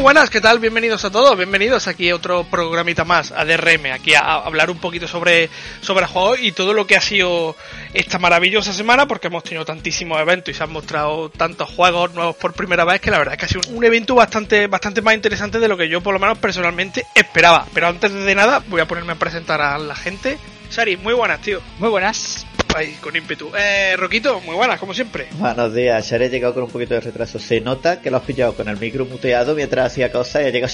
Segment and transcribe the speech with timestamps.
[0.00, 0.60] Muy buenas, ¿qué tal?
[0.60, 4.78] Bienvenidos a todos, bienvenidos aquí a otro programita más, a DRM, aquí a, hablar un
[4.78, 5.50] poquito sobre,
[5.82, 7.54] sobre el juego y todo lo que ha sido
[7.92, 12.34] esta maravillosa semana, porque hemos tenido tantísimos eventos y se han mostrado tantos juegos nuevos
[12.36, 15.14] por primera vez que la verdad es que ha sido un evento bastante, bastante más
[15.14, 17.66] interesante de lo que yo por lo menos personalmente esperaba.
[17.74, 20.38] Pero antes de nada, voy a ponerme a presentar a la gente.
[20.70, 21.60] Sari, muy buenas, tío.
[21.78, 22.46] Muy buenas.
[22.74, 23.50] Ahí, con ímpetu.
[23.56, 25.26] Eh, Roquito, muy buenas, como siempre.
[25.32, 27.38] Buenos días, Sari ha llegado con un poquito de retraso.
[27.38, 30.50] Se nota que lo has pillado con el micro muteado mientras hacía cosas y ha
[30.50, 30.72] llegado.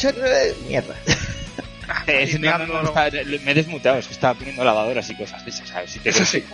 [0.69, 0.95] Mierda.
[1.89, 2.39] Ah, eh,
[3.45, 5.91] me he desmuteado, es que estaba poniendo lavadoras y cosas de esas, ¿sabes?
[5.93, 6.45] Si te sí.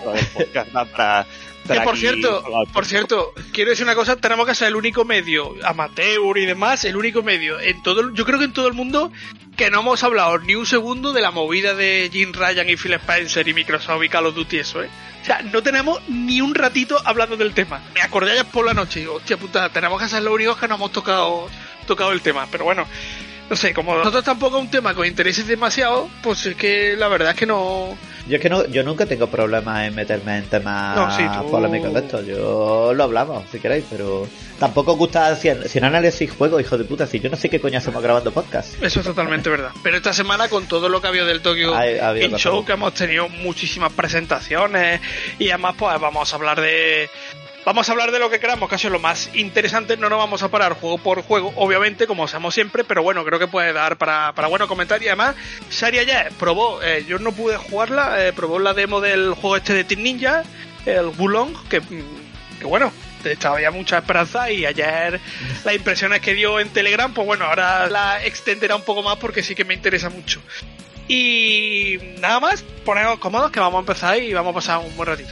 [0.93, 1.27] para,
[1.67, 5.55] que por cierto, por cierto, quiero decir una cosa, tenemos que ser el único medio
[5.65, 9.13] amateur y demás, el único medio en todo, yo creo que en todo el mundo
[9.57, 12.95] que no hemos hablado ni un segundo de la movida de Jim Ryan y Phil
[12.95, 14.91] Spencer y Microsoft y Call of Duty eso, ¿eh?
[15.23, 17.81] O sea, no tenemos ni un ratito hablando del tema.
[17.95, 20.59] Me acordé ayer por la noche y digo, hostia puta, tenemos que ser los únicos
[20.59, 21.49] que no hemos tocado,
[21.87, 22.49] tocado el tema.
[22.51, 22.89] Pero bueno,
[23.51, 26.97] no sé, como nosotros tampoco es un tema que os interese demasiado, pues es que
[26.97, 27.97] la verdad es que no,
[28.29, 31.19] yo es que no, yo nunca tengo problemas en meterme en temas
[31.51, 32.23] polémicos de esto.
[32.23, 36.79] Yo lo hablamos, si queréis, pero tampoco os gusta si, si en análisis juego, hijo
[36.79, 37.07] de puta.
[37.07, 38.81] Si yo no sé qué coño hacemos grabando podcast.
[38.83, 39.71] Eso es totalmente verdad.
[39.83, 42.95] Pero esta semana, con todo lo que ha habido del Tokyo Game Show, que hemos
[42.95, 45.01] tenido muchísimas presentaciones
[45.39, 47.11] y además, pues vamos a hablar de
[47.65, 49.97] Vamos a hablar de lo que queramos, que es lo más interesante.
[49.97, 53.39] No nos vamos a parar juego por juego, obviamente, como hacemos siempre, pero bueno, creo
[53.39, 55.09] que puede dar para, para buenos comentarios.
[55.09, 55.37] Además,
[55.71, 59.75] Sharia ya probó, eh, yo no pude jugarla, eh, probó la demo del juego este
[59.75, 60.43] de Team Ninja,
[60.87, 62.93] el Wulong, que, mm, que bueno,
[63.45, 65.21] había mucha esperanza y ayer
[65.65, 69.45] las impresiones que dio en Telegram, pues bueno, ahora la extenderá un poco más porque
[69.45, 70.43] sí que me interesa mucho.
[71.07, 75.09] Y nada más, poneros cómodos que vamos a empezar y vamos a pasar un buen
[75.09, 75.31] ratito.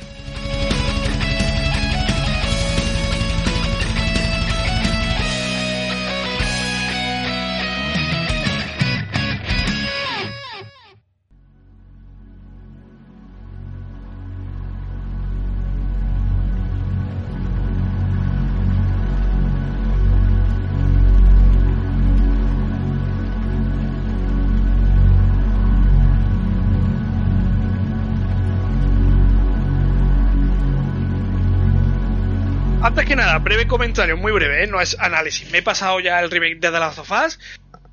[33.71, 34.67] Comentario, muy breve, ¿eh?
[34.67, 35.51] no es análisis.
[35.51, 37.39] Me he pasado ya el remake de The Last of Us.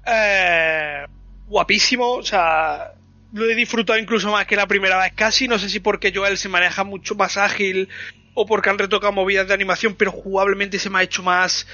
[0.05, 1.05] Eh,
[1.45, 2.93] guapísimo, o sea,
[3.31, 5.47] lo he disfrutado incluso más que la primera vez casi.
[5.47, 7.89] No sé si porque Joel se maneja mucho más ágil
[8.33, 11.67] o porque han retocado movidas de animación, pero jugablemente se me ha hecho más.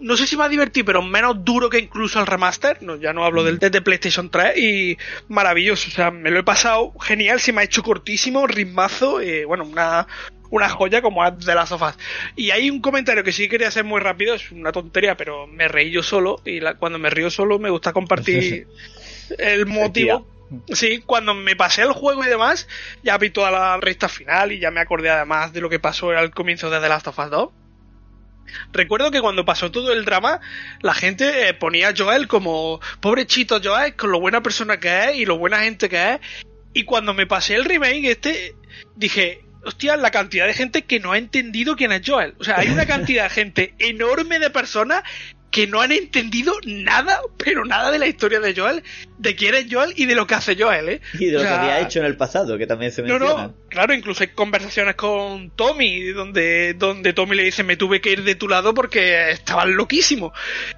[0.00, 2.82] No sé si más divertido, pero menos duro que incluso el remaster.
[2.82, 5.88] No, ya no hablo del de PlayStation 3 y maravilloso.
[5.88, 9.22] O sea, me lo he pasado genial, se me ha hecho cortísimo, ritmazo.
[9.22, 10.06] y bueno, una,
[10.50, 11.96] una joya como de las sofás.
[12.36, 15.68] Y hay un comentario que sí quería hacer muy rápido, es una tontería, pero me
[15.68, 18.66] reí yo solo y cuando me río solo me gusta compartir
[19.38, 20.26] el motivo.
[20.72, 22.66] Sí, cuando me pasé el juego y demás,
[23.04, 26.10] ya vi toda la recta final y ya me acordé además de lo que pasó
[26.10, 27.48] al comienzo de The Last of Us 2.
[28.72, 30.40] Recuerdo que cuando pasó todo el drama,
[30.80, 35.16] la gente eh, ponía a Joel como pobrechito Joel, con lo buena persona que es
[35.16, 36.20] y lo buena gente que es.
[36.72, 38.54] Y cuando me pasé el remake este,
[38.94, 42.34] dije, hostia, la cantidad de gente que no ha entendido quién es Joel.
[42.38, 45.02] O sea, hay una cantidad de gente enorme de personas
[45.50, 48.84] que no han entendido nada, pero nada de la historia de Joel,
[49.18, 51.00] de quién es Joel y de lo que hace Joel, ¿eh?
[51.14, 53.24] Y de lo que había hecho en el pasado, que también se menciona.
[53.24, 58.00] No, no, claro, incluso hay conversaciones con Tommy, donde, donde Tommy le dice, me tuve
[58.00, 60.32] que ir de tu lado porque estaban loquísimo.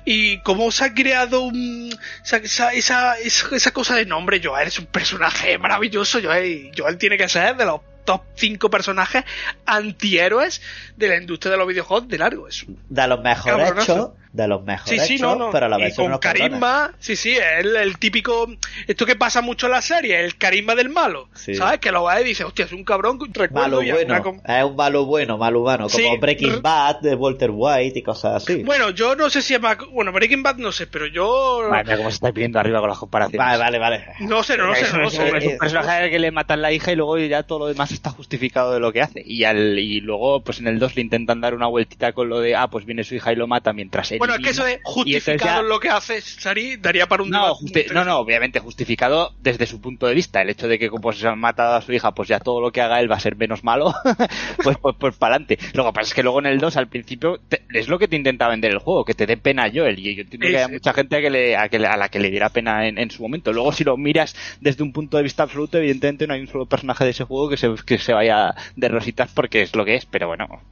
[0.06, 1.94] Y cómo se ha creado un,
[2.24, 7.28] esa, esa, esa, cosa de nombre, Joel es un personaje maravilloso, Joel, Joel tiene que
[7.28, 9.24] ser de los top 5 personajes
[9.64, 10.60] antihéroes
[10.96, 12.48] de la industria de los videojuegos de largo.
[12.48, 15.50] Es de los mejores hechos de los mejores sí, sí, no, no.
[15.50, 18.48] pero a la vez y con carisma, sí, sí, el, el típico,
[18.86, 21.80] esto que pasa mucho en la serie, el carisma del malo, ¿sabes?
[21.80, 25.04] Que lo va y dice, hostia, es un cabrón, recuerdo malo bueno, es un malo
[25.04, 28.62] bueno, malo humano, como Breaking Bad de Walter White y cosas así.
[28.62, 31.68] Bueno, yo no sé si es más, bueno, Breaking Bad no sé, pero yo...
[31.68, 33.38] Vale, cómo se está pidiendo arriba con las comparaciones.
[33.38, 34.04] Vale, vale, vale.
[34.20, 35.28] No sé, no, no sé, no sé.
[35.36, 38.10] Es un personaje que le matan la hija y luego ya todo lo demás está
[38.10, 39.22] justificado de lo que hace.
[39.24, 42.40] Y al, y luego, pues en el 2 le intentan dar una vueltita con lo
[42.40, 44.21] de, ah, pues viene su hija y lo mata mientras él...
[44.22, 47.56] Bueno, es que eso de justificado lo que hace Sari daría para un no,
[47.92, 50.40] no, no, obviamente justificado desde su punto de vista.
[50.40, 52.70] El hecho de que como se han matado a su hija, pues ya todo lo
[52.70, 53.92] que haga él va a ser menos malo,
[54.62, 55.58] pues, pues, pues para adelante.
[55.74, 57.40] Lo que pasa es que luego en el 2 al principio
[57.72, 59.98] es lo que te intenta vender el juego, que te dé pena Joel.
[59.98, 62.20] Y yo entiendo que hay mucha gente a, que le, a, que a la que
[62.20, 63.52] le diera pena en, su momento.
[63.52, 66.66] Luego si lo miras desde un punto de vista absoluto, evidentemente no hay un solo
[66.66, 69.96] personaje de ese juego que se, que se vaya de rositas porque es lo que
[69.96, 70.62] es, pero bueno.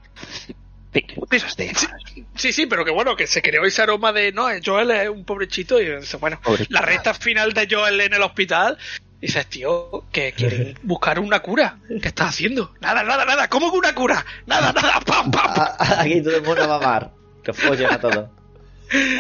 [2.36, 5.24] Sí, sí, pero que bueno, que se creó ese aroma de, no, Joel es un
[5.24, 5.88] pobrechito y
[6.18, 8.78] bueno, la recta final de Joel en el hospital
[9.20, 11.78] dices, tío, que quieren buscar una cura.
[12.00, 12.72] ¿Qué estás haciendo?
[12.80, 13.48] Nada, nada, nada.
[13.48, 14.24] ¿Cómo que una cura?
[14.46, 15.00] Nada, nada.
[15.00, 15.68] ¡Pam, pam!
[15.78, 17.10] Aquí todo el mundo va a mamar.
[17.42, 18.40] Que follen a todo.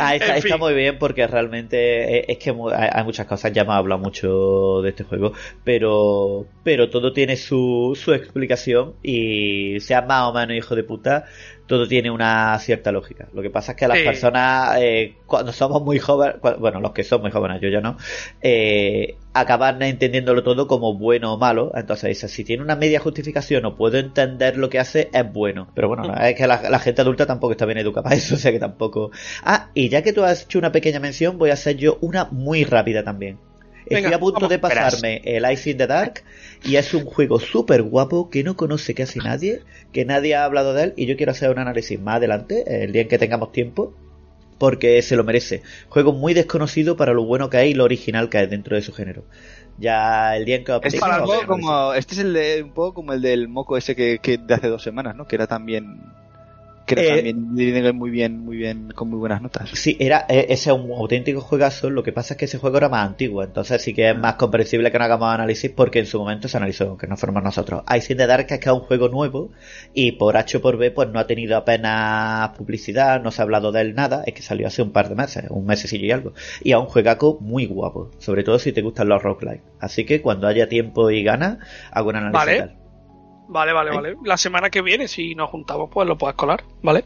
[0.00, 4.82] Ah, está, muy bien porque realmente es, que hay, muchas cosas, ya hemos hablado mucho
[4.82, 5.32] de este juego,
[5.64, 11.26] pero, pero todo tiene su, su explicación y sea más o menos hijo de puta,
[11.70, 13.28] todo tiene una cierta lógica.
[13.32, 17.04] Lo que pasa es que las personas, eh, cuando somos muy jóvenes, bueno, los que
[17.04, 17.96] son muy jóvenes, yo ya no,
[18.42, 21.70] eh, acaban entendiéndolo todo como bueno o malo.
[21.76, 25.68] Entonces dice, si tiene una media justificación o puedo entender lo que hace, es bueno.
[25.72, 26.22] Pero bueno, mm.
[26.22, 29.12] es que la, gente adulta tampoco está bien educada para eso, o sea que tampoco...
[29.44, 32.24] Ah, y ya que tú has hecho una pequeña mención, voy a hacer yo una
[32.32, 33.38] muy rápida también.
[33.86, 36.22] Estoy a punto de pasarme el Ice in the Dark
[36.64, 39.60] y es un juego súper guapo que no conoce casi nadie,
[39.92, 42.92] que nadie ha hablado de él y yo quiero hacer un análisis más adelante, el
[42.92, 43.94] día en que tengamos tiempo,
[44.58, 45.62] porque se lo merece.
[45.88, 48.82] Juego muy desconocido para lo bueno que hay y lo original que hay dentro de
[48.82, 49.24] su género.
[49.78, 51.00] Ya el día en que este,
[51.46, 54.54] como, este es el de, un poco como el del moco ese que, que de
[54.54, 55.26] hace dos semanas, ¿no?
[55.26, 56.02] Que era también
[56.86, 59.70] que eh, también muy bien, muy bien, con muy buenas notas.
[59.70, 62.78] Sí, era, e, ese es un auténtico juegazo, lo que pasa es que ese juego
[62.78, 66.06] era más antiguo, entonces sí que es más comprensible que no hagamos análisis porque en
[66.06, 67.82] su momento se analizó, que no fuéramos nosotros.
[67.86, 69.50] Hay sin de dar que es que es un juego nuevo
[69.94, 73.44] y por H o por B pues no ha tenido apenas publicidad, no se ha
[73.44, 76.10] hablado de él nada, es que salió hace un par de meses, un mesecillo y
[76.10, 76.32] algo.
[76.62, 79.62] Y a un juegaco muy guapo, sobre todo si te gustan los roguelike.
[79.78, 81.58] Así que cuando haya tiempo y ganas,
[81.92, 82.60] hago un análisis.
[82.60, 82.79] Vale,
[83.72, 84.16] vale, vale.
[84.24, 87.04] La semana que viene, si nos juntamos, pues lo puedes colar, ¿vale?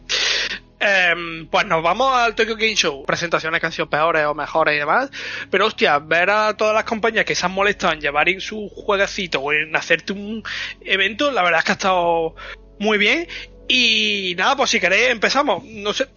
[0.86, 3.04] Em, pues nos vamos al Tokyo Game Show.
[3.06, 5.10] Presentaciones que han sido peores o mejores y demás.
[5.50, 8.68] Pero hostia, ver a todas las compañías que se han molestado en llevar en su
[8.68, 10.42] jueguecito o en hacerte un
[10.82, 12.34] evento, la verdad es que ha estado
[12.78, 13.26] muy bien.
[13.66, 15.64] Y nada, pues si queréis empezamos.
[15.64, 16.08] No sé,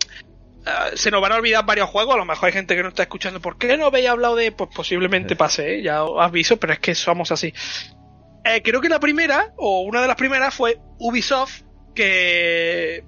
[0.67, 2.89] eh, se nos van a olvidar varios juegos, a lo mejor hay gente que no
[2.89, 3.39] está escuchando.
[3.39, 4.51] ¿Por qué no habéis hablado de?
[4.51, 5.81] Pues posiblemente pase, ¿eh?
[5.81, 7.53] ya os aviso, pero es que somos así.
[8.47, 11.61] Eh, creo que la primera, o una de las primeras, fue Ubisoft,
[11.93, 13.03] que.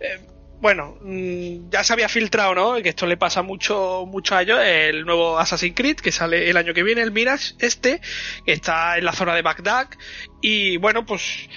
[0.00, 0.20] Eh,
[0.60, 2.82] bueno, mm, ya se había filtrado, ¿no?
[2.82, 4.58] Que esto le pasa mucho, mucho a ellos.
[4.62, 8.00] El nuevo Assassin's Creed, que sale el año que viene, el Mirage, este,
[8.44, 9.88] que está en la zona de Bagdad.
[10.40, 11.48] Y bueno, pues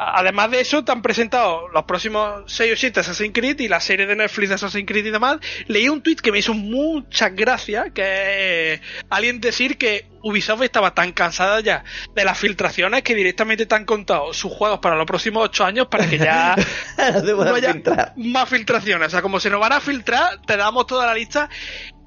[0.00, 3.80] Además de eso, te han presentado los próximos 6 o 7 Assassin's Creed y la
[3.80, 5.38] serie de Netflix de Assassin's Creed y demás.
[5.66, 8.80] Leí un tweet que me hizo muchas gracias, que
[9.10, 11.82] alguien decir que Ubisoft estaba tan cansada ya
[12.14, 15.88] de las filtraciones que directamente te han contado sus juegos para los próximos 8 años
[15.88, 16.54] para que ya
[16.96, 17.74] no haya
[18.16, 19.08] más filtraciones.
[19.08, 21.50] O sea, como se nos van a filtrar, te damos toda la lista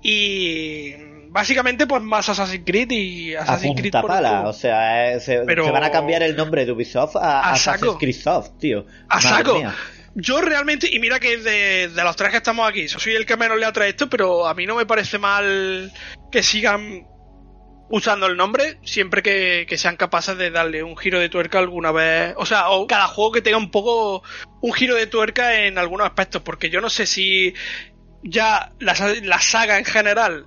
[0.02, 5.84] y básicamente pues más Assassin's Creed y Assassin's Creed por pala, o sea, se, van
[5.84, 8.86] a cambiar el nombre de Ubisoft a, Assassin's Creed Soft, tío.
[9.10, 9.62] A saco.
[10.14, 13.26] Yo realmente, y mira que de, de, los tres que estamos aquí, yo soy el
[13.26, 15.90] que menos le atrae esto, pero a mí no me parece mal
[16.30, 17.08] que sigan
[17.88, 21.94] usando el nombre siempre que, que, sean capaces de darle un giro de tuerca alguna
[21.94, 22.34] vez.
[22.36, 24.22] O sea, o cada juego que tenga un poco
[24.60, 27.54] un giro de tuerca en algunos aspectos, porque yo no sé si
[28.22, 30.46] ya la, la saga en general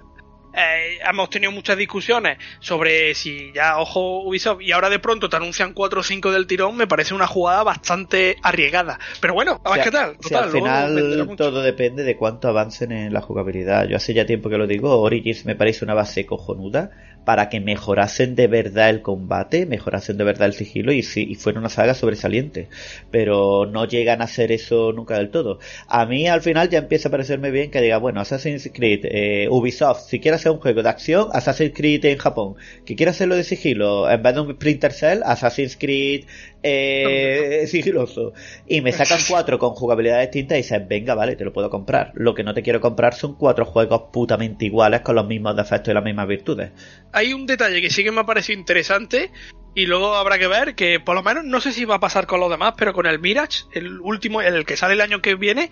[0.56, 5.36] eh, hemos tenido muchas discusiones sobre si ya, ojo, Ubisoft, y ahora de pronto te
[5.36, 8.98] anuncian 4 o 5 del tirón, me parece una jugada bastante arriesgada.
[9.20, 10.16] Pero bueno, a ver qué tal.
[10.34, 13.88] al final todo depende de cuánto avancen en la jugabilidad.
[13.88, 16.90] Yo hace ya tiempo que lo digo, Origins me parece una base cojonuda
[17.24, 21.34] para que mejorasen de verdad el combate, mejorasen de verdad el sigilo y, si, y
[21.34, 22.68] fuera una saga sobresaliente.
[23.10, 25.58] Pero no llegan a hacer eso nunca del todo.
[25.88, 29.48] A mí al final ya empieza a parecerme bien que diga, bueno, Assassin's Creed, eh,
[29.50, 32.54] Ubisoft, si quieres hacer un juego de acción, Assassin's Creed en Japón.
[32.84, 36.24] Que quiere hacerlo de sigilo, en vez de un Splinter Cell, Assassin's Creed
[36.66, 38.32] eh, sigiloso.
[38.66, 42.12] Y me sacan cuatro con jugabilidad distinta y dicen, venga, vale, te lo puedo comprar.
[42.14, 45.90] Lo que no te quiero comprar son cuatro juegos putamente iguales con los mismos defectos
[45.90, 46.72] y las mismas virtudes.
[47.12, 49.30] Hay un detalle que sí que me ha parecido interesante
[49.74, 52.26] y luego habrá que ver que por lo menos no sé si va a pasar
[52.26, 55.34] con los demás, pero con el Mirage, el último, el que sale el año que
[55.34, 55.70] viene,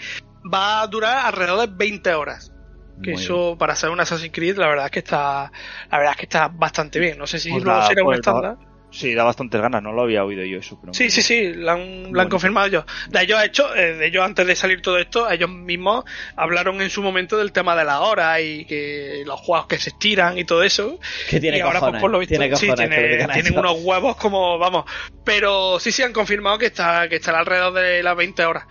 [0.52, 2.52] va a durar alrededor de 20 horas.
[3.02, 5.50] Que eso, para ser un Assassin's Creed, la verdad es que está,
[5.90, 7.18] la verdad es que está bastante bien.
[7.18, 8.58] No sé si pues luego será un pues estándar.
[8.92, 10.78] Sí, da bastantes ganas, no lo había oído yo eso.
[10.92, 12.84] sí, sí, sí, lo han, confirmado ellos.
[13.08, 16.04] De ellos, hecho, eh, de ellos antes de salir todo esto, ellos mismos
[16.36, 19.90] hablaron en su momento del tema de la hora y que los juegos que se
[19.90, 21.00] estiran y todo eso.
[21.30, 24.84] Que tiene y ahora, pues, por lo visto, sí, tienen unos huevos como, vamos.
[25.24, 28.66] Pero sí, sí han confirmado que está, que estará alrededor de las 20 horas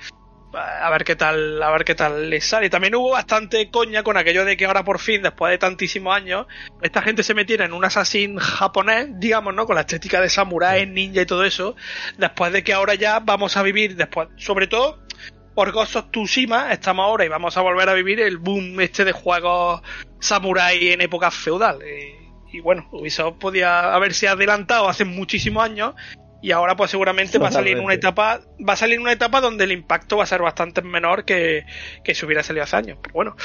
[0.53, 2.70] a ver qué tal, a ver qué tal les sale.
[2.70, 6.48] También hubo bastante coña con aquello de que ahora por fin, después de tantísimos años,
[6.81, 9.65] esta gente se metiera en un assassin japonés, digamos, ¿no?
[9.65, 11.75] Con la estética de samurai, ninja y todo eso,
[12.17, 15.00] después de que ahora ya vamos a vivir, después, sobre todo,
[15.53, 19.03] por Ghost of Tsushima estamos ahora y vamos a volver a vivir el boom este
[19.03, 19.81] de juegos
[20.20, 21.81] samurai en época feudal.
[21.81, 22.22] Eh,
[22.53, 25.96] y bueno, Ubisoft podía haberse adelantado hace muchísimos años
[26.41, 29.12] y ahora pues seguramente va a salir en una etapa va a salir en una
[29.12, 31.65] etapa donde el impacto va a ser bastante menor que,
[32.03, 33.36] que si hubiera salido hace años pero bueno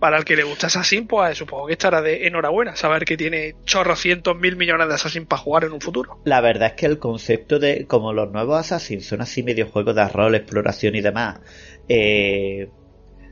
[0.00, 3.54] para el que le gusta Assassin pues supongo que estará de enhorabuena saber que tiene
[3.64, 6.98] chorrocientos mil millones de Assassin para jugar en un futuro la verdad es que el
[6.98, 11.40] concepto de como los nuevos Assassin son así medio juegos de rol exploración y demás
[11.88, 12.68] eh,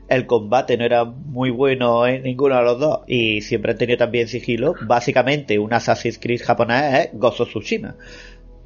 [0.07, 3.97] el combate no era muy bueno en ninguno de los dos y siempre han tenido
[3.97, 4.75] también sigilo.
[4.85, 7.95] Básicamente, un Assassin's Creed japonés es Gozo Tsushima.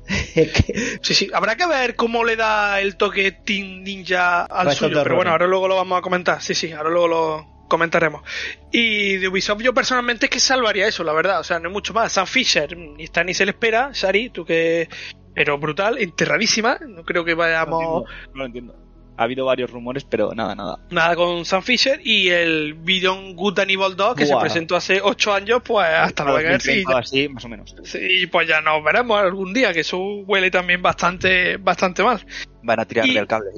[1.01, 5.15] Sí, sí, habrá que ver cómo le da el toque Team Ninja al suyo, pero
[5.15, 6.41] bueno, ahora luego lo vamos a comentar.
[6.41, 8.23] Sí, sí, ahora luego lo comentaremos.
[8.71, 11.73] Y de Ubisoft yo personalmente es que salvaría eso, la verdad, o sea, no hay
[11.73, 12.11] mucho más.
[12.11, 14.89] Sam Fisher ni está ni se le espera, Shari, tú que...
[15.35, 18.03] Pero brutal, enterradísima, no creo que vayamos...
[18.33, 18.88] no lo entiendo
[19.19, 20.79] ha habido varios rumores, pero nada, nada.
[20.89, 25.01] Nada con Sam Fisher y el Beyond Good and Evil 2 que se presentó hace
[25.03, 26.57] 8 años, pues hasta luego.
[26.61, 27.75] Sí, así, más o menos.
[27.83, 32.25] Sí, pues ya nos veremos algún día, que eso huele también bastante, bastante mal.
[32.63, 33.49] Van a tirarle el cable.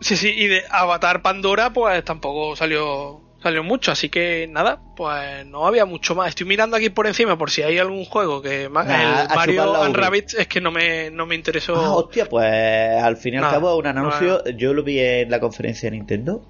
[0.00, 5.46] Sí, sí, y de Avatar Pandora, pues tampoco salió salió mucho, así que nada, pues
[5.46, 6.28] no había mucho más.
[6.28, 10.34] Estoy mirando aquí por encima por si hay algún juego que el Mario and Rabbit
[10.38, 11.74] es que no me, no me interesó.
[11.76, 15.40] Ah, hostia, pues al fin y al cabo un anuncio, yo lo vi en la
[15.40, 16.42] conferencia de Nintendo.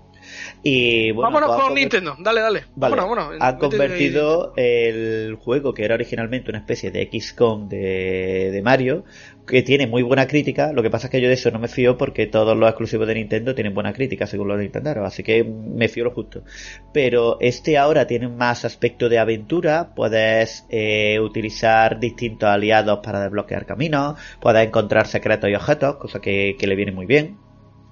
[0.63, 2.65] Y bueno, vámonos pues con Nintendo, dale, dale.
[2.77, 3.41] Vámonos, vámonos.
[3.41, 9.05] Han convertido el juego que era originalmente una especie de XCOM de, de Mario
[9.51, 10.73] que tiene muy buena crítica.
[10.73, 13.07] Lo que pasa es que yo de eso no me fío porque todos los exclusivos
[13.09, 16.45] de Nintendo tienen buena crítica según los Nintendo, así que me fío lo justo.
[16.93, 23.67] Pero este ahora tiene más aspecto de aventura, puedes eh, utilizar distintos aliados para desbloquear
[23.67, 27.50] caminos, puedes encontrar secretos y objetos, cosa que, que le viene muy bien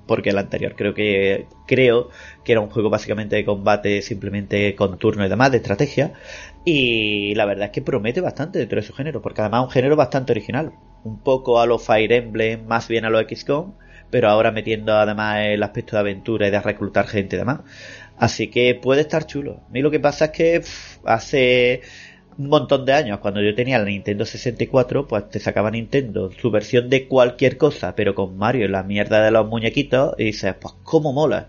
[0.09, 2.09] porque el anterior creo que creo
[2.45, 6.15] que era un juego básicamente de combate simplemente con turno y demás de estrategia.
[6.65, 9.71] Y la verdad es que promete bastante dentro de su género porque además es un
[9.73, 10.73] género bastante original.
[11.05, 13.75] Un poco a los Fire Emblem más bien a los XCOM
[14.11, 17.61] pero ahora metiendo además el aspecto de aventura y de reclutar gente y demás.
[18.17, 19.61] Así que puede estar chulo.
[19.69, 20.63] A mí lo que pasa es que
[21.05, 21.83] hace
[22.39, 26.51] un montón de años, cuando yo tenía la Nintendo 64, pues te sacaba Nintendo su
[26.51, 30.55] versión de cualquier cosa, pero con Mario y la mierda de los muñequitos, y dices,
[30.61, 31.49] pues cómo mola.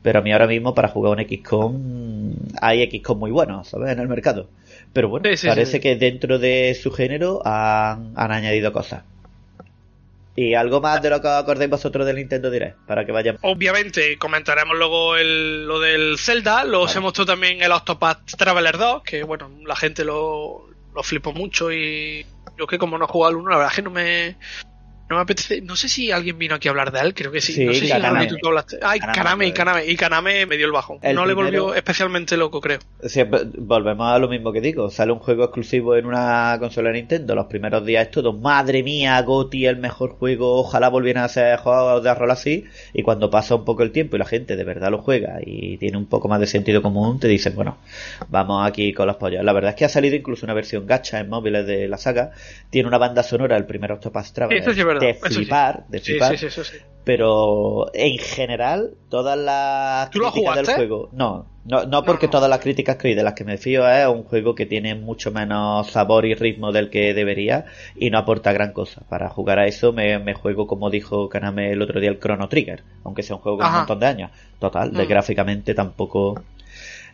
[0.00, 3.90] Pero a mí ahora mismo para jugar un XCOM hay XCOM muy buenos, ¿sabes?
[3.90, 4.48] En el mercado.
[4.92, 9.02] Pero bueno, parece que dentro de su género han, han añadido cosas.
[10.38, 13.40] Y algo más de lo que acordéis vosotros del Nintendo Direct, para que vayamos.
[13.42, 19.24] Obviamente, comentaremos luego lo del Zelda, luego se mostró también el Octopath Traveler 2, que
[19.24, 22.24] bueno, la gente lo, lo flipó mucho y
[22.56, 24.36] yo que como no he jugado al 1, la verdad es que no me,
[25.08, 25.60] no me apetece.
[25.62, 27.64] No sé si alguien vino aquí a hablar de él, creo que sí.
[27.64, 28.78] no sé si tú hablaste.
[28.82, 29.86] Ay, Kaname, y Kaname.
[29.86, 31.00] Y Kaname me dio el bajo.
[31.14, 32.78] no le volvió especialmente loco, creo.
[33.58, 34.90] volvemos a lo mismo que digo.
[34.90, 37.34] Sale un juego exclusivo en una consola de Nintendo.
[37.34, 38.32] Los primeros días es todo.
[38.32, 40.60] Madre mía, Goti, el mejor juego.
[40.60, 42.64] Ojalá volvieran a ser juegos de rol así.
[42.92, 45.78] Y cuando pasa un poco el tiempo y la gente de verdad lo juega y
[45.78, 47.78] tiene un poco más de sentido común, te dicen, bueno,
[48.28, 49.42] vamos aquí con las pollas.
[49.42, 52.32] La verdad es que ha salido incluso una versión gacha en móviles de la saga.
[52.68, 56.36] Tiene una banda sonora, el primer Octopath Traveler de flipar, de flipar.
[57.04, 61.08] pero en general, todas las críticas del juego.
[61.12, 64.24] No, no, no porque todas las críticas que de las que me fío es un
[64.24, 68.72] juego que tiene mucho menos sabor y ritmo del que debería y no aporta gran
[68.72, 69.02] cosa.
[69.08, 72.84] Para jugar a eso me, juego, como dijo Kaname el otro día, el Chrono Trigger,
[73.04, 74.30] aunque sea un juego con un montón de años.
[74.58, 75.08] Total, de mm.
[75.08, 76.42] gráficamente tampoco.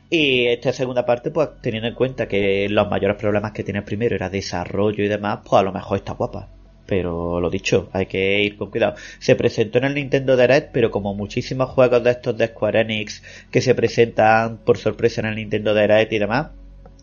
[0.08, 4.14] Y esta segunda parte, pues teniendo en cuenta que los mayores problemas que tiene primero
[4.14, 6.48] era desarrollo y demás, pues a lo mejor está guapa
[6.86, 8.94] pero lo dicho, hay que ir con cuidado.
[9.18, 13.22] Se presentó en el Nintendo Direct, pero como muchísimos juegos de estos de Square Enix
[13.50, 16.48] que se presentan por sorpresa en el Nintendo Direct y demás,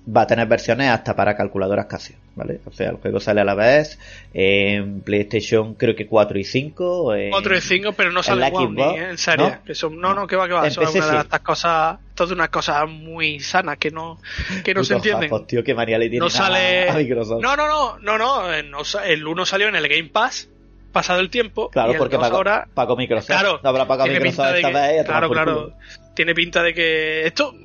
[0.07, 2.59] va a tener versiones hasta para calculadoras Casio, ¿vale?
[2.65, 3.99] O sea, el juego sale a la vez
[4.33, 7.15] en PlayStation creo que 4 y 5.
[7.15, 9.59] En, 4 y 5, pero no sale en, ni, en serio.
[9.65, 9.89] ¿No?
[9.89, 10.67] no, no, que va, que va.
[10.67, 14.19] Eso es una de estas cosas, todas unas cosas muy sanas que no,
[14.63, 15.29] que no se entienden.
[15.45, 16.87] tío, que María le tiene no sale...
[17.41, 20.49] No, no, no, no, no, el 1 salió en el Game Pass
[20.91, 21.69] pasado el tiempo.
[21.69, 22.67] Claro, porque pagó, ahora,
[22.97, 23.27] Microsoft.
[23.27, 25.05] Claro, no habrá pagado Microsoft esta vez.
[25.05, 25.73] Claro, claro.
[26.13, 27.55] Tiene pinta de que esto,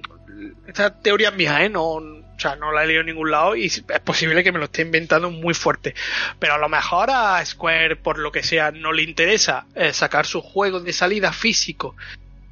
[0.66, 1.68] esta teoría es mía, ¿eh?
[1.68, 2.00] No,
[2.36, 4.66] o sea, no la he leído en ningún lado y es posible que me lo
[4.66, 5.94] esté inventando muy fuerte.
[6.38, 10.26] Pero a lo mejor a Square, por lo que sea, no le interesa eh, sacar
[10.26, 11.96] su juego de salida físico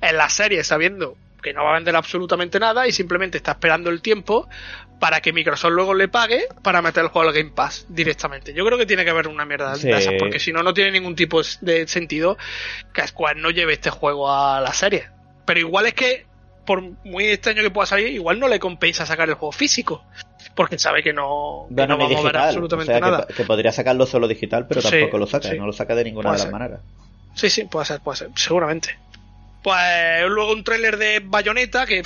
[0.00, 3.90] en la serie sabiendo que no va a vender absolutamente nada y simplemente está esperando
[3.90, 4.48] el tiempo
[4.98, 8.54] para que Microsoft luego le pague para meter el juego al Game Pass directamente.
[8.54, 10.90] Yo creo que tiene que haber una mierda de esas, porque si no, no tiene
[10.90, 12.38] ningún tipo de sentido
[12.94, 15.10] que Square no lleve este juego a la serie.
[15.44, 16.26] Pero igual es que,
[16.64, 20.04] por muy extraño que pueda salir, igual no le compensa sacar el juego físico.
[20.54, 23.26] Porque sabe que no, que no va a mover absolutamente nada.
[23.26, 26.38] Que, podría sacarlo solo digital, pero tampoco lo saca, no lo saca de ninguna de
[26.38, 26.80] las maneras.
[27.34, 28.96] Sí, sí, puede ser, puede ser, seguramente.
[29.62, 32.02] Pues luego un tráiler de Bayonetta que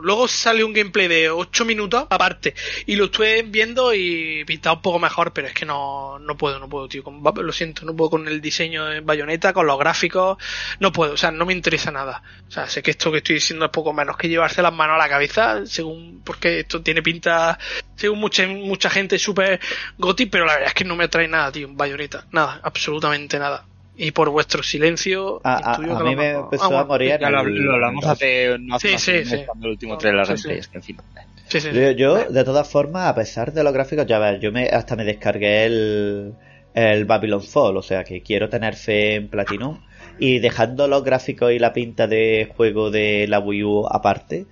[0.00, 2.54] luego sale un gameplay de 8 minutos aparte
[2.86, 6.58] y lo estuve viendo y pintaba un poco mejor, pero es que no, no puedo,
[6.58, 7.02] no puedo, tío.
[7.06, 10.38] lo siento, no puedo con el diseño de Bayonetta, con los gráficos,
[10.80, 12.22] no puedo, o sea, no me interesa nada.
[12.48, 14.94] O sea, sé que esto que estoy diciendo es poco menos que llevarse las manos
[14.94, 17.58] a la cabeza, según, porque esto tiene pinta,
[17.96, 19.60] según mucha, mucha gente súper
[19.98, 23.66] goti, pero la verdad es que no me atrae nada, tío, Bayonetta, nada, absolutamente nada
[23.96, 25.40] y por vuestro silencio.
[25.42, 27.18] A, a, mí me empezó a morir.
[27.20, 27.26] Lo,
[27.74, 29.44] hablamos hace, no hace sí, sí, sí.
[29.62, 30.96] el último trailer en fin.
[31.72, 34.96] Yo, yo, de todas formas, a pesar de los gráficos, ya ves, yo me, hasta
[34.96, 36.34] me descargué el,
[36.74, 39.80] el Babylon Fall, o sea que quiero tener fe en Platinum.
[40.18, 44.46] Y dejando los gráficos y la pinta de juego de la Wii U aparte,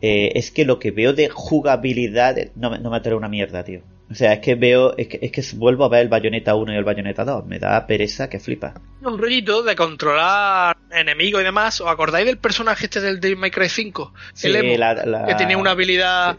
[0.00, 3.82] eh, es que lo que veo de jugabilidad no, no me atrae una mierda, tío.
[4.10, 6.72] O sea, es que veo, es que, es que vuelvo a ver el Bayonetta 1
[6.72, 7.44] y el Bayonetta 2.
[7.46, 8.74] Me da pereza que flipa.
[9.02, 11.80] Un rollito de controlar enemigos y demás.
[11.82, 14.14] ¿Os acordáis del personaje este del Devil May Cry 5?
[14.32, 16.38] Sí, la, que tenía una habilidad...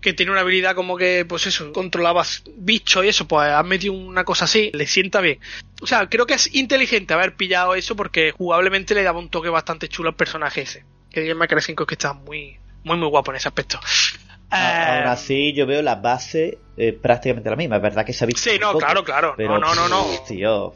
[0.00, 3.92] Que tiene una habilidad como que, pues eso, controlabas bichos y eso, pues has metido
[3.92, 5.38] una cosa así, le sienta bien.
[5.82, 9.50] O sea, creo que es inteligente haber pillado eso porque jugablemente le daba un toque
[9.50, 10.86] bastante chulo al personaje ese.
[11.10, 13.78] Que Devil May Cry 5 es que está muy, muy, muy guapo en ese aspecto.
[14.50, 17.76] Ahora eh, sí, yo veo la base eh, prácticamente la misma.
[17.76, 18.50] Es verdad que se ha visto.
[18.50, 19.34] Sí, no, claro, claro.
[19.38, 20.06] no, no, no, no.
[20.26, 20.74] Tío,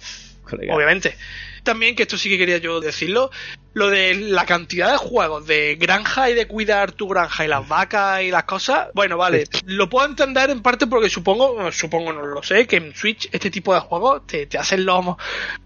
[0.52, 1.16] Obviamente.
[1.62, 3.30] También, que esto sí que quería yo decirlo,
[3.72, 7.66] lo de la cantidad de juegos de granja y de cuidar tu granja y las
[7.66, 12.26] vacas y las cosas, bueno, vale, lo puedo entender en parte porque supongo, supongo no
[12.26, 15.16] lo sé, que en Switch este tipo de juegos te, te hacen los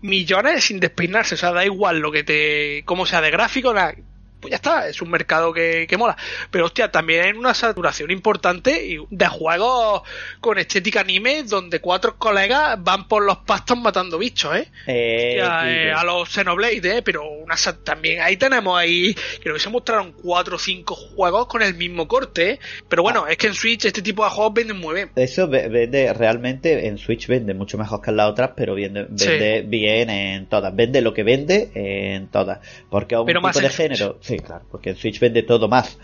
[0.01, 3.93] millones sin despeinarse, o sea, da igual lo que te, como sea de gráfico, nada,
[4.41, 6.17] pues ya está, es un mercado que, que, mola.
[6.51, 10.03] Pero hostia, también hay una saturación importante de juegos
[10.41, 14.69] con estética anime donde cuatro colegas van por los pastos matando bichos, ¿eh?
[14.87, 17.03] eh, eh a los Xenoblade, ¿eh?
[17.03, 21.63] Pero una, también ahí tenemos ahí, creo que se mostraron cuatro o cinco juegos con
[21.63, 22.61] el mismo corte, ¿eh?
[22.89, 23.33] Pero bueno, ah.
[23.33, 25.11] es que en Switch este tipo de juegos venden muy bien.
[25.17, 29.63] Eso vende realmente, en Switch vende mucho mejor que en las otras, pero vende, vende
[29.67, 30.75] bien en todas.
[30.75, 32.59] Vende lo que vende en todas.
[32.91, 35.99] Porque a un tipo de género Sí, claro, porque en Switch vende todo más,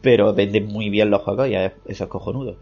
[0.00, 2.56] pero vende muy bien los juegos y eso es cojonudo.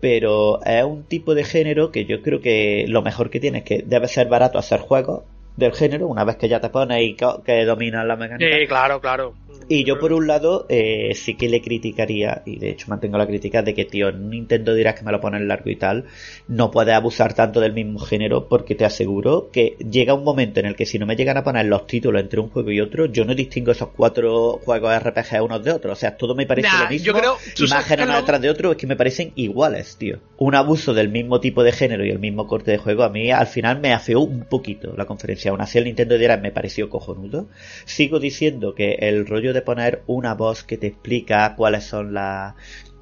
[0.00, 3.64] Pero es un tipo de género que yo creo que lo mejor que tiene es
[3.64, 5.22] que debe ser barato hacer juegos
[5.56, 8.58] del género una vez que ya te pones y que dominas la mecánica.
[8.58, 9.34] Sí, claro, claro.
[9.68, 13.26] Y yo por un lado eh, sí que le criticaría, y de hecho mantengo la
[13.26, 16.04] crítica de que, tío, Nintendo dirás que me lo pones largo y tal,
[16.48, 20.66] no puede abusar tanto del mismo género porque te aseguro que llega un momento en
[20.66, 23.06] el que si no me llegan a poner los títulos entre un juego y otro,
[23.06, 25.92] yo no distingo esos cuatro juegos RPG unos de otros.
[25.92, 27.06] O sea, todo me parece lo mismo.
[27.06, 30.18] Yo creo, imágenes uno detrás de otro es que me parecen iguales, tío.
[30.38, 33.30] Un abuso del mismo tipo de género y el mismo corte de juego a mí
[33.30, 35.50] al final me afeó un poquito la conferencia.
[35.50, 37.48] Aún así el Nintendo dirás me pareció cojonudo.
[37.84, 42.54] Sigo diciendo que el rollo de poner una voz que te explica cuáles son las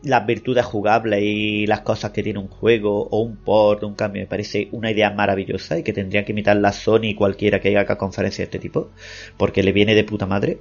[0.05, 4.23] las virtudes jugables y las cosas que tiene un juego o un port, un cambio,
[4.23, 7.77] me parece una idea maravillosa y que tendría que imitar la Sony y cualquiera que
[7.77, 8.91] haga conferencia de este tipo,
[9.37, 10.59] porque le viene de puta madre.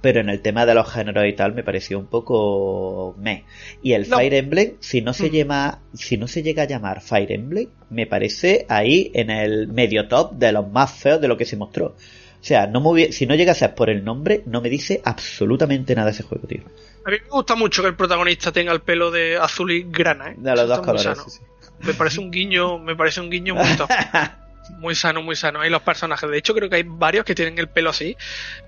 [0.00, 3.44] Pero en el tema de los géneros y tal me pareció un poco me.
[3.82, 5.32] Y el Fire Emblem, si no se mm.
[5.32, 10.08] llama, si no se llega a llamar Fire Emblem, me parece ahí en el medio
[10.08, 11.94] top de los más feos de lo que se mostró.
[12.44, 15.94] O sea, no si no llega a ser por el nombre, no me dice absolutamente
[15.94, 16.60] nada ese juego, tío.
[17.06, 20.32] A mí me gusta mucho que el protagonista tenga el pelo de azul y grana,
[20.32, 20.34] ¿eh?
[20.36, 21.40] De los dos colores, sí,
[21.80, 23.64] Me parece un guiño, me parece un guiño muy
[24.78, 25.62] muy sano, muy sano.
[25.62, 26.28] Hay los personajes.
[26.28, 28.14] De hecho, creo que hay varios que tienen el pelo así.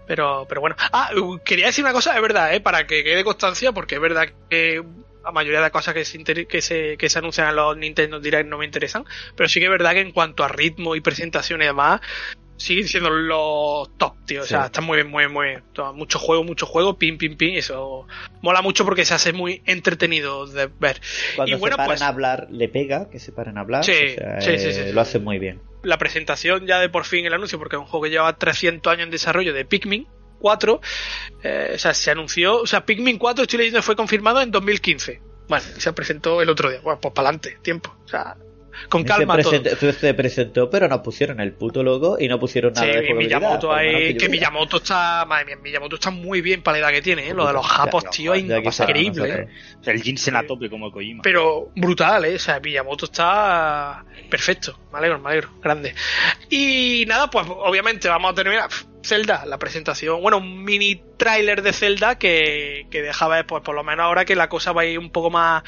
[0.06, 0.74] Pero, pero bueno.
[0.90, 1.10] Ah,
[1.44, 2.62] quería decir una cosa, es verdad, ¿eh?
[2.62, 4.82] Para que quede constancia, porque es verdad que
[5.22, 8.20] la mayoría de las cosas que se, que se, que se anuncian en los Nintendo
[8.20, 9.04] Direct no me interesan.
[9.36, 12.00] Pero sí que es verdad que en cuanto a ritmo y presentación y demás,
[12.56, 14.42] siguen siendo los top, tío.
[14.42, 15.62] O sea, están muy bien, muy bien, muy bien.
[15.94, 17.54] Mucho juego, mucho juego, pim, pim, pim.
[17.56, 18.06] Eso
[18.42, 21.00] mola mucho porque se hace muy entretenido de ver.
[21.36, 23.84] Cuando se paran pues a hablar, le pega que se paren a hablar.
[23.84, 23.92] Sí,
[24.40, 25.60] sí, sí, eh, Lo hace muy bien.
[25.82, 28.92] La presentación ya de por fin el anuncio, porque es un juego que lleva 300
[28.92, 30.06] años en desarrollo de Pikmin
[30.40, 30.80] 4.
[31.42, 32.60] Eh, o sea, se anunció.
[32.60, 35.20] O sea, Pikmin 4, estoy leyendo, fue confirmado en 2015.
[35.48, 36.80] Bueno, se presentó el otro día.
[36.82, 37.96] Bueno, pues para adelante, tiempo.
[38.04, 38.36] O sea,
[38.88, 39.52] con calma todo.
[39.92, 43.72] Se presentó, pero nos pusieron el puto logo y no pusieron nada sí, de Miyamoto
[43.72, 47.28] ahí, que, Miyamoto está, madre mía, Miyamoto está muy bien para la edad que tiene,
[47.28, 47.34] ¿eh?
[47.34, 49.34] lo de los japos, tío, es increíble.
[49.34, 49.48] ¿eh?
[49.84, 51.22] El Jinsen a tope como Kojima.
[51.22, 52.36] Pero brutal, ¿eh?
[52.36, 55.94] o sea, Miyamoto está perfecto, me alegro, me alegro, grande.
[56.50, 58.68] Y nada, pues obviamente vamos a terminar
[59.06, 63.74] Zelda, la presentación, bueno, un mini tráiler de Zelda que, que deja ver, pues por
[63.74, 65.62] lo menos ahora que la cosa va a ir un poco más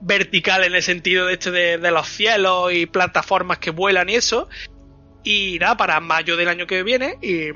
[0.00, 4.48] vertical en el sentido de este de, los cielos y plataformas que vuelan y eso.
[5.24, 7.18] Y nada, para mayo del año que viene.
[7.20, 7.48] Y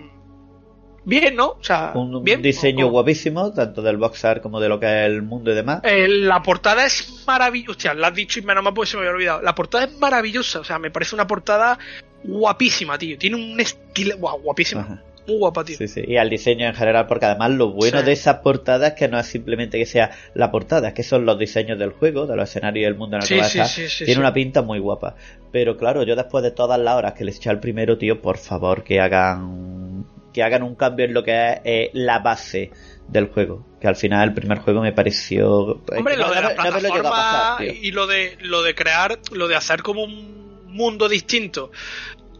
[1.04, 1.50] bien, ¿no?
[1.50, 5.06] O sea, un bien, diseño guapísimo, tanto del box art como de lo que es
[5.06, 5.80] el mundo y demás.
[5.84, 7.70] Eh, la portada es maravillosa.
[7.70, 9.42] Hostia, la has dicho y menos mal porque se me había olvidado.
[9.42, 10.60] La portada es maravillosa.
[10.60, 11.78] O sea, me parece una portada
[12.24, 13.16] guapísima, tío.
[13.18, 14.16] Tiene un estilo.
[14.16, 14.98] guapísimo.
[15.26, 15.76] Muy guapa, tío.
[15.76, 16.02] Sí, sí.
[16.06, 19.18] Y al diseño en general, porque además lo bueno de esas portadas es que no
[19.18, 22.48] es simplemente que sea la portada, es que son los diseños del juego, de los
[22.48, 23.68] escenarios y el mundo en el que va a estar.
[24.04, 25.14] Tiene una pinta muy guapa.
[25.52, 28.38] Pero claro, yo después de todas las horas que les eché al primero, tío, por
[28.38, 32.70] favor que hagan que hagan un cambio en lo que es eh, la base
[33.06, 33.66] del juego.
[33.80, 35.82] Que al final el primer juego me pareció.
[35.96, 40.04] Hombre, lo de la plataforma y lo de lo de crear, lo de hacer como
[40.04, 41.70] un mundo distinto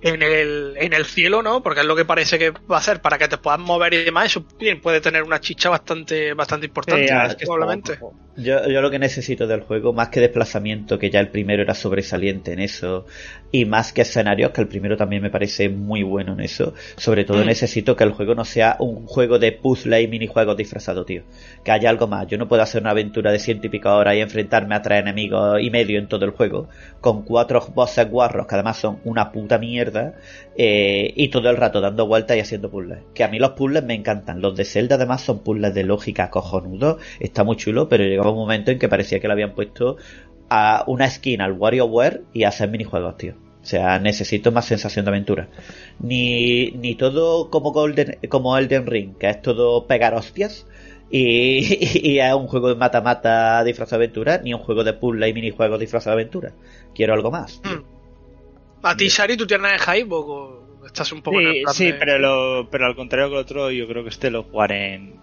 [0.02, 1.62] en el, en el cielo, ¿no?
[1.62, 4.04] Porque es lo que parece que va a ser para que te puedas mover y
[4.04, 4.26] demás.
[4.26, 7.08] Eso bien, puede tener una chicha bastante, bastante importante,
[7.44, 7.98] probablemente.
[8.36, 11.74] Yo, yo lo que necesito del juego, más que desplazamiento, que ya el primero era
[11.74, 13.06] sobresaliente en eso,
[13.52, 16.72] y más que escenarios, que el primero también me parece muy bueno en eso.
[16.96, 17.46] Sobre todo mm.
[17.46, 21.22] necesito que el juego no sea un juego de puzzle y minijuegos disfrazado, tío.
[21.62, 22.26] Que haya algo más.
[22.26, 25.00] Yo no puedo hacer una aventura de ciento y pico horas y enfrentarme a tres
[25.00, 26.68] enemigos y medio en todo el juego,
[27.02, 30.14] con cuatro bosses guarros, que además son una puta mierda
[30.56, 33.00] eh, y todo el rato dando vueltas y haciendo puzzles.
[33.12, 34.40] Que a mí los puzzles me encantan.
[34.40, 37.02] Los de Zelda además son puzzles de lógica cojonudos.
[37.20, 39.98] Está muy chulo, pero llegaba un momento en que parecía que le habían puesto
[40.54, 43.34] a una skin al WarioWare y a hacer minijuegos, tío.
[43.62, 45.48] O sea, necesito más sensación de aventura.
[45.98, 50.66] Ni, ni todo como, Golden, como Elden Ring, que es todo pegar hostias.
[51.10, 55.32] Y, es un juego de mata-mata disfrazado de aventura, ni un juego de puzzle y
[55.32, 56.52] minijuegos disfrazado de aventura.
[56.94, 57.62] Quiero algo más.
[58.82, 62.68] A ti, Shari, ¿tú tienes hype o estás un poco sí, en el Sí, pero,
[62.70, 65.14] pero al contrario que el otro, yo creo que este lo jugaré en,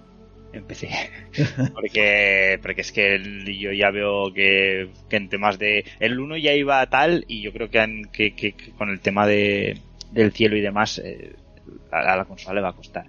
[0.53, 0.89] en PC.
[1.73, 3.19] porque, porque es que
[3.59, 5.85] yo ya veo que, en temas de...
[5.99, 9.77] El 1 ya iba tal y yo creo que, que, con el tema de,
[10.11, 11.35] del cielo y demás eh,
[11.91, 13.05] a, la consola le va a costar.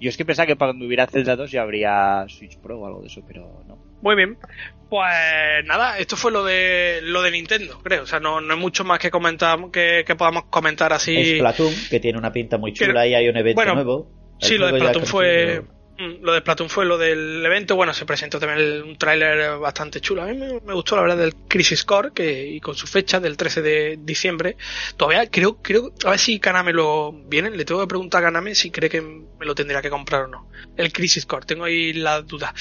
[0.00, 3.00] Yo es que pensaba que cuando hubiera Zelda 2 ya habría Switch Pro o algo
[3.00, 3.78] de eso, pero no.
[4.02, 4.36] Muy bien.
[4.90, 8.02] Pues nada, esto fue lo de lo de Nintendo, creo.
[8.02, 11.36] O sea, no, no hay mucho más que comentar que, podamos comentar así.
[11.36, 14.10] Splatoon, que tiene una pinta muy chula y hay un evento nuevo.
[14.40, 15.62] sí, lo de Splatoon fue
[15.96, 17.76] lo de Splatoon fue lo del evento.
[17.76, 20.22] Bueno, se presentó también un tráiler bastante chulo.
[20.22, 23.36] A mí me, gustó la verdad del Crisis Core que, y con su fecha del
[23.36, 24.56] 13 de diciembre.
[24.96, 27.50] Todavía creo, creo, a ver si Kaname lo viene.
[27.50, 30.28] Le tengo que preguntar a Kaname si cree que me lo tendría que comprar o
[30.28, 30.48] no.
[30.76, 32.52] El Crisis Core, tengo ahí la duda.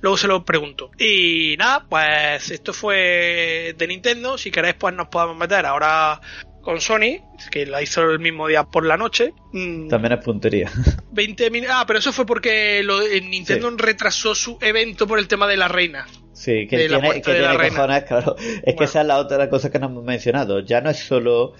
[0.00, 0.90] Luego se lo pregunto.
[0.98, 4.38] Y nada, pues esto fue de Nintendo.
[4.38, 6.20] Si queréis, pues nos podemos meter ahora
[6.66, 9.32] con Sony, que la hizo el mismo día por la noche.
[9.52, 9.86] Mm.
[9.86, 10.68] También es puntería.
[11.12, 15.56] 20 Ah, pero eso fue porque lo, Nintendo retrasó su evento por el tema de
[15.56, 16.08] la reina.
[16.32, 18.34] Sí, que tiene, que tiene cojones, claro.
[18.64, 20.58] Es que esa es la otra cosa que no hemos mencionado.
[20.58, 21.54] Ya no es solo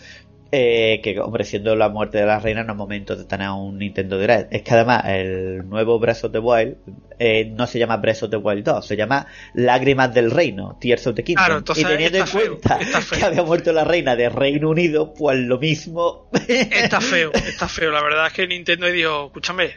[0.52, 3.78] eh, que, hombre, siendo la muerte de la reina, no es momento de tener un
[3.78, 4.52] Nintendo Direct.
[4.52, 6.76] Es que además el nuevo Breath of the Wild
[7.18, 11.06] eh, no se llama Breath of the Wild 2, se llama Lágrimas del Reino, Tears
[11.08, 11.64] of the Kingdom.
[11.74, 12.78] y teniendo en cuenta
[13.10, 16.30] que había muerto la reina de Reino Unido, pues lo mismo.
[16.46, 17.90] está feo, está feo.
[17.90, 19.74] La verdad es que Nintendo dijo, escúchame,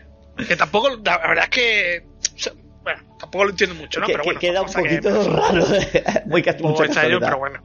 [0.47, 2.03] que tampoco, la verdad es que.
[2.83, 4.07] Bueno, tampoco lo entiendo mucho, ¿no?
[4.07, 4.39] pero bueno.
[4.39, 5.65] Queda un poquito raro.
[6.25, 7.61] Muy extraño, pero bueno.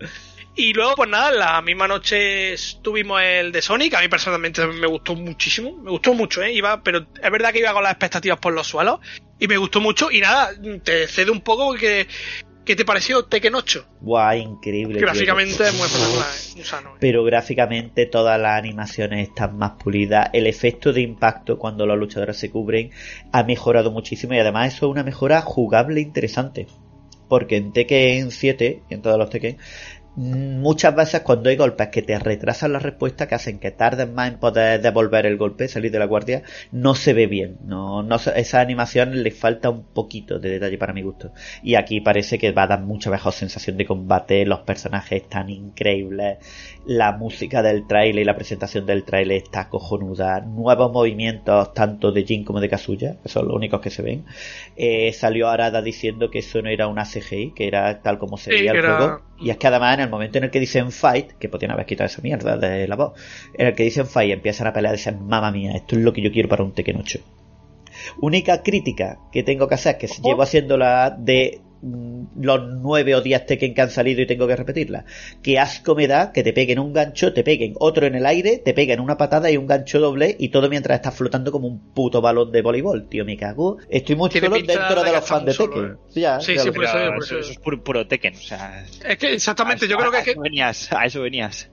[0.56, 3.94] Y luego, pues nada, la misma noche tuvimos el de Sonic.
[3.94, 5.76] A mí personalmente me gustó muchísimo.
[5.78, 6.52] Me gustó mucho, ¿eh?
[6.52, 9.00] Iba, pero es verdad que iba con las expectativas por los suelos.
[9.40, 10.12] Y me gustó mucho.
[10.12, 10.50] Y nada,
[10.82, 12.06] te cedo un poco porque.
[12.64, 13.86] ¿Qué te pareció Tekken 8?
[14.00, 14.98] Guau, increíble.
[14.98, 16.96] Gráficamente es muy espectacular, ¿eh?
[16.98, 20.30] Pero gráficamente todas las animaciones están más pulidas.
[20.32, 22.90] El efecto de impacto cuando los luchadores se cubren
[23.32, 26.66] ha mejorado muchísimo y además eso es una mejora jugable interesante.
[27.28, 29.58] Porque en Tekken 7, en todos los Tekken,
[30.16, 34.32] muchas veces cuando hay golpes que te retrasan la respuesta, que hacen que tardes más
[34.32, 37.58] en poder devolver el golpe, salir de la guardia, no se ve bien.
[37.64, 41.32] No, no, esa animación le falta un poquito de detalle para mi gusto.
[41.62, 45.50] Y aquí parece que va a dar mucha mejor sensación de combate, los personajes están
[45.50, 46.38] increíbles,
[46.86, 52.24] la música del trailer y la presentación del trailer está cojonuda, nuevos movimientos tanto de
[52.24, 54.24] Jin como de Kazuya, que son los únicos que se ven.
[54.76, 58.50] Eh, salió Arada diciendo que eso no era una CGI, que era tal como se
[58.50, 61.32] veía el juego Y es que además en el momento en el que dicen fight,
[61.32, 63.12] que podrían haber quitado esa mierda de la voz,
[63.54, 66.12] en el que dicen fight y empiezan a pelear, dicen, mamá mía, esto es lo
[66.12, 67.20] que yo quiero para un Tekken 8.
[68.20, 71.60] Única crítica que tengo que hacer, que llevo haciéndola de
[72.40, 75.04] los nueve o diez Tekken que han salido y tengo que repetirla.
[75.42, 78.58] Que asco me da que te peguen un gancho, te peguen otro en el aire,
[78.58, 81.92] te peguen una patada y un gancho doble y todo mientras estás flotando como un
[81.92, 83.08] puto balón de voleibol.
[83.08, 83.78] Tío, me cago.
[83.88, 85.98] Estoy muy solo dentro de, los fans de Tekken.
[86.40, 88.34] sí, sí, por eso, eso, es puro, Tekken.
[88.34, 91.70] O sea, es que exactamente, yo creo que, a eso venías, a eso venías.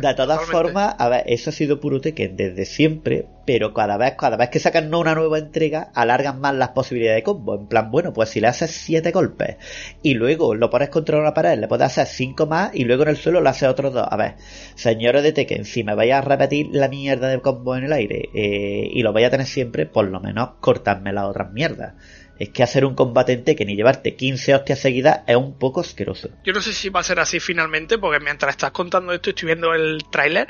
[0.00, 4.14] De todas formas, a ver, eso ha sido puro Tekken desde siempre, pero cada vez,
[4.18, 7.54] cada vez que sacan una nueva entrega, alargan más las posibilidades de combo.
[7.54, 9.56] En plan, bueno, pues si le haces siete golpes
[10.02, 13.10] y luego lo pones contra una pared, le puedes hacer cinco más y luego en
[13.10, 14.06] el suelo le haces otros dos.
[14.10, 14.34] A ver,
[14.74, 18.28] señores de Tekken, si me vais a repetir la mierda de combo en el aire
[18.34, 21.94] eh, y lo vais a tener siempre, por lo menos cortadme las otras mierdas
[22.38, 25.80] es que hacer un combate en Tekken y llevarte 15 hostias seguidas es un poco
[25.80, 26.28] asqueroso.
[26.44, 29.46] Yo no sé si va a ser así finalmente, porque mientras estás contando esto estoy
[29.46, 30.48] viendo el tráiler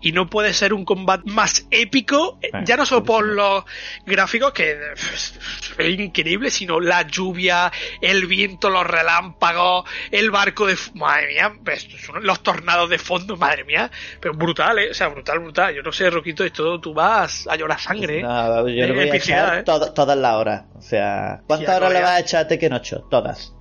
[0.00, 3.64] y no puede ser un combate más épico, eh, ya no solo por los
[4.04, 10.76] gráficos, que es increíble, sino la lluvia, el viento, los relámpagos, el barco de...
[10.94, 11.88] Madre mía, pues,
[12.20, 14.90] los tornados de fondo, madre mía, pero brutal, ¿eh?
[14.90, 15.74] O sea, brutal, brutal.
[15.74, 18.22] Yo no sé, Roquito, esto tú vas a llorar sangre, ¿eh?
[18.22, 19.62] No, yo no voy a echar ¿eh?
[19.64, 21.15] todas las horas, o sea
[21.46, 23.06] ¿cuántas horas le vas a echar a Tekken 8?
[23.10, 23.52] Todas.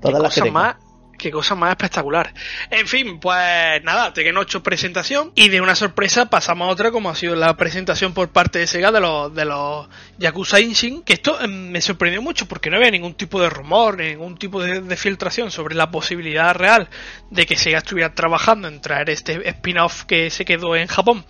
[0.00, 0.76] Todas las que más,
[1.18, 2.34] Qué cosa más espectacular.
[2.70, 7.10] En fin, pues nada, Tekken 8 presentación y de una sorpresa pasamos a otra como
[7.10, 9.88] ha sido la presentación por parte de Sega de los, de los
[10.18, 13.98] Yakuza Inshin, que esto em, me sorprendió mucho porque no había ningún tipo de rumor,
[13.98, 16.88] ningún tipo de, filtración sobre la posibilidad real
[17.30, 21.24] de que Sega estuviera trabajando en traer este spin-off que se quedó en Japón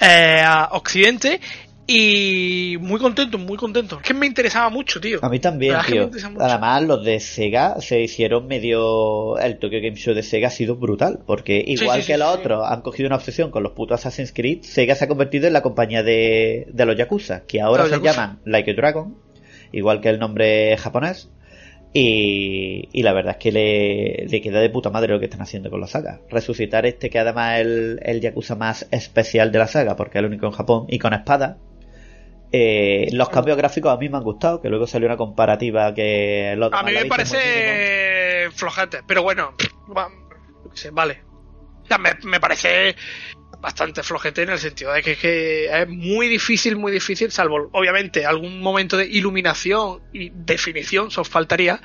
[0.00, 1.40] eh, a Occidente
[1.90, 3.96] y muy contento, muy contento.
[3.96, 5.20] Es que me interesaba mucho, tío.
[5.22, 6.10] A mí también, tío.
[6.38, 9.38] Además, los de Sega se hicieron medio.
[9.38, 11.20] El Tokyo Game Show de Sega ha sido brutal.
[11.26, 14.94] Porque igual que los otros han cogido una obsesión con los putos Assassin's Creed, Sega
[14.94, 18.72] se ha convertido en la compañía de, de los Yakuza, que ahora se llaman Like
[18.72, 19.16] a Dragon,
[19.72, 21.30] igual que el nombre japonés.
[21.94, 25.40] Y, y, la verdad es que le, le, queda de puta madre lo que están
[25.40, 26.20] haciendo con la saga.
[26.28, 30.20] Resucitar este que además es el, el Yakuza más especial de la saga, porque es
[30.20, 31.56] el único en Japón, y con espada,
[32.50, 36.56] eh, los cambios gráficos a mí me han gustado, que luego salió una comparativa que...
[36.72, 39.54] a mí me parece flojete, pero bueno,
[40.92, 41.22] vale.
[42.24, 42.96] me, parece
[43.60, 48.60] bastante flojete en el sentido de que, es muy difícil, muy difícil, salvo obviamente algún
[48.60, 51.80] momento de iluminación y definición, os faltaría,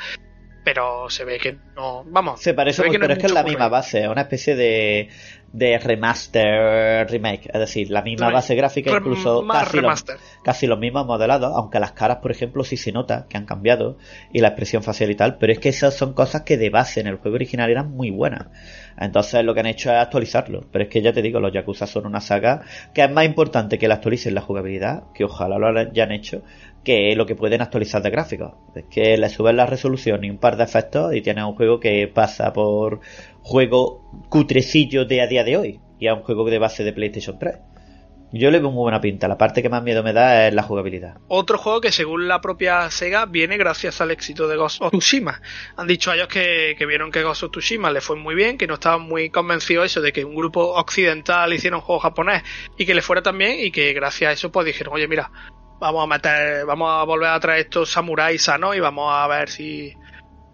[0.64, 2.04] pero se ve que no.
[2.06, 2.42] Vamos.
[2.42, 5.10] Se parece, pero es que es la misma base, una especie de,
[5.54, 10.06] de remaster remake, es decir, la misma base gráfica, incluso casi los,
[10.44, 13.98] casi los mismos modelados, aunque las caras, por ejemplo, sí se nota que han cambiado
[14.32, 17.02] y la expresión facial y tal, pero es que esas son cosas que de base
[17.02, 18.48] en el juego original eran muy buenas.
[18.98, 21.86] Entonces lo que han hecho es actualizarlo, pero es que ya te digo, los Yakuza
[21.86, 22.62] son una saga
[22.94, 26.42] que es más importante que la actualicen la jugabilidad, que ojalá lo hayan hecho,
[26.84, 28.54] que lo que pueden actualizar de gráficos.
[28.76, 31.80] Es que le suben la resolución y un par de efectos y tienes un juego
[31.80, 33.00] que pasa por
[33.42, 37.40] juego cutrecillo de a día de hoy y a un juego de base de PlayStation
[37.40, 37.56] 3.
[38.36, 39.28] Yo le veo muy buena pinta.
[39.28, 41.18] La parte que más miedo me da es la jugabilidad.
[41.28, 45.40] Otro juego que, según la propia Sega, viene gracias al éxito de Ghost of Tsushima.
[45.78, 48.66] Han dicho a ellos que, vieron que Ghost of Tsushima le fue muy bien, que
[48.66, 52.42] no estaban muy convencidos eso de que un grupo occidental hiciera un juego japonés
[52.76, 55.30] y que le fuera también, y que gracias a eso pues dijeron, oye, mira,
[55.84, 59.50] vamos a meter, vamos a volver a traer estos samuráis sanos y vamos a ver
[59.50, 59.94] si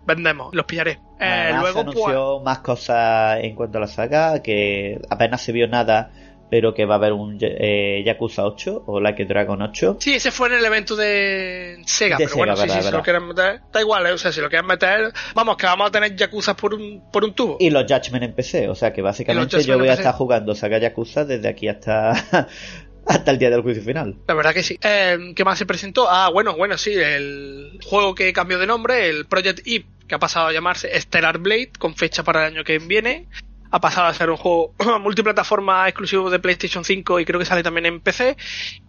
[0.06, 1.00] vendemos, los pillaré.
[1.20, 5.52] Eh, luego se anunció pues, más cosas en cuanto a la saga, que apenas se
[5.52, 6.10] vio nada,
[6.50, 9.98] pero que va a haber un eh, Yakuza 8 o Like Dragon 8.
[10.00, 13.28] Sí, ese fue en el evento de Sega, pero bueno, sí, sí, si lo quieren
[13.28, 16.16] meter, da igual, eh, o sea, si lo quieren meter, vamos, que vamos a tener
[16.16, 17.58] Yakuza por un, por un tubo.
[17.60, 20.80] Y los Judgment en PC, o sea que básicamente yo voy a estar jugando saga
[20.80, 22.14] Yakuza desde aquí hasta
[23.10, 24.16] hasta el día del juicio final.
[24.28, 24.78] La verdad que sí.
[24.84, 26.08] Eh, ¿Qué más se presentó?
[26.10, 30.20] Ah, bueno, bueno, sí, el juego que cambió de nombre, el Project Eve, que ha
[30.20, 33.28] pasado a llamarse Stellar Blade, con fecha para el año que viene.
[33.72, 37.64] Ha pasado a ser un juego multiplataforma exclusivo de PlayStation 5 y creo que sale
[37.64, 38.38] también en PC.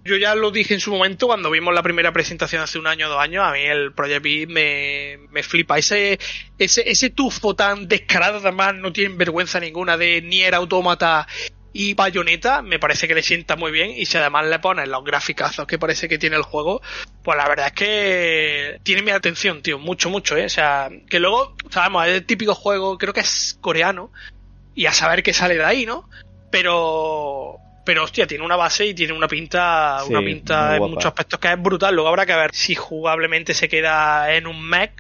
[0.04, 3.06] Yo ya lo dije en su momento cuando vimos la primera presentación hace un año
[3.06, 3.42] o dos años.
[3.42, 5.78] A mí el Project Eve me, me flipa.
[5.78, 6.18] Ese,
[6.58, 11.26] ese, ese tufo tan descarado, además, no tiene vergüenza ninguna de Nier Automata
[11.72, 15.04] y Bayonetta me parece que le sienta muy bien y si además le pones los
[15.04, 16.82] graficazos que parece que tiene el juego,
[17.22, 20.46] pues la verdad es que tiene mi atención, tío, mucho, mucho, ¿eh?
[20.46, 24.12] O sea, que luego, sabemos, es el típico juego, creo que es coreano
[24.74, 26.08] y a saber qué sale de ahí, ¿no?
[26.50, 31.40] Pero pero hostia, tiene una base y tiene una pinta, una pinta en muchos aspectos
[31.40, 31.94] que es brutal.
[31.94, 34.92] Luego habrá que ver si jugablemente se queda en un mech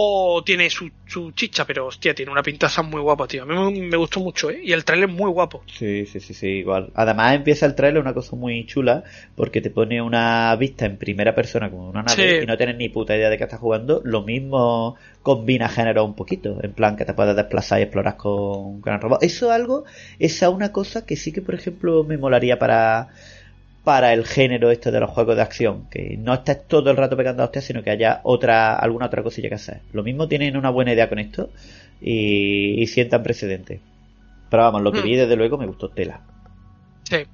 [0.00, 3.42] o tiene su, su chicha, pero hostia, tiene una pintaza muy guapa, tío.
[3.42, 4.60] A mí me, me gustó mucho, ¿eh?
[4.62, 5.64] Y el trailer es muy guapo.
[5.66, 6.92] Sí, sí, sí, sí, igual.
[6.94, 9.02] Además empieza el trailer una cosa muy chula,
[9.34, 12.44] porque te pone una vista en primera persona como una nave Sí.
[12.44, 14.00] y no tienes ni puta idea de qué estás jugando.
[14.04, 18.80] Lo mismo combina género un poquito, en plan que te puedes desplazar y explorar con,
[18.80, 19.22] con el robot.
[19.24, 19.84] Eso es algo,
[20.20, 23.08] esa es una cosa que sí que, por ejemplo, me molaría para
[23.88, 27.16] para el género este de los juegos de acción, que no estés todo el rato
[27.16, 29.80] pegando a hostias, sino que haya otra, alguna otra cosilla que hacer.
[29.94, 31.48] Lo mismo tienen una buena idea con esto
[31.98, 33.80] y, y sientan precedente.
[34.50, 35.04] Pero vamos, lo que Hmm.
[35.04, 36.20] vi desde luego me gustó tela.
[37.04, 37.24] Sí.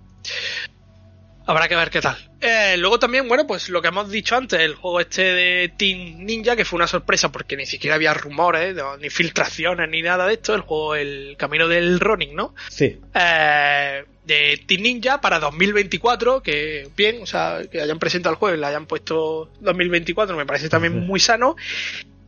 [1.47, 2.17] Habrá que ver qué tal.
[2.41, 6.25] Eh, luego también, bueno, pues lo que hemos dicho antes, el juego este de Team
[6.25, 10.27] Ninja, que fue una sorpresa porque ni siquiera había rumores, no, ni filtraciones, ni nada
[10.27, 10.55] de esto.
[10.55, 12.55] El juego, el camino del running, ¿no?
[12.71, 18.39] Sí, Eh, de Team Ninja para 2024, que bien, o sea, que hayan presentado el
[18.39, 21.57] juego y le hayan puesto 2024, me parece también muy sano.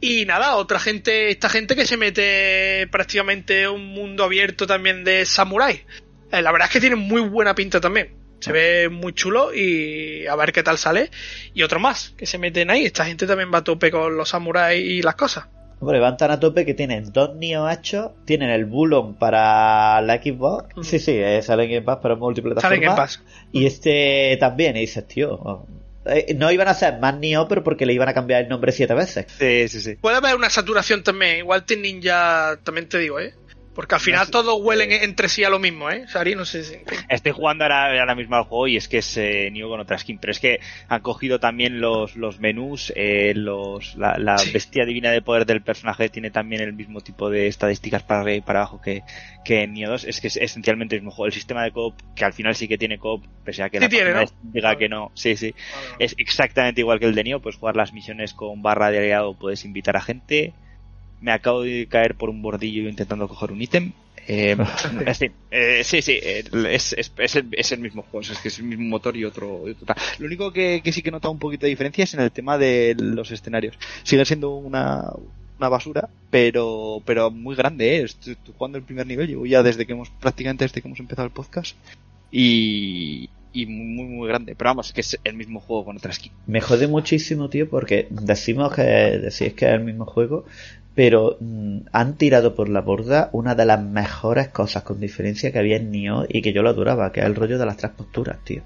[0.01, 5.05] Y nada, otra gente, esta gente que se mete prácticamente en un mundo abierto también
[5.05, 5.85] de samurai.
[6.31, 8.15] Eh, la verdad es que tiene muy buena pinta también.
[8.41, 11.11] Se ve muy chulo y a ver qué tal sale.
[11.55, 12.85] Y otro más que se meten ahí.
[12.85, 15.47] Esta gente también va a tope con los samuráis y las cosas.
[15.81, 20.17] Hombre, van tan a tope que tienen dos Neo 8, tienen el Bulon para la
[20.17, 20.75] Xbox.
[20.87, 22.77] Sí, sí, eh, sale en Game Pass, pero es multiplataforma.
[22.77, 23.23] Salen en paz.
[23.53, 25.67] Y este también, y dices, tío, oh,
[26.07, 28.73] eh, no iban a ser más Neo, pero porque le iban a cambiar el nombre
[28.73, 29.27] siete veces.
[29.39, 29.95] Sí, sí, sí.
[29.97, 31.39] Puede haber una saturación también.
[31.39, 33.35] Igual Team Ninja, también te digo, ¿eh?
[33.77, 35.05] Porque al final sé, todos huelen eh.
[35.05, 36.09] entre sí a lo mismo, ¿eh?
[36.09, 36.77] Sari, no sé si...
[37.11, 39.99] Estoy jugando ahora, ahora mismo al juego y es que es eh, Nioh con otra
[39.99, 44.51] skin, pero es que han cogido también los, los menús, eh, los, la, la Sí.
[44.51, 48.37] bestia divina de poder del personaje tiene también el mismo tipo de estadísticas para arriba
[48.39, 49.03] y para abajo que,
[49.45, 50.05] que en Nioh 2.
[50.05, 51.27] Es que es esencialmente el mismo juego.
[51.27, 53.85] El sistema de coop, que al final sí que tiene coop, pese a que Sí
[53.85, 54.25] la tiene, ¿no?
[54.43, 55.13] diga que no.
[55.15, 55.55] Sí, sí.
[55.99, 59.35] Es exactamente igual que el de Nioh, puedes jugar las misiones con barra de aliado,
[59.35, 60.55] puedes invitar a gente.
[61.21, 63.93] Me acabo de caer por un bordillo intentando coger un ítem.
[64.29, 64.57] Eh,
[65.07, 68.39] en fin, eh, sí, sí, eh, es, es, es, el, es el mismo juego, es
[68.39, 69.63] que es el mismo motor y otro.
[69.67, 69.97] y otro tal.
[70.19, 72.33] Lo único que, que sí que he notado un poquito de diferencia es en el
[72.33, 73.79] tema de los escenarios.
[74.03, 75.13] Sigue siendo una,
[75.59, 78.03] una basura, pero pero muy grande, ¿eh?
[78.03, 81.01] Estoy, estoy jugando el primer nivel, llevo ya desde que hemos, prácticamente desde que hemos
[81.01, 81.77] empezado el podcast.
[82.33, 84.55] Y, y muy, muy grande.
[84.55, 86.33] Pero vamos, que es el mismo juego con otra skin.
[86.47, 90.45] Me jode muchísimo, tío, porque decimos que decís que es el mismo juego,
[90.97, 95.61] pero mm, han tirado por la borda una de las mejores cosas con diferencia que
[95.61, 97.93] había en Nioh y que yo lo adoraba, que es el rollo de las tres
[97.93, 98.65] posturas, tío.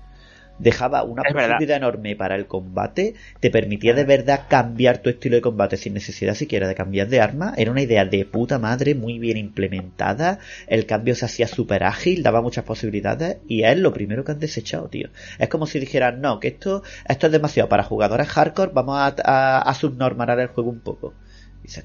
[0.59, 1.49] Dejaba una Es verdad.
[1.49, 5.95] profundidad enorme para el combate, te permitía de verdad cambiar tu estilo de combate sin
[5.95, 7.55] necesidad siquiera de cambiar de arma.
[7.57, 10.38] Era una idea de puta madre, muy bien implementada.
[10.69, 14.38] El cambio se hacía súper ágil, daba muchas posibilidades y es lo primero que han
[14.38, 15.09] desechado, tío.
[15.38, 19.14] Es como si dijeran, no, que esto, esto es demasiado para jugadores hardcore, vamos a,
[19.25, 21.14] a, a subnormar el juego un poco.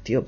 [0.04, 0.26] Tío,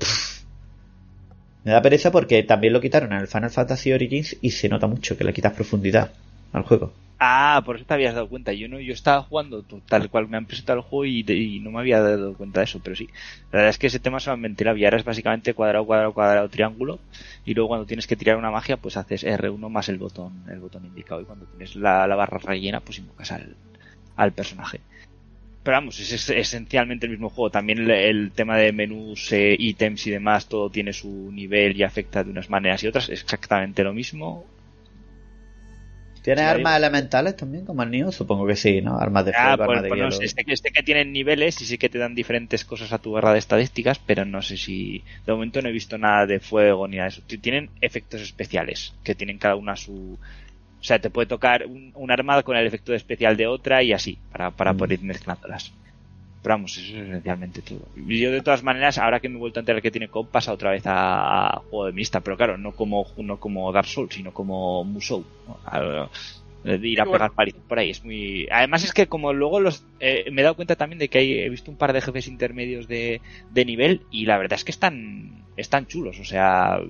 [1.64, 4.86] me da pereza porque también lo quitaron en el Final Fantasy Origins y se nota
[4.86, 6.12] mucho que le quitas profundidad
[6.52, 6.92] al juego.
[7.20, 8.52] Ah, por eso te habías dado cuenta.
[8.52, 11.72] Yo no, yo estaba jugando tal cual me han presentado el juego y, y, no
[11.72, 13.08] me había dado cuenta de eso, pero sí.
[13.50, 17.00] La verdad es que ese tema solamente la ahora es básicamente cuadrado, cuadrado, cuadrado, triángulo.
[17.44, 20.60] Y luego cuando tienes que tirar una magia, pues haces R1 más el botón, el
[20.60, 21.20] botón indicado.
[21.20, 23.56] Y cuando tienes la, la barra rellena, pues invocas al,
[24.14, 24.80] al personaje.
[25.68, 27.50] Pero vamos, es, es, esencialmente el mismo juego.
[27.50, 31.82] También el, el tema de menús, eh, ítems y demás, todo tiene su nivel y
[31.82, 33.10] afecta de unas maneras y otras.
[33.10, 34.46] Es exactamente lo mismo.
[36.22, 38.12] ¿Tiene armas elementales también como el Nioh?
[38.12, 38.98] Supongo que sí, ¿no?
[38.98, 40.10] Armas de fuego, Ah, armas de pues no hielo.
[40.10, 42.98] sé, este, que- este que tienen niveles y sí que te dan diferentes cosas a
[42.98, 46.40] tu barra de estadísticas, pero no sé si de momento no he visto nada de
[46.40, 47.22] fuego ni nada de eso.
[47.40, 50.18] Tienen efectos especiales, que tienen cada una su...
[50.80, 53.92] O sea, te puede tocar un, un arma con el efecto especial de otra y
[53.92, 54.76] así, para, para Mm.
[54.76, 55.72] poder ir mezclándolas.
[56.40, 57.90] Pero vamos, eso es esencialmente todo.
[57.94, 60.52] Yo de todas maneras, ahora que me he vuelto a enterar que tiene comp, pasa
[60.52, 64.14] otra vez a, a juego de mista, pero claro, no como, no como Dark Souls,
[64.14, 65.32] sino como Musou.
[65.46, 65.60] ¿no?
[65.64, 66.10] A-
[66.62, 67.90] de ir a pegar palizas por ahí.
[67.90, 68.46] Es muy.
[68.50, 69.86] Además, es que como luego los.
[70.00, 72.26] eh, me he dado cuenta también de que hay, he visto un par de jefes
[72.28, 76.18] intermedios de, de nivel y la verdad es que están, están chulos.
[76.18, 76.80] O sea,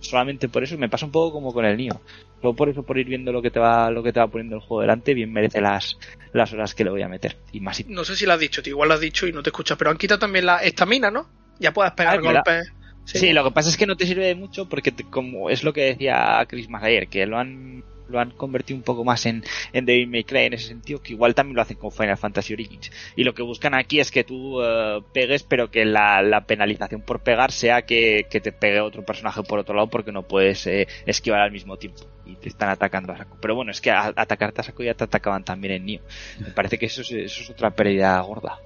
[0.00, 2.00] solamente por eso me pasa un poco como con el Nio.
[2.40, 4.56] Solo por eso, por ir viendo lo que te va, lo que te va poniendo
[4.56, 5.98] el juego delante, bien merece las,
[6.32, 7.36] las horas que le voy a meter.
[7.52, 7.84] Y más.
[7.88, 9.76] No sé si lo has dicho, tío, igual lo has dicho y no te escuchas,
[9.76, 11.26] pero han quitado también la estamina, ¿no?
[11.58, 12.72] Ya puedes pegar Ah, golpes.
[13.04, 13.32] Sí.
[13.32, 15.72] lo que pasa es que no te sirve de mucho porque te- como es lo
[15.72, 19.44] que decía Chris más ayer, que lo han lo han convertido un poco más en,
[19.72, 22.54] en Devil May Cry en ese sentido, que igual también lo hacen con Final Fantasy
[22.54, 22.90] Origins.
[23.16, 27.02] Y lo que buscan aquí es que tú eh, pegues, pero que la, la penalización
[27.02, 30.66] por pegar sea que, que te pegue otro personaje por otro lado porque no puedes
[30.66, 32.02] eh, esquivar al mismo tiempo.
[32.26, 33.38] Y te están atacando a saco.
[33.40, 36.02] Pero bueno, es que a, atacarte a saco ya te atacaban también en Nioh.
[36.40, 38.58] Me parece que eso es, eso es otra pérdida gorda.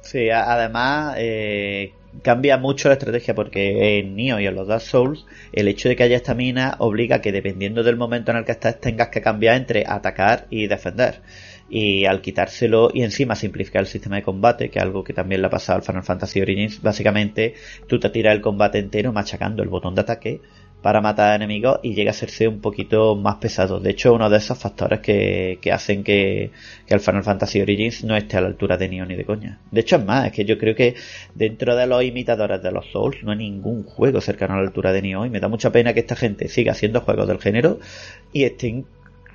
[0.00, 1.92] Sí, además, eh,
[2.22, 5.96] cambia mucho la estrategia porque en Nioh y en los Dark Souls el hecho de
[5.96, 9.20] que haya estamina obliga a que dependiendo del momento en el que estás tengas que
[9.20, 11.22] cambiar entre atacar y defender.
[11.68, 15.40] Y al quitárselo y encima simplificar el sistema de combate, que es algo que también
[15.40, 17.54] le ha pasado al Final Fantasy Origins, básicamente
[17.88, 20.40] tú te tiras el combate entero machacando el botón de ataque
[20.82, 23.80] para matar enemigos y llega a hacerse un poquito más pesado.
[23.80, 26.50] De hecho, uno de esos factores que, hacen que,
[26.86, 29.58] que, el Final Fantasy Origins no esté a la altura de Nioh ni de coña.
[29.70, 30.94] De hecho, es más, es que yo creo que
[31.34, 34.92] dentro de los imitadores de los Souls no hay ningún juego cercano a la altura
[34.92, 37.80] de Nioh y me da mucha pena que esta gente siga haciendo juegos del género
[38.32, 38.86] y estén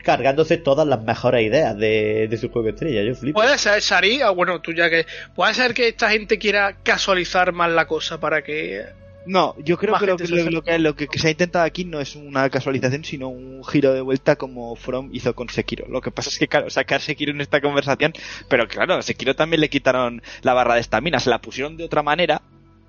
[0.04, 3.02] cargándose todas las mejores ideas de, su juego estrella.
[3.34, 5.06] Puede ser, Sari, ah, bueno, tú ya que.
[5.36, 9.01] Puede ser que esta gente quiera casualizar más la cosa para que.
[9.26, 12.50] No, yo creo que lo, que, lo, que, se ha intentado aquí no es una
[12.50, 15.88] casualización, sino un giro de vuelta como From hizo con Sekiro.
[15.88, 18.14] Lo que pasa es que, claro, sacar Sekiro en esta conversación,
[18.48, 21.84] pero claro, a Sekiro también le quitaron la barra de estamina, se la pusieron de
[21.84, 22.42] otra manera,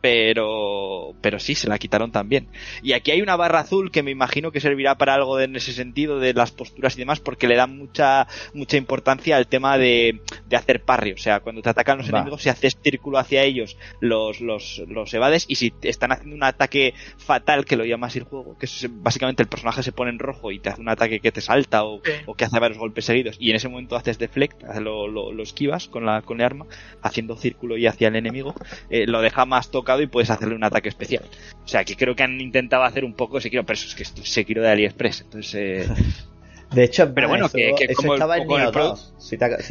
[0.02, 2.48] pero pero sí se la quitaron también.
[2.82, 5.72] Y aquí hay una barra azul que me imagino que servirá para algo en ese
[5.72, 10.20] sentido de las posturas y demás porque le dan mucha mucha importancia al tema de,
[10.48, 11.12] de hacer parry.
[11.12, 15.14] O sea cuando te atacan los enemigos si haces círculo hacia ellos los, los, los
[15.14, 18.66] evades y si están haciendo un ataque fatal que lo llama así el juego que
[18.66, 21.40] es básicamente el personaje se pone en rojo y te hace un ataque que te
[21.40, 25.06] salta o, o que hace varios golpes seguidos y en ese momento haces deflect lo,
[25.06, 26.66] lo, esquivas con la con el arma
[27.02, 28.54] haciendo círculo y hacia el enemigo
[28.90, 29.70] eh, lo deja más
[30.00, 31.24] y puedes hacerle un ataque especial.
[31.64, 34.04] O sea, que creo que han intentado hacer un poco Sekiro, pero eso es que
[34.04, 35.22] Sekiro de AliExpress.
[35.22, 35.86] Entonces, eh,
[36.74, 39.14] De hecho, pero bueno, que, como, estaba en Nioh 2,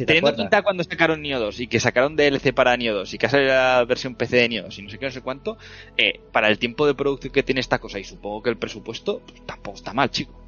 [0.06, 3.48] teniendo cuenta cuando sacaron Nioh 2 y que sacaron DLC para 2 y que sale
[3.48, 5.58] la versión PC de Nioh 2 y no sé qué, no sé cuánto,
[5.96, 9.20] eh, para el tiempo de producción que tiene esta cosa y supongo que el presupuesto,
[9.26, 10.41] pues, tampoco está mal, chico.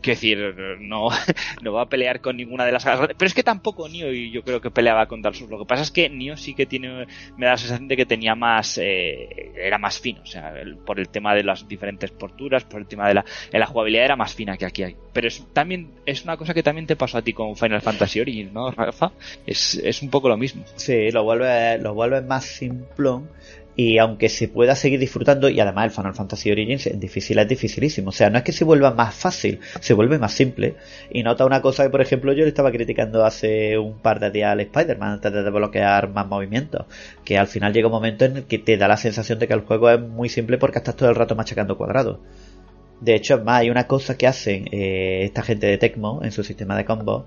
[0.00, 1.08] Quiero decir, no,
[1.62, 3.08] no va a pelear con ninguna de las sagas.
[3.16, 5.50] Pero es que tampoco Nio yo creo que peleaba con Dark Souls.
[5.50, 7.06] Lo que pasa es que Nio sí que tiene,
[7.36, 10.22] me da la sensación de que tenía más, eh, era más fino.
[10.22, 10.54] O sea,
[10.84, 14.16] por el tema de las diferentes posturas, por el tema de la, la jugabilidad era
[14.16, 14.96] más fina que aquí hay.
[15.12, 18.20] Pero es, también, es una cosa que también te pasó a ti con Final Fantasy
[18.20, 19.12] Origins, ¿no, Rafa?
[19.46, 20.64] Es, es un poco lo mismo.
[20.76, 23.28] Sí, lo vuelve, lo vuelve más simplón
[23.76, 27.46] y aunque se pueda seguir disfrutando, y además el Final Fantasy Origins es difícil, es
[27.46, 28.08] dificilísimo.
[28.08, 30.76] O sea, no es que se vuelva más fácil, se vuelve más simple.
[31.10, 34.30] Y nota una cosa que, por ejemplo, yo le estaba criticando hace un par de
[34.30, 36.86] días al Spider-Man antes de desbloquear más movimientos.
[37.22, 39.54] Que al final llega un momento en el que te da la sensación de que
[39.54, 42.18] el juego es muy simple porque estás todo el rato machacando cuadrados.
[43.02, 46.32] De hecho, es más, hay una cosa que hacen eh, esta gente de Tecmo en
[46.32, 47.24] su sistema de combos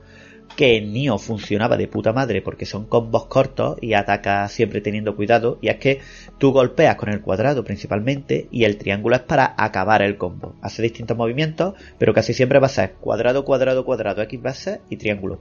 [0.55, 5.15] que en Nioh funcionaba de puta madre porque son combos cortos y ataca siempre teniendo
[5.15, 5.99] cuidado y es que
[6.37, 10.55] tú golpeas con el cuadrado principalmente y el triángulo es para acabar el combo.
[10.61, 14.97] Hace distintos movimientos, pero casi siempre va a ser cuadrado, cuadrado, cuadrado, X veces y
[14.97, 15.39] triángulo.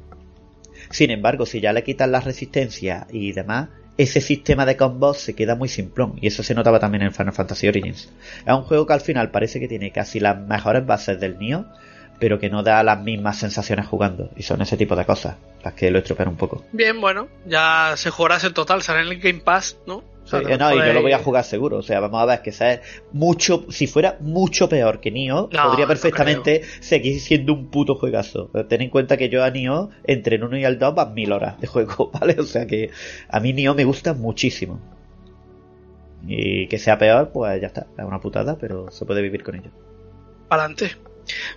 [0.91, 5.35] Sin embargo, si ya le quitas la resistencia y demás, ese sistema de combos se
[5.35, 8.09] queda muy simplón y eso se notaba también en Final Fantasy Origins.
[8.47, 11.67] Es un juego que al final parece que tiene casi las mejores bases del Nioh,
[12.19, 14.31] pero que no da las mismas sensaciones jugando.
[14.37, 16.65] Y son ese tipo de cosas las que lo estropean un poco.
[16.73, 20.03] Bien, bueno, ya se jugará en total, sale en el Game Pass, ¿no?
[20.33, 21.79] no, y yo lo voy a jugar seguro.
[21.79, 22.81] O sea, vamos a ver que sea
[23.13, 23.65] mucho.
[23.71, 28.51] Si fuera mucho peor que Nioh, podría perfectamente seguir siendo un puto juegazo.
[28.69, 31.33] ten en cuenta que yo a Nioh, entre el 1 y el 2, van mil
[31.33, 32.37] horas de juego, ¿vale?
[32.39, 32.91] O sea que
[33.29, 34.81] a mí Nioh me gusta muchísimo.
[36.27, 37.87] Y que sea peor, pues ya está.
[37.97, 39.71] Es una putada, pero se puede vivir con ello.
[40.51, 40.91] Adelante.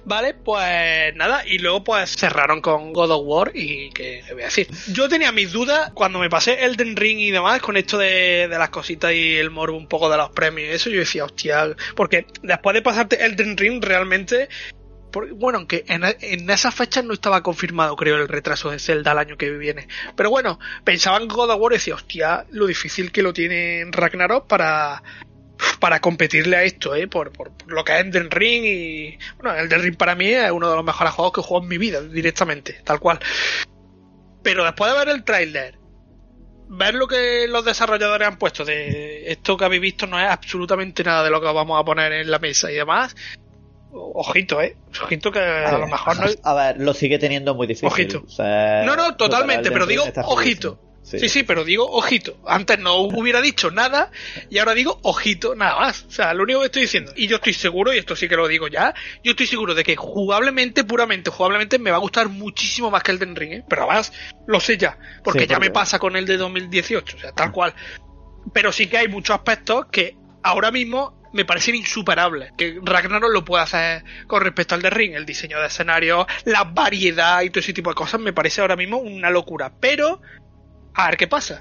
[0.05, 4.45] Vale, pues nada, y luego pues cerraron con God of War y que voy a
[4.45, 4.67] decir.
[4.87, 8.69] Yo tenía mis dudas cuando me pasé Elden Ring y demás con esto de, las
[8.69, 12.25] cositas y el morbo un poco de los premios y eso, yo decía, hostia, porque
[12.41, 14.49] después de pasarte Elden Ring realmente
[15.35, 19.37] bueno, aunque en, esas fechas no estaba confirmado, creo, el retraso de Zelda el año
[19.37, 19.87] que viene.
[20.15, 23.85] Pero bueno, pensaba en God of War y decía, hostia, lo difícil que lo tiene
[23.91, 25.03] Ragnarok para,
[25.79, 27.07] para competirle a esto, ¿eh?
[27.07, 29.17] Por, por, lo que es Elden Ring y...
[29.37, 31.69] Bueno, Elden Ring para mí es uno de los mejores juegos que he jugado en
[31.69, 33.19] mi vida, directamente, tal cual.
[34.43, 35.77] Pero después de ver el tráiler,
[36.69, 41.03] ver lo que los desarrolladores han puesto de esto que habéis visto no es absolutamente
[41.03, 43.15] nada de lo que vamos a poner en la mesa y demás.
[43.93, 44.77] Ojito, eh.
[45.03, 46.27] Ojito que a, lo mejor no.
[46.43, 47.87] A ver, lo sigue teniendo muy difícil.
[47.87, 48.23] Ojito.
[48.39, 50.79] no, no, totalmente, pero digo, ojito.
[51.03, 51.29] Sí.
[51.29, 51.43] sí.
[51.43, 52.37] pero digo ojito.
[52.45, 54.11] Antes no hubiera dicho nada
[54.49, 56.05] y ahora digo ojito nada más.
[56.07, 57.11] O sea, lo único que estoy diciendo.
[57.15, 58.93] Y yo estoy seguro, y esto sí que lo digo ya,
[59.23, 63.11] yo estoy seguro de que jugablemente, puramente jugablemente, me va a gustar muchísimo más que
[63.11, 63.63] el Den Ring, ¿eh?
[63.67, 64.13] Pero además,
[64.47, 64.97] lo sé ya.
[65.23, 67.17] Porque ya me pasa con el de 2018.
[67.17, 67.73] O sea, tal cual.
[68.53, 72.51] Pero sí que hay muchos aspectos que ahora mismo me parecen insuperables.
[72.57, 75.13] Que Ragnarok lo puede hacer con respecto al de Ring.
[75.13, 78.75] El diseño de escenario, la variedad y todo ese tipo de cosas me parece ahora
[78.75, 79.71] mismo una locura.
[79.79, 80.21] Pero
[80.93, 81.59] a ver qué pasa.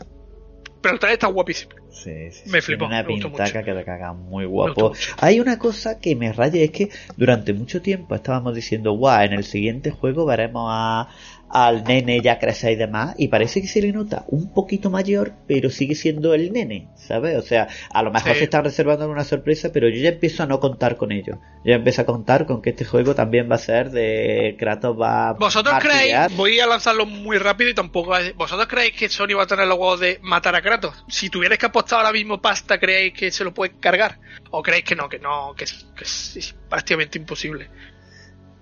[0.80, 1.72] Pero el está guapísimo.
[1.90, 3.64] Sí, sí, Me flipó, Una me gustó pintaca mucho.
[3.64, 4.92] que le caga muy guapo.
[5.18, 9.34] Hay una cosa que me raya, es que durante mucho tiempo estábamos diciendo, guau, en
[9.34, 11.08] el siguiente juego veremos a,
[11.52, 15.32] al nene ya crecer y demás, y parece que se le nota un poquito mayor,
[15.48, 17.36] pero sigue siendo el nene, ¿sabes?
[17.36, 18.38] O sea, a lo mejor Sí.
[18.38, 21.38] se está reservando una sorpresa, pero yo ya empiezo a no contar con ello.
[21.64, 24.96] Yo ya empiezo a contar con que este juego también va a ser de Kratos
[24.98, 29.34] va ¿Vosotros a creéis, voy a lanzarlo muy rápido y tampoco, ¿vosotros creéis que Sony
[29.36, 31.04] va a tener los huevos de matar a Kratos?
[31.08, 34.18] Si tuvierais que apostar ahora mismo pasta, ¿creéis que se lo puede cargar?
[34.52, 37.68] ¿O creéis que no, que no, que es, que es- es prácticamente imposible?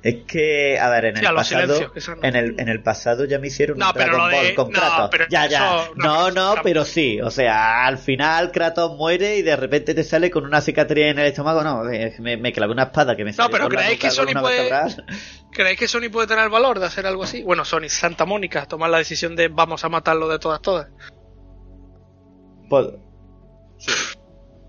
[0.08, 1.92] Es que, a ver, en el Sí, pasado,
[2.22, 4.70] en el, en el pasado ya me hicieron No, un pero Dragon de- Ball con
[4.72, 5.08] no, Kratos.
[5.10, 5.58] pero ya, ya.
[5.82, 7.20] eso- no, no, no, pero- pero sí.
[7.20, 11.18] O sea, al final Kratos muere y de repente te sale con una cicatriz en
[11.18, 11.62] el estómago.
[11.62, 14.32] No, me, me clavé una espada que me salió pero por la ¿creéis que Sony
[14.40, 15.04] puede- vertebral.
[15.52, 17.42] ¿Creéis que Sony puede tener el valor de hacer algo así?
[17.42, 20.88] Bueno, Sony, Santa Mónica, tomar la decisión de vamos a matarlo de todas, todas.
[22.70, 22.98] Pod-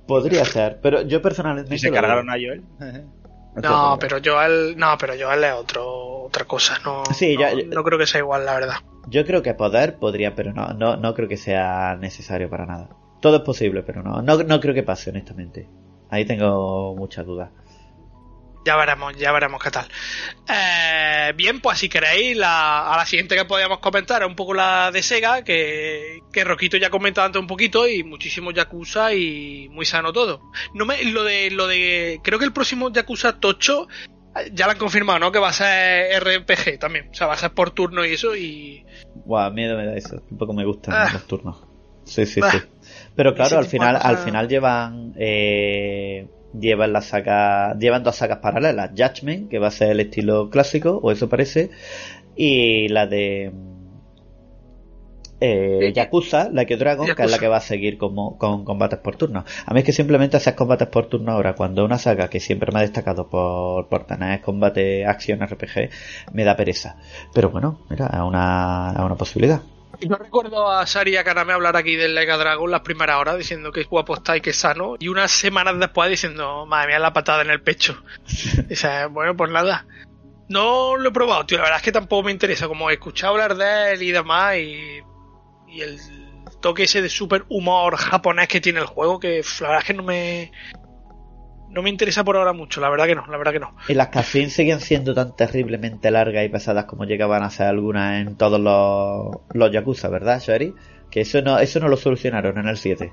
[0.07, 1.73] Podría ser, pero yo personalmente.
[1.75, 2.63] Y se cargaron a Joel.
[3.55, 7.63] No, pero Joel, no, pero Joel es otro, otra cosa, no, Sí, no, ya- ya-
[7.65, 8.75] no creo que sea igual, la verdad.
[9.07, 12.89] Yo creo que poder podría, pero no, no, no creo que sea necesario para nada.
[13.21, 15.67] Todo es posible, pero no, no, no creo que pase, honestamente.
[16.09, 17.49] Ahí tengo muchas dudas.
[18.65, 19.87] Ya veremos, ya veremos qué tal.
[20.47, 24.53] Eh, bien, pues si queréis, la, a la siguiente que podíamos comentar es un poco
[24.53, 29.13] la de Sega, que, que Roquito ya ha comentado antes un poquito, y muchísimo Yakuza
[29.13, 30.41] y muy sano todo.
[30.73, 33.87] No me, lo de, lo de, creo que el próximo Yakuza Tocho
[34.53, 35.31] ya lo han confirmado, ¿no?
[35.31, 38.35] Que va a ser RPG también, o sea, va a ser por turno y eso,
[38.35, 38.85] y
[39.25, 40.19] Guau, miedo me da eso.
[40.29, 41.09] Tampoco me gustan Ah.
[41.13, 41.63] los turnos.
[42.03, 42.51] Sí, sí, Ah.
[42.51, 42.59] sí.
[43.15, 46.27] Pero Ese claro, al final, al final llevan eh,
[46.57, 48.91] llevan la saga, llevan dos sagas paralelas.
[48.95, 51.69] Judgment, que va a ser el estilo clásico, o eso parece,
[52.35, 53.51] y la de
[55.41, 58.65] eh, Eh, Yakuza, la que Dragon, que es la que va a seguir como, con
[58.65, 59.45] combates por turno.
[59.65, 62.71] A mí es que simplemente hacer combates por turno ahora, cuando una saga que siempre
[62.73, 65.89] me ha destacado por, por tener combate acción RPG,
[66.33, 66.97] me da pereza.
[67.33, 69.61] Pero bueno, mira, es una, es una posibilidad.
[70.01, 73.37] Yo recuerdo a Sari y a Kaname hablar aquí del Lega Dragon las primeras horas
[73.37, 74.95] diciendo que es guapo está y que es sano.
[74.97, 78.01] Y unas semanas después diciendo, madre mía, la patada en el pecho.
[78.67, 79.85] Dice, bueno, pues nada.
[80.47, 81.57] No lo he probado, tío.
[81.57, 82.67] La verdad es que tampoco me interesa.
[82.67, 84.55] Como he escuchado hablar de él y demás.
[84.57, 85.01] Y,
[85.67, 85.99] y el
[86.61, 89.19] toque ese de super humor japonés que tiene el juego.
[89.19, 90.51] Que la verdad es que no me.
[91.71, 92.81] No me interesa por ahora mucho.
[92.81, 93.75] La verdad que no, la verdad que no.
[93.87, 98.21] Y las cutscenes siguen siendo tan terriblemente largas y pesadas como llegaban a ser algunas
[98.21, 100.73] en todos los, los Yakuza, ¿verdad, Shari?
[101.11, 103.11] Que eso no, eso no lo solucionaron en el 7.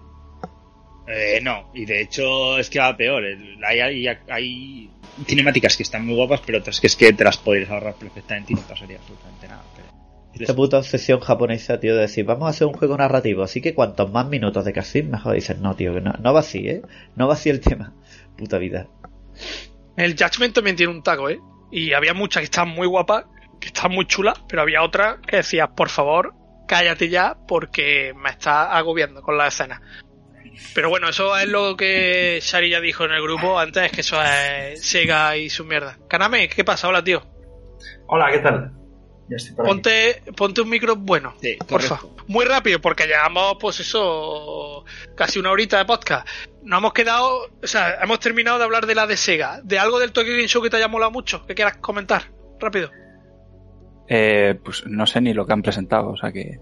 [1.09, 3.23] Eh, no, y de hecho es que va peor.
[3.65, 4.91] Hay, hay, hay
[5.25, 8.53] cinemáticas que están muy guapas, pero otras que es que te las podrías ahorrar perfectamente
[8.53, 9.63] y no pasaría absolutamente nada.
[9.77, 9.87] Pero...
[10.35, 13.73] Esta puta obsesión japonesa, tío, de decir, vamos a hacer un juego narrativo, así que
[13.73, 15.35] cuantos más minutos de cutscene, mejor.
[15.35, 16.83] Dicen, no, tío, que no, no va así, ¿eh?
[17.15, 17.95] No va así el tema.
[18.37, 18.89] Puta vida.
[19.97, 21.41] El Judgment también tiene un taco, ¿eh?
[21.71, 23.25] Y había muchas que estaban muy guapas,
[23.61, 26.35] que estaban muy chulas, pero había otras que decías, por favor,
[26.69, 29.81] cállate ya, porque me está agobiando con la escena.
[30.75, 34.23] Pero bueno, eso es lo que Shari ya dijo en el grupo antes, que eso
[34.23, 35.99] es Sega y su mierda.
[36.09, 36.89] Kaname, ¿qué pasa?
[36.89, 37.23] Hola, tío.
[38.07, 38.73] Hola, ¿qué tal?
[39.29, 39.73] Ya estoy por aquí.
[39.75, 41.99] Ponte, ponte un micro bueno, Sí, porfa.
[42.29, 44.85] Muy rápido, porque llevamos, pues eso,
[45.17, 46.29] casi una horita de podcast.
[46.63, 49.61] Nos hemos quedado, o sea, hemos terminado de hablar de la de Sega.
[49.65, 51.45] ¿De algo del Tokyo Game Show que te haya molado mucho?
[51.47, 52.31] que quieras comentar?
[52.61, 52.91] Rápido.
[54.09, 56.59] Eh, pues no sé ni lo que han presentado, o sea que.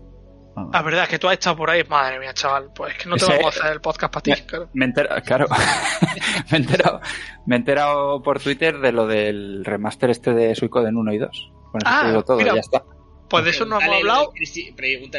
[0.72, 2.70] La verdad es que tú has estado por ahí, madre mía, chaval.
[2.74, 4.68] Pues es que no te Ese- vamos a hacer el podcast para ti, Me- claro.
[4.72, 5.46] Me he enterado, claro.
[6.50, 7.00] me, he enterado,
[7.46, 11.52] me he enterado por Twitter de lo del remaster este de Suicoden 1 y 2.
[11.74, 12.54] Con eso Ah, te digo todo, mira.
[12.54, 12.84] ya está.
[13.28, 14.20] Pues de eso no hemos hablado.
[14.20, 14.30] del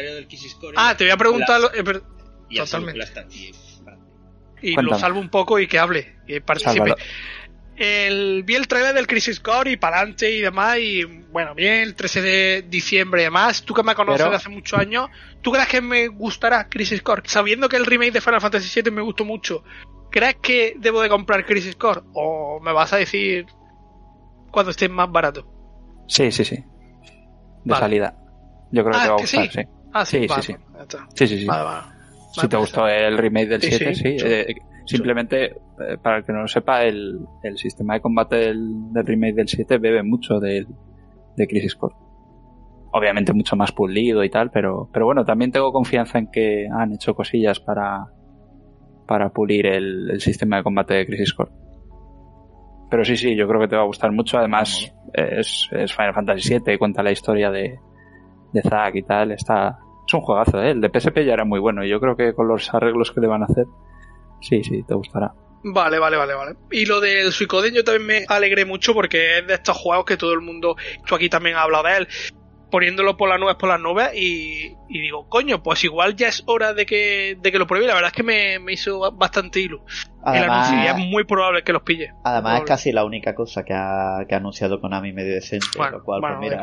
[0.08, 0.74] lo del Crisis Core.
[0.78, 2.02] Ah, te voy a preguntar, lo- eh, pero-
[2.48, 2.98] Y totalmente.
[4.62, 6.72] y- lo salvo un poco y que hable, y participe.
[6.78, 6.96] Sálvalo.
[7.76, 11.82] El, vi el trailer del Crisis Core y para adelante y demás, y bueno, bien,
[11.82, 13.62] el 13 de diciembre y demás.
[13.64, 15.10] Tú que me conoces Pero- de hace muchos años,
[15.42, 17.22] ¿tú crees que me gustará Crisis Core?
[17.26, 19.62] Sabiendo que el remake de Final Fantasy VII me gustó mucho,
[20.10, 22.00] ¿crees que debo de comprar Crisis Core?
[22.14, 23.44] ¿O me vas a decir
[24.50, 25.46] cuando esté más barato?
[26.06, 26.56] Sí, sí, sí.
[26.56, 26.62] De
[27.64, 27.80] Vale.
[27.80, 28.14] salida.
[28.70, 29.50] Yo creo Ah, que te va a gustar, sí.
[29.52, 29.68] sí.
[29.92, 30.58] Ah, sí, Sí, vale, sí, sí.
[31.14, 31.46] Sí, sí, sí.
[31.46, 31.82] Vale, vale.
[32.32, 34.26] Si te pues gustó el remake del Sí, 7, sí, sí.
[34.26, 34.54] eh,
[34.84, 39.06] simplemente, eh, para el que no lo sepa, el, el sistema de combate del, del
[39.06, 40.66] remake del 7 bebe mucho del,
[41.36, 41.94] de Crisis Core.
[42.92, 46.92] Obviamente mucho más pulido y tal, pero, pero bueno, también tengo confianza en que han
[46.92, 48.06] hecho cosillas para,
[49.06, 51.50] para pulir el, el sistema de combate de Crisis Core.
[52.90, 54.38] Pero sí, sí, yo creo que te va a gustar mucho.
[54.38, 57.78] Además, es, es Final Fantasy VII, cuenta la historia de,
[58.52, 59.32] de Zack y tal.
[59.32, 60.70] Está, Es un juegazo, ¿eh?
[60.70, 61.84] El de PSP ya era muy bueno.
[61.84, 63.66] Y yo creo que con los arreglos que le van a hacer,
[64.40, 65.32] sí, sí, te gustará.
[65.64, 66.56] Vale, vale, vale, vale.
[66.70, 70.16] Y lo del Suicoden yo también me alegré mucho porque es de estos juegos que
[70.16, 70.76] todo el mundo,
[71.06, 72.08] tú aquí también has hablado de él,
[72.70, 76.74] poniéndolo por las nubes, por las nubes, y, digo, coño, pues igual ya es hora
[76.74, 77.86] de que, de que lo pruebe.
[77.86, 79.80] La verdad es que me, hizo bastante ilu.
[80.22, 82.12] Además, el es muy probable que los pille.
[82.24, 86.02] Además, es casi la única cosa que ha, que ha anunciado Konami medio decente, lo
[86.02, 86.60] cual pues mira,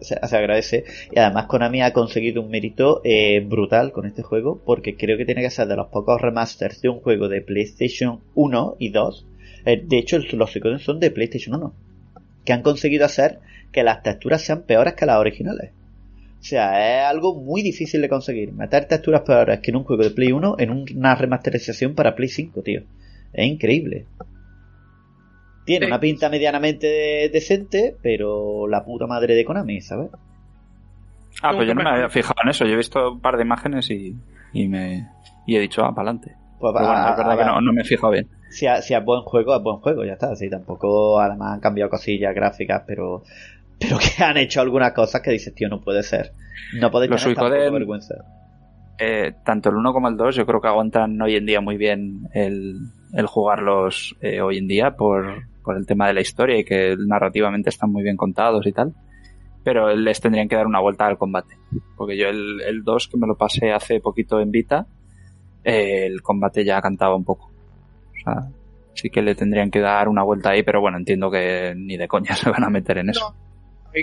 [0.00, 0.84] se, agradece.
[1.12, 5.24] Y además, Konami ha conseguido un mérito eh, brutal con este juego, porque creo que
[5.24, 9.26] tiene que ser de los pocos remasters de un juego de PlayStation 1 y 2.
[9.66, 11.74] Eh, de hecho, los son de PlayStation 1,
[12.44, 13.38] que han conseguido hacer
[13.76, 15.70] que las texturas sean peores que las originales.
[16.40, 18.50] O sea, es algo muy difícil de conseguir.
[18.54, 22.30] Meter texturas peores que en un juego de Play 1 en una remasterización para Play
[22.30, 22.84] 5, tío.
[23.34, 24.06] Es increíble.
[25.66, 30.08] Tiene una pinta medianamente decente, pero la puta madre de Konami, ¿sabes?
[31.42, 32.64] Ah, pues yo no me había fijado en eso.
[32.64, 34.16] Yo he visto un par de imágenes y,
[34.54, 35.06] me
[35.46, 36.34] y he dicho, ah, para adelante.
[36.58, 38.26] Pues bueno, es verdad que no, me he fijado bien.
[38.48, 40.34] Si, si es buen juego, es buen juego, ya está.
[40.34, 43.22] Sí, tampoco, además han cambiado cosillas gráficas, pero
[43.78, 46.32] pero que han hecho algunas cosas que dices, tío, no puede ser.
[46.78, 48.14] No podéis Los tener vergüenza.
[48.98, 51.76] Eh, tanto el 1 como el 2 yo creo que aguantan hoy en día muy
[51.76, 52.78] bien el,
[53.12, 56.96] el jugarlos eh, hoy en día por, por el tema de la historia y que
[56.98, 58.94] narrativamente están muy bien contados y tal.
[59.62, 61.56] Pero les tendrían que dar una vuelta al combate.
[61.96, 64.86] Porque yo el, el 2 que me lo pasé hace poquito en Vita,
[65.64, 67.46] eh, el combate ya cantaba un poco.
[67.46, 68.48] O sea,
[68.94, 72.08] sí que le tendrían que dar una vuelta ahí, pero bueno, entiendo que ni de
[72.08, 73.34] coña se van a meter en eso.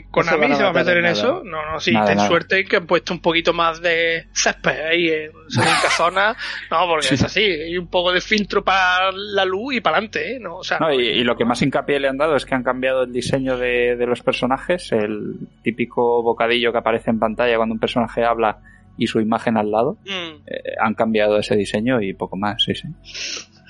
[0.09, 1.43] Con se, se va a meter en, eso.
[1.43, 5.31] No, no, sí, ten suerte que han puesto un poquito más de césped ahí en
[5.47, 6.35] esa zona.
[6.71, 7.41] No, porque es así.
[7.41, 10.39] Hay un poco de filtro para la luz y para adelante, ¿eh?
[10.39, 13.03] No, o sea, y, lo que más hincapié le han dado es que han cambiado
[13.03, 14.91] el diseño de, los personajes.
[14.91, 18.59] El típico bocadillo que aparece en pantalla cuando un personaje habla
[18.97, 19.97] y su imagen al lado.
[20.05, 20.47] Mm.
[20.47, 22.87] Eh, han cambiado ese diseño y poco más, sí, sí.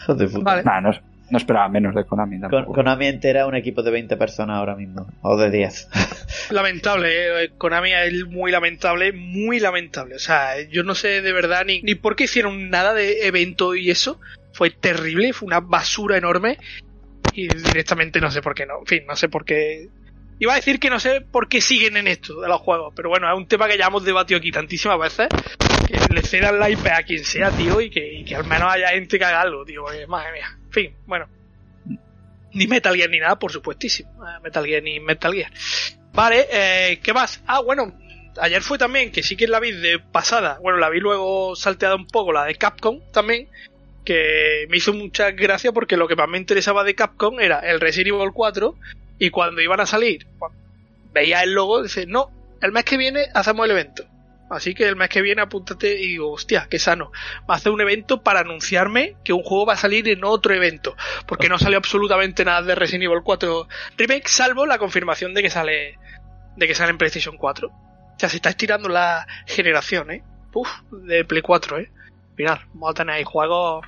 [0.06, 0.64] Joder, vale.
[0.64, 0.92] no,
[1.34, 2.40] no esperaba menos de Konami.
[2.68, 5.90] Konami entera un equipo de 20 personas ahora mismo, o de 10.
[6.52, 7.50] Lamentable, eh.
[7.58, 10.14] Konami es muy lamentable, muy lamentable.
[10.14, 13.74] O sea, yo no sé de verdad ni, ni por qué hicieron nada de evento
[13.74, 14.20] y eso.
[14.54, 16.60] Fue terrible, fue una basura enorme.
[17.34, 18.82] Y directamente no sé por qué no.
[18.82, 19.90] En fin, no sé por qué
[20.40, 23.10] Iba a decir que no sé por qué siguen en esto de los juegos, pero
[23.10, 25.28] bueno, es un tema que ya hemos debatido aquí tantísimas veces.
[25.88, 29.20] Que le cedan la IP a quien sea, tío, y que, al menos haya gente
[29.20, 29.84] que haga algo, tío.
[30.08, 30.58] madre mía.
[30.66, 31.28] En fin, bueno.
[32.54, 34.10] Ni Metal Gear ni nada, por supuestísimo.
[34.28, 35.52] Eh, Metal Gear ni Metal Gear.
[36.14, 37.42] Vale, eh, ¿qué más?
[37.48, 37.98] Ah, bueno,
[38.40, 40.60] ayer fue también, que sí que la vi de pasada.
[40.62, 43.50] Bueno, la vi luego salteada un poco, la de Capcom también.
[44.06, 47.80] Que me hizo mucha gracia porque lo que más me interesaba de Capcom era el
[47.80, 48.76] Resident Evil 4
[49.20, 50.28] y cuando iban a salir,
[51.14, 54.06] veía el logo, dice, no, el mes que viene hacemos el evento.
[54.50, 57.12] Así que el mes que viene apúntate y digo, hostia, qué sano.
[57.50, 60.54] Va a hacer un evento para anunciarme que un juego va a salir en otro
[60.54, 60.96] evento.
[61.26, 65.50] Porque no sale absolutamente nada de Resident Evil 4 Remake, salvo la confirmación de que
[65.50, 65.98] sale
[66.56, 67.68] de que sale en PlayStation 4.
[67.68, 70.24] O sea, se está estirando la generación, ¿eh?
[70.54, 71.92] Uf, de Play 4, ¿eh?
[72.38, 73.86] Mirad, vamos a tener ahí juegos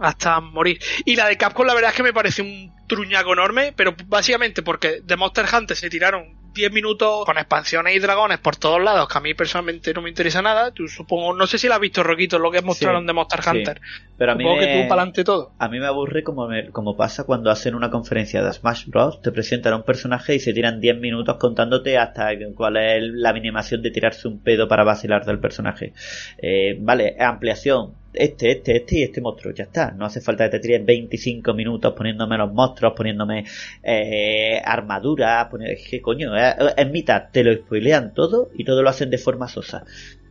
[0.00, 0.78] hasta morir.
[1.04, 4.62] Y la de Capcom la verdad es que me parece un truñaco enorme, pero básicamente
[4.62, 9.08] porque de Monster Hunter se tiraron 10 minutos con expansiones y dragones por todos lados,
[9.08, 10.72] que a mí personalmente no me interesa nada.
[10.72, 13.80] Tú supongo, no sé si la has visto, Roquito, lo que mostraron de Monster Hunter.
[14.16, 15.52] Pero a mí me, que tú para adelante todo.
[15.58, 19.22] A mí me aburre como, como pasa cuando hacen una conferencia de Smash Bros.
[19.22, 23.30] Te presentan a un personaje y se tiran 10 minutos contándote hasta cuál es la
[23.30, 25.92] animación de tirarse un pedo para vacilar del personaje.
[26.38, 29.92] Eh, vale, ampliación, este, este, este y este monstruo, ya está.
[29.92, 33.44] No hace falta que te tires 25 minutos poniéndome los monstruos, poniéndome
[33.82, 36.36] eh, armadura, poner, ¿qué coño?
[36.36, 39.84] Eh, en mitad te lo spoilean todo y todo lo hacen de forma sosa.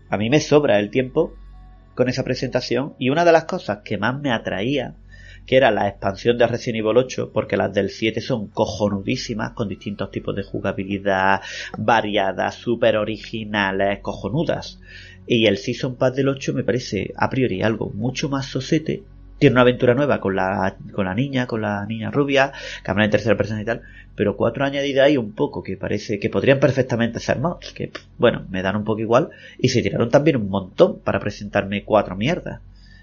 [0.10, 1.34] A mí me sobra el tiempo
[1.96, 4.96] con esa presentación y una de las cosas que más me atraía
[5.50, 9.68] que era la expansión de Resident Evil 8, porque las del 7 son cojonudísimas, con
[9.68, 11.42] distintos tipos de jugabilidad
[11.76, 14.80] variadas, súper originales, cojonudas.
[15.32, 19.04] Y el Season Pass del 8 me parece a priori algo mucho más sosete.
[19.38, 22.52] Tiene una aventura nueva con la, con la niña, con la niña rubia,
[22.84, 23.84] que habla en tercera persona y tal,
[24.16, 28.48] pero cuatro añadidas ahí un poco que parece que podrían perfectamente ser mods, que bueno,
[28.50, 32.62] me dan un poco igual, y se tiraron también un montón para presentarme cuatro mierdas.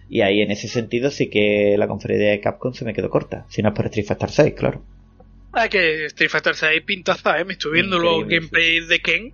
[0.08, 3.46] Y ahí en ese sentido sí que la conferencia de Capcom se me quedó corta,
[3.48, 4.82] si no es por Street Fighter 6, claro.
[5.52, 7.44] Ah, que Street Fighter 6 pintaza, ¿eh?
[7.44, 9.32] Me estoy viendo los gameplays de Ken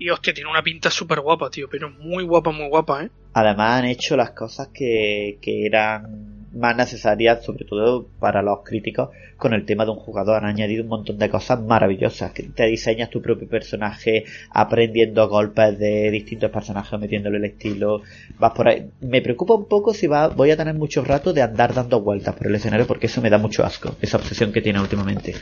[0.00, 3.10] y hostia, tiene una pinta súper guapa, tío, pero muy guapa, muy guapa, ¿eh?
[3.34, 9.10] Además han hecho las cosas que, que eran más necesarias, sobre todo para los críticos,
[9.36, 10.36] con el tema de un jugador.
[10.36, 12.32] Han añadido un montón de cosas maravillosas.
[12.32, 18.02] Te diseñas tu propio personaje, aprendiendo golpes de distintos personajes, metiéndole el estilo.
[18.38, 18.86] Vas por ahí.
[19.00, 22.34] Me preocupa un poco si va, voy a tener mucho rato de andar dando vueltas
[22.34, 25.34] por el escenario, porque eso me da mucho asco, esa obsesión que tiene últimamente.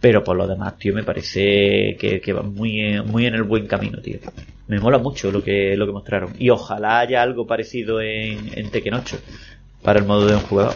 [0.00, 3.66] Pero por lo demás, tío, me parece que, que va muy, muy en el buen
[3.66, 4.18] camino, tío.
[4.66, 6.32] Me mola mucho lo que, lo que mostraron.
[6.38, 9.18] Y ojalá haya algo parecido en, en Tekken 8
[9.84, 10.74] para el modo de un jugador.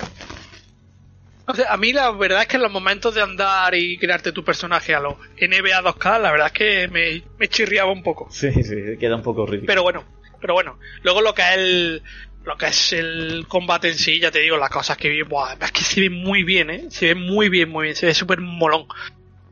[1.47, 4.33] O sea, a mí la verdad es que en los momentos de andar y crearte
[4.33, 8.29] tu personaje a los NBA 2K, la verdad es que me, me chirriaba un poco.
[8.31, 9.67] Sí, sí, queda un poco ridículo.
[9.67, 10.05] Pero bueno,
[10.43, 10.79] pero bueno.
[11.03, 12.03] Luego lo que es el,
[12.45, 15.55] lo que es el combate en sí, ya te digo, las cosas que vi, buah,
[15.59, 16.85] es que se ve muy bien, ¿eh?
[16.91, 18.85] Se ve muy bien, muy bien, se ve súper molón.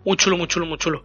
[0.05, 1.03] Muy chulo, muy chulo, muy chulo.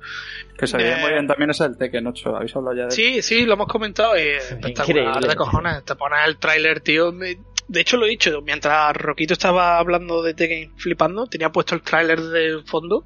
[0.59, 2.35] Que se ve Eh, muy bien también es el Tekken 8.
[2.35, 5.27] ¿Habéis hablado ya de Sí, sí, lo hemos comentado y espectacular Increíble.
[5.29, 5.85] de cojones.
[5.85, 7.11] Te pones el tráiler, tío.
[7.13, 7.37] me-
[7.67, 11.81] De hecho, lo he dicho, mientras Roquito estaba hablando de Tekken flipando, tenía puesto el
[11.81, 13.05] tráiler de fondo.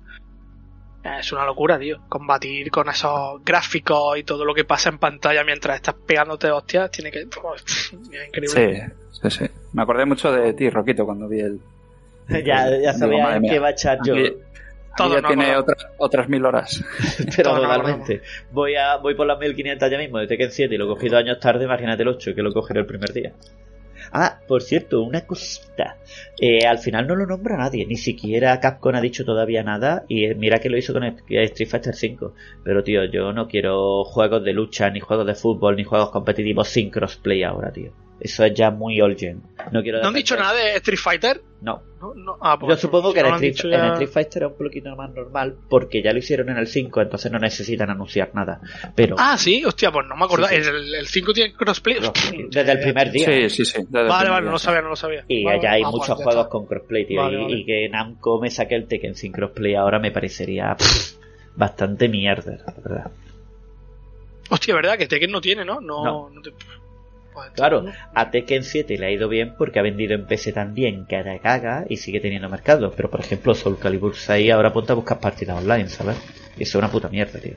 [1.04, 2.00] Eh, Es una locura, tío.
[2.10, 6.90] Combatir con esos gráficos y todo lo que pasa en pantalla mientras estás pegándote hostias,
[6.92, 7.20] tiene que...
[7.56, 8.94] es increíble.
[9.12, 9.46] Sí, sí, sí.
[9.74, 11.60] Me acordé mucho de ti, Roquito, cuando vi el...
[12.30, 14.16] ya, ya Digo, sabía qué va a echar yo.
[14.16, 14.34] Aquí-
[14.98, 16.84] Todo ya no tiene otras, otras mil horas.
[17.36, 18.22] Pero Todo, no, totalmente.
[18.52, 21.20] Voy a voy por las 1500 ya mismo de Tekken 7 y lo cogí dos
[21.20, 23.34] años tarde, imagínate el 8, que lo cogeré el primer día.
[24.12, 25.98] Ah, por cierto, una cosita.
[26.40, 30.06] Eh, al final no lo nombra nadie, ni siquiera Capcom ha dicho todavía nada.
[30.08, 32.34] Y eh, mira que lo hizo con Street Fighter 5.
[32.64, 36.68] Pero tío, yo no quiero juegos de lucha, ni juegos de fútbol, ni juegos competitivos
[36.68, 38.05] sin crossplay ahora, tío.
[38.20, 39.42] Eso es ya muy old gen.
[39.72, 41.42] No quiero ¿No han dicho nada de Street Fighter?
[41.62, 42.38] No, No, no.
[42.42, 45.10] Ah, pues yo supongo que no en, Street, en Street Fighter es un poquito más
[45.14, 48.62] normal porque ya lo hicieron en el 5, entonces no necesitan anunciar nada.
[48.96, 50.50] Pero Ah, sí, hostia, pues no me acordaba.
[50.50, 50.70] Sí, sí.
[50.70, 51.98] El, el 5 tiene crossplay.
[52.50, 53.26] desde el primer día.
[53.26, 53.80] Sí, sí, sí.
[53.90, 55.26] desde Vale, vale, día, no lo sabía, no lo sabía.
[55.28, 56.50] Y Vale, ya hay muchos juegos está.
[56.50, 57.22] con crossplay, tío.
[57.22, 57.58] Vale, y, vale.
[57.58, 61.16] y que Namco me saque el Tekken sin crossplay ahora me parecería pff,
[61.56, 63.12] bastante mierda, la verdad.
[64.50, 64.98] Hostia, ¿verdad?
[64.98, 65.82] Que Tekken no tiene, ¿no?
[65.82, 66.04] No.
[66.04, 66.30] No.
[66.30, 66.52] no te-
[67.36, 71.06] pues, Claro, a Tekken 7 le ha ido bien porque ha vendido en PC también
[71.06, 72.92] que te caga y sigue teniendo mercado.
[72.96, 76.18] Pero por ejemplo, Soul Calibur 6 ahora ponte a buscar partidas online, ¿sabes?
[76.58, 77.56] Y eso es una puta mierda, tío.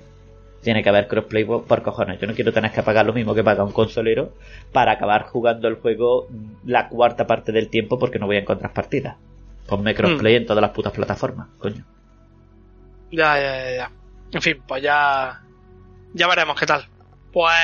[0.62, 2.20] Tiene que haber crossplay por cojones.
[2.20, 4.35] Yo no quiero tener que pagar lo mismo que paga un consolero
[4.72, 6.26] para acabar jugando el juego
[6.66, 9.16] la cuarta parte del tiempo porque no voy a encontrar partidas.
[9.66, 11.85] Ponme crossplay en todas las putas plataformas, coño.
[13.11, 13.91] Ya, ya, ya, ya.
[14.33, 15.41] En fin, pues ya.
[16.14, 16.85] Ya veremos qué tal.
[17.33, 17.55] Pues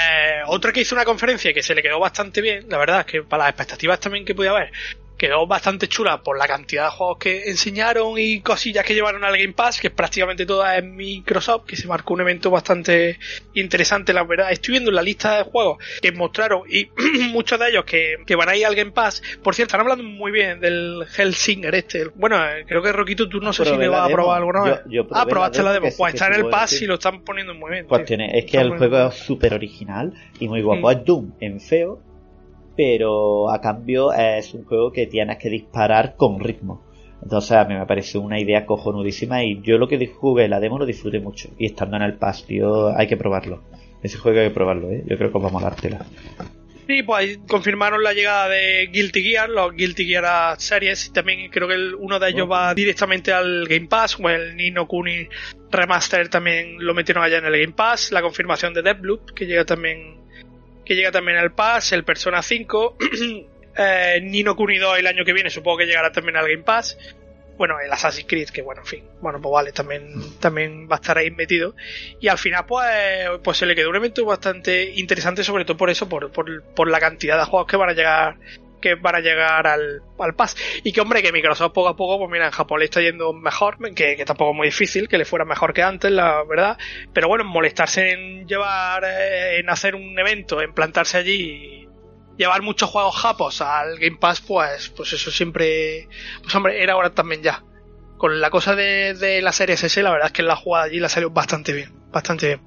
[0.46, 3.22] otra que hizo una conferencia que se le quedó bastante bien, la verdad es que
[3.22, 4.72] para las expectativas también que podía haber,
[5.16, 9.36] quedó bastante chula por la cantidad de juegos que enseñaron y cosillas que llevaron al
[9.36, 13.18] Game Pass, que es prácticamente toda en Microsoft, que se marcó un evento bastante
[13.54, 14.50] interesante, la verdad.
[14.52, 16.88] Estoy viendo la lista de juegos que mostraron y
[17.32, 19.22] muchos de ellos que, que van a ir al Game Pass.
[19.42, 22.06] Por cierto, están hablando muy bien del Hellsinger este.
[22.14, 24.80] Bueno, eh, creo que Roquito tú no sé si le vas a probar alguna vez.
[25.12, 26.84] Ah, probaste la demo, Pues está en el Pass decir.
[26.84, 27.86] y lo están poniendo muy bien.
[27.86, 28.04] Tío.
[28.04, 30.88] tiene, es que Está el juego es súper original y muy guapo.
[30.88, 30.92] Mm.
[30.92, 32.00] Es Doom en feo,
[32.76, 36.84] pero a cambio es un juego que tienes que disparar con ritmo.
[37.22, 40.78] Entonces a mí me parece una idea cojonudísima y yo lo que jugué la demo
[40.78, 41.48] lo disfruté mucho.
[41.58, 43.62] Y estando en el pass, tío, hay que probarlo.
[44.02, 45.02] Ese juego hay que probarlo, ¿eh?
[45.06, 46.04] Yo creo que os va a molártela.
[46.86, 51.50] Sí, pues ahí confirmaron la llegada de Guilty Gear, los Guilty Gear series, y también
[51.50, 55.26] creo que el- uno de ellos va directamente al Game Pass, o el Nino Kuni
[55.70, 59.64] Remaster también lo metieron allá en el Game Pass, la confirmación de Deathloop, que llega
[59.64, 60.23] también
[60.84, 62.96] que llega también al Pass, el Persona 5,
[63.76, 66.96] eh, Nino Kuni 2 el año que viene supongo que llegará también al Game Pass,
[67.56, 70.98] bueno, el Assassin's Creed, que bueno, en fin, bueno, pues vale, también, también va a
[70.98, 71.74] estar ahí metido.
[72.20, 72.88] Y al final, pues,
[73.42, 76.90] pues se le quedó un evento bastante interesante, sobre todo por eso, por, por, por
[76.90, 78.36] la cantidad de juegos que van a llegar
[78.84, 80.54] que van a llegar al, al pass.
[80.84, 83.32] Y que, hombre, que Microsoft poco a poco, pues mira, en Japón le está yendo
[83.32, 86.76] mejor, que, que tampoco es muy difícil, que le fuera mejor que antes, la verdad.
[87.12, 91.88] Pero bueno, molestarse en llevar, eh, en hacer un evento, en plantarse allí y
[92.36, 96.08] llevar muchos juegos japos al Game Pass, pues, pues eso siempre,
[96.42, 97.62] pues hombre, era hora también ya.
[98.18, 101.00] Con la cosa de, de la serie SS, la verdad es que la jugada allí
[101.00, 102.60] la salió bastante bien, bastante bien.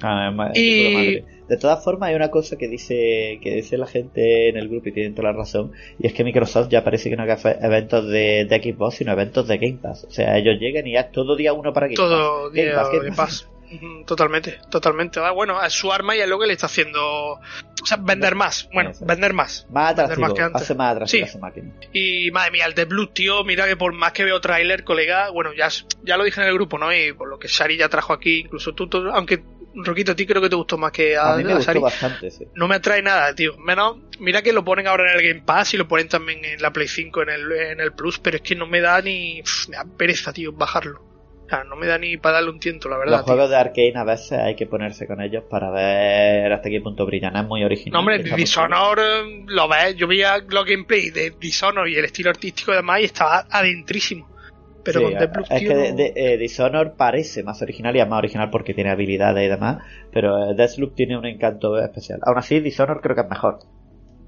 [0.00, 1.18] Ah, Y-
[1.52, 4.88] de todas formas, hay una cosa que dice que dice la gente en el grupo
[4.88, 8.06] y tienen toda la razón, y es que Microsoft ya parece que no hace eventos
[8.08, 10.04] de, de Xbox, sino eventos de Game Pass.
[10.04, 12.52] O sea, ellos llegan y ya todo día uno para Game Todo Pass.
[12.52, 13.42] día Game Pass, Game Game Pass.
[13.42, 13.48] Pass.
[13.74, 15.18] Ujú, Totalmente, totalmente.
[15.20, 17.00] Ah, Bueno, es su arma y es lo que le está haciendo.
[17.02, 18.68] O sea, vender más.
[18.72, 19.66] Bueno, vender más.
[19.70, 20.62] Más Vender atractivo, más que antes.
[20.62, 21.24] hace más Sí.
[21.40, 21.72] máquina.
[21.92, 25.30] Y madre mía, el de Blue, tío, mira que por más que veo tráiler, colega,
[25.30, 25.68] bueno, ya,
[26.04, 26.94] ya lo dije en el grupo, ¿no?
[26.94, 29.42] Y por lo que Shari ya trajo aquí, incluso tú, tú- aunque
[29.74, 32.46] Roquito, a ti creo que te gustó más que A mí me gustó bastante, sí.
[32.54, 33.56] No me atrae nada, tío.
[33.58, 36.60] Menos, mira que lo ponen ahora en el Game Pass y lo ponen también en
[36.60, 39.42] la Play 5 en el, en el Plus, pero es que no me da ni.
[39.68, 41.00] me da pereza, tío, bajarlo.
[41.44, 43.12] O sea, no me da ni para darle un tiento, la verdad.
[43.12, 43.34] Los tío.
[43.34, 47.04] juegos de Arkane a veces hay que ponerse con ellos para ver hasta qué punto
[47.04, 47.36] brillan.
[47.36, 47.92] Es muy original.
[47.92, 49.96] No, hombre, Dishonor eh, lo ves.
[49.96, 54.31] Yo veía los gameplay de Dishonor y el estilo artístico y demás y estaba adentrísimo.
[54.84, 58.00] Pero Sí, con Deathloop, es tío, que de- de- eh, Dishonored parece más original y
[58.00, 62.18] es más original porque tiene habilidades y demás, pero eh, Deathloop tiene un encanto especial.
[62.24, 63.58] Aún así, Dishonored creo que es mejor.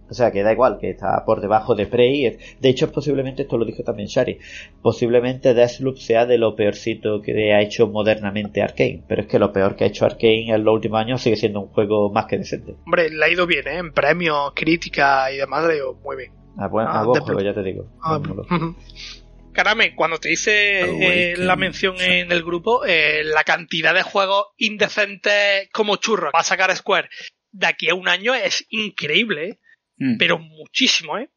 [0.06, 2.36] O sea, que da igual, que está por debajo de Prey.
[2.60, 4.38] De hecho, posiblemente, esto lo dijo también Shari,
[4.82, 9.02] posiblemente Deathloop sea de lo peorcito que ha hecho modernamente Arkane.
[9.08, 11.62] Pero es que lo peor que ha hecho Arkane en los últimos años sigue siendo
[11.62, 12.74] un juego más que decente.
[12.84, 13.78] Hombre, le ha ido bien, ¿eh?
[13.78, 16.32] En premios, crítica y demás, le ha ido muy bien.
[16.58, 17.24] A buen, Ah, a Deathloop.
[17.24, 17.86] juego, ya te digo.
[18.02, 18.20] Ah.
[19.54, 24.48] Carame, cuando te hice eh, la mención en el grupo, eh, la cantidad de juegos
[24.58, 27.08] indecentes como churros va a sacar Square
[27.54, 29.60] de aquí a un año es increíble, ¿eh?
[29.96, 30.16] Mm.
[30.18, 31.30] pero muchísimo, ¿eh?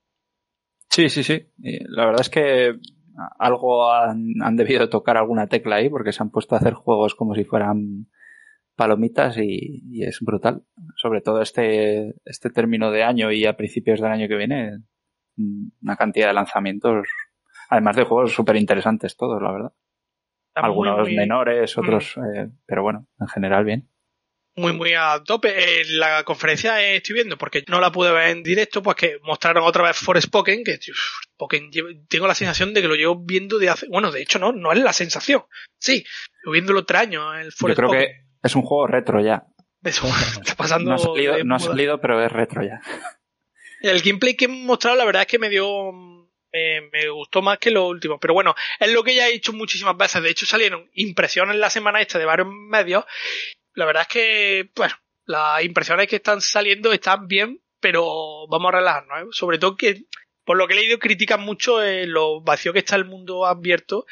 [0.89, 1.47] Sí, sí, sí.
[1.57, 2.73] La verdad es que
[3.39, 6.73] algo han, han debido de tocar alguna tecla ahí porque se han puesto a hacer
[6.73, 8.07] juegos como si fueran
[8.75, 10.63] palomitas y, y es brutal.
[10.95, 14.79] Sobre todo este, este término de año y a principios del año que viene,
[15.37, 17.07] una cantidad de lanzamientos,
[17.69, 19.71] además de juegos súper interesantes todos, la verdad.
[20.55, 23.89] Está Algunos muy- menores, otros, eh, pero bueno, en general bien.
[24.55, 25.81] muy muy a tope.
[25.81, 29.19] En la conferencia eh, estoy viendo, porque no la pude ver en directo, pues que
[29.23, 30.79] mostraron otra vez Forspoken, que
[31.71, 33.87] llevo- tengo la sensación de que lo llevo viendo de hace...
[33.87, 35.43] Bueno, de hecho no, no es la sensación.
[35.79, 36.03] Sí,
[36.43, 38.07] lo viéndolo tres años, el Yo creo que
[38.41, 39.45] es un juego retro ya.
[39.83, 40.07] Eso
[40.41, 42.81] está pasando No ha salido, de no ha salido pero es retro ya.
[43.81, 45.91] El gameplay que hemos mostrado, la verdad es que me dio.
[46.51, 48.19] Eh, me gustó más que lo último.
[48.19, 50.21] Pero bueno, es lo que ya he dicho muchísimas veces.
[50.23, 53.05] De hecho, salieron impresiones la semana esta de varios medios.
[53.73, 54.95] La verdad es que, bueno,
[55.25, 59.21] las impresiones que están saliendo están bien, pero vamos a relajarnos.
[59.21, 59.25] ¿eh?
[59.31, 60.05] Sobre todo que,
[60.45, 64.05] por lo que he leído, critican mucho eh, lo vacío que está el mundo abierto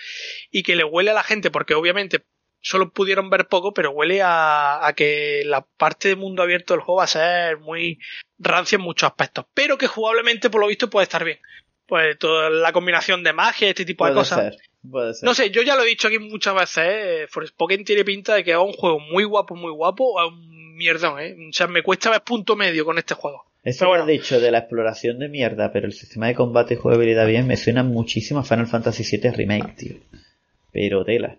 [0.52, 2.26] y que le huele a la gente, porque obviamente
[2.62, 6.82] solo pudieron ver poco, pero huele a, a que la parte de mundo abierto del
[6.82, 8.00] juego va a ser muy
[8.40, 11.40] rancia en muchos aspectos, pero que jugablemente por lo visto puede estar bien.
[11.88, 14.40] Pues toda la combinación de magia, este tipo de Puede cosas.
[14.40, 14.58] ser,
[14.90, 15.24] puede ser.
[15.28, 17.28] No sé, yo ya lo he dicho aquí muchas veces, ¿eh?
[17.30, 20.76] Forspoken tiene pinta de que es un juego muy guapo, muy guapo, o es un
[20.76, 21.36] mierdón, ¿eh?
[21.50, 23.46] O sea, me cuesta ver punto medio con este juego.
[23.64, 24.04] Eso lo bueno.
[24.04, 27.48] has dicho de la exploración de mierda, pero el sistema de combate y jugabilidad bien
[27.48, 29.96] me suena muchísimo a Final Fantasy VII Remake, tío.
[30.72, 31.38] Pero tela.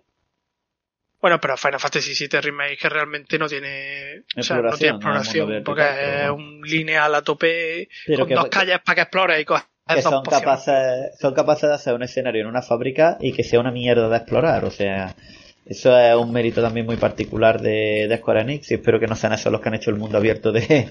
[1.20, 5.48] Bueno, pero Final Fantasy VII Remake que realmente no tiene, o sea, no tiene Exploración,
[5.52, 9.00] no, porque vertical, es un lineal a tope Pero con que- dos calles para que
[9.02, 9.66] explores y cosas.
[9.88, 13.60] Que son capaces, son capaces de hacer un escenario en una fábrica y que sea
[13.60, 14.64] una mierda de explorar.
[14.64, 15.14] O sea,
[15.64, 19.14] eso es un mérito también muy particular de, de Square Enix y espero que no
[19.14, 20.90] sean esos los que han hecho el mundo abierto de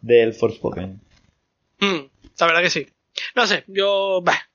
[0.00, 1.00] del Forspoken.
[1.78, 2.00] Mm,
[2.38, 2.86] la verdad que sí.
[3.36, 4.48] No sé, yo bah,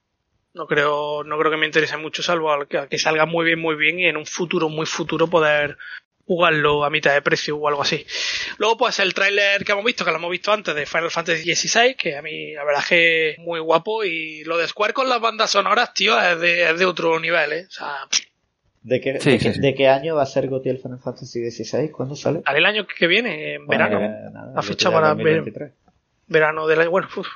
[0.54, 3.60] no creo, no creo que me interese mucho, salvo al que, que salga muy bien,
[3.60, 5.78] muy bien y en un futuro, muy futuro poder
[6.28, 8.06] jugarlo a mitad de precio o algo así.
[8.58, 11.56] Luego, pues el tráiler que hemos visto, que lo hemos visto antes de Final Fantasy
[11.56, 14.94] XVI, que a mí la verdad es que es muy guapo y lo de Square
[14.94, 17.66] con las bandas sonoras, tío, es de, es de otro nivel, ¿eh?
[17.68, 17.96] O sea,
[18.84, 19.60] ¿De qué, Sí, de, sí, qué- sí.
[19.60, 21.90] de qué año va a ser GOTY el Final Fantasy XVI?
[21.92, 22.42] ¿Cuándo sale?
[22.46, 24.32] sale el año que viene, en Bueno, verano.
[24.32, 25.72] nada, La fecha para 2023.
[26.28, 27.28] Verano del año, bueno, uf,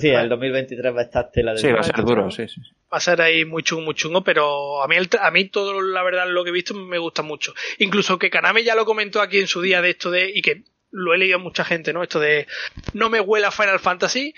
[0.00, 2.60] Sí, el 2023 va a estar tela de Sí, va a ser duro, sí, sí.
[2.92, 5.46] va a ser ahí muy chungo, muy chungo, pero a mí, el tra- a mí
[5.46, 7.54] todo, la verdad, lo que he visto me gusta mucho.
[7.78, 10.62] Incluso que Kaname ya lo comentó aquí en su día de esto de, y que
[10.90, 12.02] lo he leído a mucha gente, ¿no?
[12.02, 12.46] Esto de
[12.94, 14.32] no me huela Final Fantasy.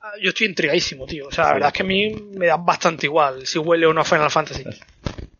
[0.00, 1.28] Ah, Yo estoy intrigadísimo, tío.
[1.28, 3.94] O sea, la verdad es que a mí me da bastante igual si huele o
[3.94, 4.64] no a Final Fantasy.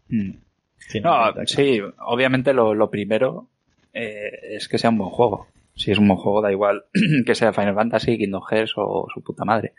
[0.08, 0.30] Mm.
[0.78, 3.48] Sí, No, no, sí, obviamente lo, lo primero
[3.92, 5.48] eh, es que sea un buen juego.
[5.74, 6.84] Si es un juego, da igual
[7.26, 9.74] que sea Final Fantasy, Kingdom Hearts o su puta madre.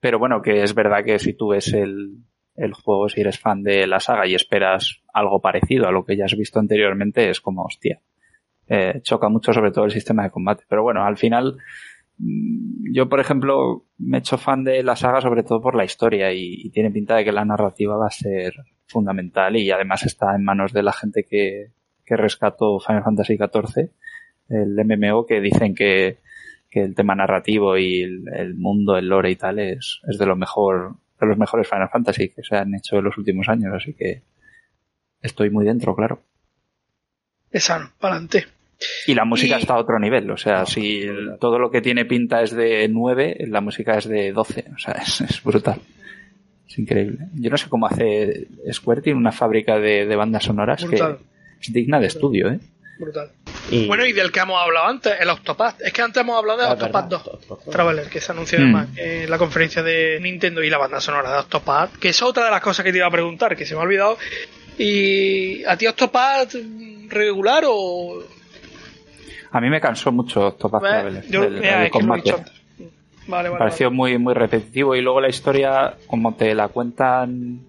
[0.00, 2.18] Pero bueno, que es verdad que si tú ves el,
[2.56, 6.16] el juego, si eres fan de la saga y esperas algo parecido a lo que
[6.16, 8.00] ya has visto anteriormente, es como, hostia.
[8.66, 10.64] Eh, choca mucho sobre todo el sistema de combate.
[10.68, 11.56] Pero bueno, al final,
[12.18, 15.84] mm, yo por ejemplo, me he hecho fan de la saga sobre todo por la
[15.84, 18.54] historia y, y tiene pinta de que la narrativa va a ser
[18.86, 21.72] fundamental y además está en manos de la gente que,
[22.04, 23.90] que rescató Final Fantasy XIV,
[24.48, 26.18] el MMO, que dicen que,
[26.70, 30.26] que el tema narrativo y el, el mundo, el lore y tal es, es de
[30.26, 33.72] lo mejor, de los mejores Final Fantasy que se han hecho en los últimos años,
[33.74, 34.22] así que
[35.22, 36.20] estoy muy dentro, claro.
[37.98, 38.46] Para adelante.
[39.06, 41.80] Y la música Y- está a otro nivel, o sea, si el- todo lo que
[41.80, 45.80] tiene pinta es de 9, la música es de 12, o sea, es, es brutal.
[46.68, 47.28] Es increíble.
[47.34, 51.18] Yo no sé cómo hace Square, tiene una fábrica de, de bandas sonoras Brutal.
[51.18, 51.24] que
[51.60, 52.58] es digna de estudio, ¿eh?
[52.98, 53.30] Brutal.
[53.86, 55.80] Bueno, y del que hemos hablado antes, el Octopath.
[55.80, 57.22] Es que antes hemos hablado de ah, Octopath 2
[57.70, 58.86] Traveler, que se anunció mm.
[58.96, 62.50] en la conferencia de Nintendo y la banda sonora de Octopath, que es otra de
[62.50, 64.18] las cosas que te iba a preguntar, que se me ha olvidado.
[64.78, 66.54] ¿Y a ti Octopath
[67.08, 68.22] regular o...?
[69.50, 71.24] A mí me cansó mucho Octopath Traveler.
[71.28, 72.34] Yo, el, combate.
[73.26, 77.60] Vale, me pareció muy, muy repetitivo y luego la historia, como te la cuentan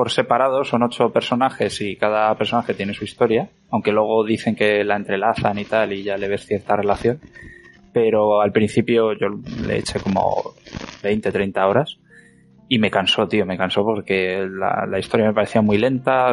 [0.00, 4.82] por separado, son ocho personajes y cada personaje tiene su historia, aunque luego dicen que
[4.82, 7.20] la entrelazan y tal y ya le ves cierta relación.
[7.92, 9.28] Pero al principio yo
[9.66, 10.54] le eché como
[11.02, 11.98] 20, 30 horas
[12.66, 16.32] y me cansó, tío, me cansó porque la, la historia me parecía muy lenta,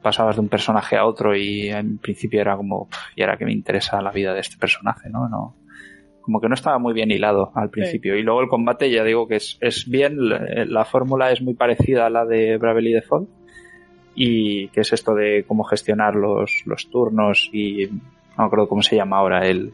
[0.00, 3.52] pasabas de un personaje a otro y en principio era como, y ahora que me
[3.52, 5.28] interesa la vida de este personaje, ¿no?
[5.28, 5.54] no
[6.22, 8.16] como que no estaba muy bien hilado al principio.
[8.16, 12.06] Y luego el combate, ya digo que es, es bien, la, fórmula es muy parecida
[12.06, 13.28] a la de Bravely Default.
[14.14, 18.82] Y que es esto de cómo gestionar los, los turnos y no me acuerdo cómo
[18.82, 19.72] se llama ahora el,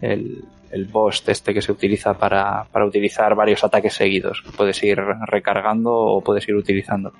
[0.00, 4.42] el, el boss este que se utiliza para, para utilizar varios ataques seguidos.
[4.56, 7.12] Puedes ir recargando o puedes ir utilizando.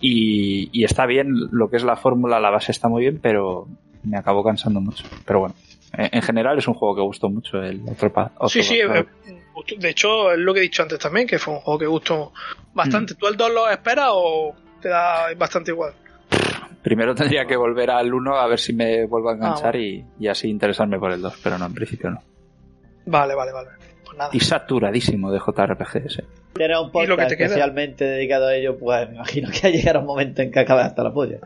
[0.00, 3.68] Y, y está bien lo que es la fórmula, la base está muy bien, pero
[4.02, 5.04] me acabó cansando mucho.
[5.24, 5.54] Pero bueno,
[5.96, 9.06] en general es un juego que gustó mucho el otro, otro Sí, sí, eh,
[9.78, 12.32] de hecho es lo que he dicho antes también, que fue un juego que gustó
[12.72, 13.14] bastante.
[13.14, 13.16] Mm.
[13.16, 15.94] ¿Tú el 2 lo esperas o te da bastante igual?
[16.82, 20.28] Primero tendría que volver al 1 a ver si me vuelvo a enganchar ah, y,
[20.28, 22.22] así interesarme por el 2, pero no, en principio no.
[23.06, 23.68] Vale, vale, vale.
[24.04, 24.30] Pues nada.
[24.32, 26.22] Y saturadísimo de JRPGs.
[26.58, 30.42] Era un podcast especialmente dedicado a ello, pues me imagino que ha llegado un momento
[30.42, 31.38] en que acabe hasta la polla.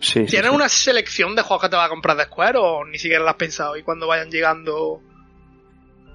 [0.00, 3.22] ¿Tienes una selección de juegos que te va a comprar de Square o ni siquiera
[3.22, 3.76] lo has pensado?
[3.76, 5.00] Y cuando vayan llegando.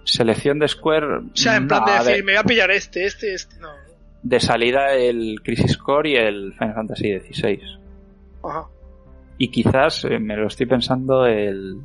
[0.06, 1.18] Selección de Square.
[1.18, 3.58] O sea, en plan de decir, me voy a pillar este, este, este.
[3.58, 3.70] No.
[4.22, 7.62] De salida el Crisis Core y el Final Fantasy XVI.
[8.44, 8.68] Ajá.
[9.38, 11.82] Y quizás, eh, me lo estoy pensando, el.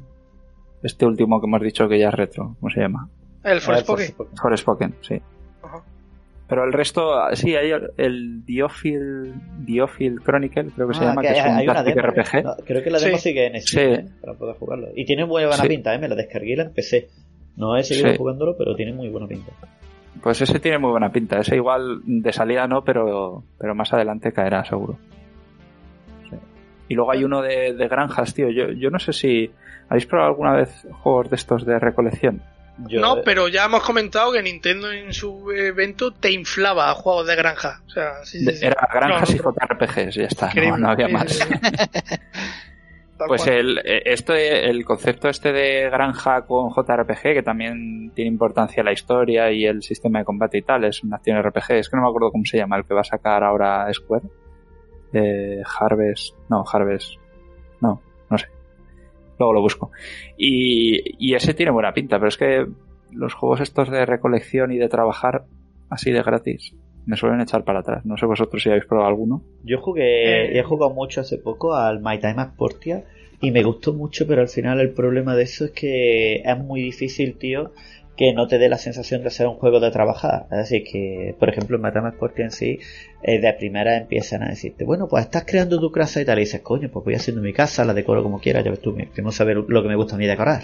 [0.82, 2.56] Este último que hemos dicho que ya es retro.
[2.60, 3.08] ¿Cómo se llama?
[3.42, 4.14] El Forspoken.
[4.40, 5.20] Forspoken, sí.
[6.48, 9.34] Pero el resto, sí, hay el Diophil,
[9.66, 12.64] Diophil Chronicle, creo que se ah, llama, que, es un RPG.
[12.64, 14.06] creo que la demo sigue en Steam ¿eh?
[14.22, 14.88] para poder jugarlo.
[14.96, 15.98] Y tiene muy buena pinta, ¿eh?
[15.98, 17.08] me la descargué y la empecé.
[17.56, 19.52] No he seguido jugándolo, pero tiene muy buena pinta.
[20.22, 21.38] Pues ese tiene muy buena pinta.
[21.38, 24.96] Ese igual de salida no, pero, pero más adelante caerá, seguro.
[26.88, 28.48] Y luego hay uno de, de granjas, tío.
[28.48, 29.50] Yo, yo no sé si...
[29.90, 32.40] ¿Habéis probado alguna vez juegos de estos de recolección?
[32.78, 37.36] No, pero ya hemos comentado que Nintendo en su evento te inflaba a juegos de
[37.36, 37.82] granja.
[37.86, 38.12] O sea,
[38.60, 41.46] Era granjas y JRPGs, ya está, no, había más.
[43.26, 48.82] pues el, eh, este, el concepto este de granja con JRPG, que también tiene importancia
[48.84, 51.96] la historia y el sistema de combate y tal, es una acción RPG, es que
[51.96, 54.24] no me acuerdo cómo se llama, el que va a sacar ahora Square.
[55.12, 57.14] Eh, Harvest, no, Harvest,
[59.38, 59.90] luego lo busco.
[60.36, 62.66] Y, ese tiene buena pinta, pero es que
[63.12, 65.44] los juegos estos de recolección y de trabajar
[65.88, 66.74] así de gratis
[67.06, 68.04] me suelen echar para atrás.
[68.04, 69.42] No sé vosotros si habéis probado alguno.
[69.64, 70.58] Yo jugué, eh.
[70.58, 73.04] he jugado mucho hace poco al My Time at Portia
[73.40, 76.82] y me gustó mucho, pero al final el problema de eso es que es muy
[76.82, 77.72] difícil, tío,
[78.18, 80.46] que no te dé la sensación de ser un juego de trabajar.
[80.50, 82.80] Así que, por ejemplo, en Matama Sport en sí,
[83.22, 86.40] eh, de primera empiezan a decirte, bueno, pues estás creando tu casa y tal, y
[86.40, 89.22] dices, coño, pues voy haciendo mi casa, la decoro como quiera, ya ves tú, que
[89.22, 90.62] no sabes lo que me gusta a mí decorar.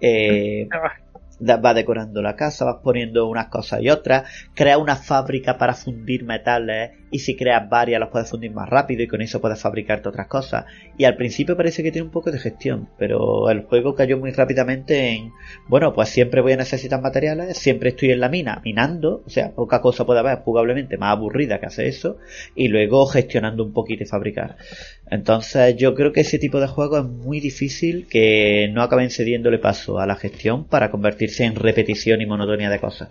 [0.00, 0.68] Eh,
[1.40, 6.24] vas decorando la casa, vas poniendo unas cosas y otras, crea una fábrica para fundir
[6.24, 10.08] metales y si creas varias las puedes fundir más rápido y con eso puedes fabricarte
[10.08, 10.64] otras cosas.
[10.98, 14.32] Y al principio parece que tiene un poco de gestión, pero el juego cayó muy
[14.32, 15.30] rápidamente en,
[15.68, 19.52] bueno, pues siempre voy a necesitar materiales, siempre estoy en la mina minando, o sea,
[19.52, 22.16] poca cosa puede haber jugablemente más aburrida que hacer eso,
[22.56, 24.56] y luego gestionando un poquito y fabricar.
[25.08, 29.60] Entonces yo creo que ese tipo de juego es muy difícil que no acaben cediéndole
[29.60, 33.10] paso a la gestión para convertirse en repetición y monotonía de cosas.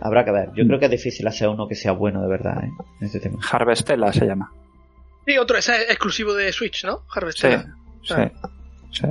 [0.00, 0.50] Habrá que ver.
[0.54, 2.70] Yo creo que es difícil hacer uno que sea bueno de verdad ¿eh?
[3.00, 3.38] en este tema.
[3.50, 4.52] Harvestella se llama.
[5.26, 7.02] Sí, otro, ese es exclusivo de Switch, ¿no?
[7.14, 7.66] Harvestella.
[8.02, 8.14] Sí,
[8.92, 9.06] sí,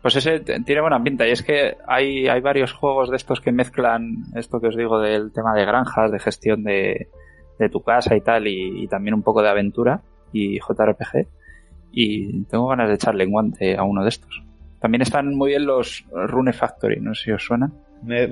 [0.00, 3.52] Pues ese tiene buena pinta y es que hay, hay varios juegos de estos que
[3.52, 7.08] mezclan esto que os digo del tema de granjas, de gestión de,
[7.58, 10.02] de tu casa y tal, y, también un poco de aventura
[10.32, 11.26] y JRPG.
[11.92, 14.42] Y tengo ganas de echarle en guante a uno de estos.
[14.80, 17.72] También están muy bien los Rune Factory, no sé si os suenan.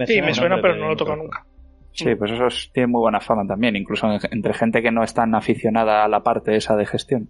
[0.06, 1.44] sí, me suena, pero no lo toco nunca.
[1.92, 5.34] Sí, pues esos tienen muy buena fama también, incluso entre gente que no es tan
[5.34, 7.28] aficionada a la parte esa de gestión.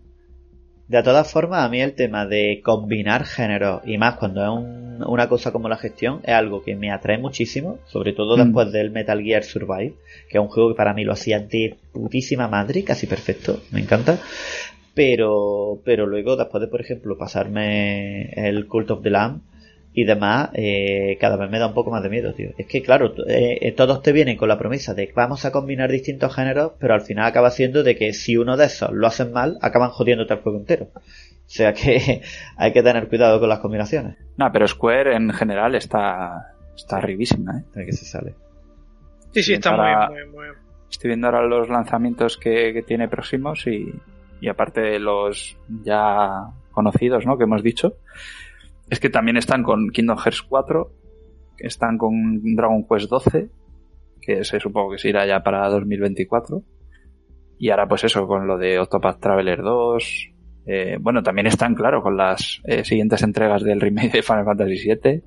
[0.91, 5.29] De todas formas, a mí el tema de combinar géneros y más cuando es una
[5.29, 8.41] cosa como la gestión es algo que me atrae muchísimo, sobre todo mm.
[8.43, 9.95] después del Metal Gear Survive,
[10.29, 13.81] que es un juego que para mí lo hacía de putísima madre, casi perfecto, me
[13.81, 14.19] encanta.
[14.95, 19.43] pero, pero luego, después de, por ejemplo, pasarme el Cult of the Lamb
[19.93, 22.51] y demás, eh, cada vez me da un poco más de miedo, tío.
[22.57, 25.51] Es que, claro, eh, eh, todos te vienen con la promesa de que vamos a
[25.53, 29.07] combinar distintos géneros, pero al final acaba siendo de que si uno de esos lo
[29.09, 30.91] hacen mal, acaban jodiéndote el juego entero.
[30.95, 31.01] O
[31.53, 32.23] sea que
[32.57, 34.17] hay que tener cuidado con las combinaciones.
[34.37, 37.65] No, pero Square en general está, está arribísima, ¿eh?
[37.75, 38.35] De que se sale.
[39.33, 40.47] Sí, sí, está Para- muy, muy, muy.
[40.91, 43.93] Estoy viendo ahora los lanzamientos que, que tiene próximos y,
[44.41, 47.37] y aparte de los ya conocidos, ¿no?
[47.39, 47.95] Que hemos dicho,
[48.91, 50.93] es que también están con Kingdom Hearts 4,
[51.57, 53.49] que están con Dragon Quest 12,
[54.21, 56.63] que se supongo que se irá ya para 2024.
[57.59, 60.31] Y ahora pues eso, con lo de Octopath Traveler 2.
[60.67, 64.89] eh, bueno, también están, claro, con las eh, siguientes entregas del remake de Final Fantasy
[64.89, 65.23] VII.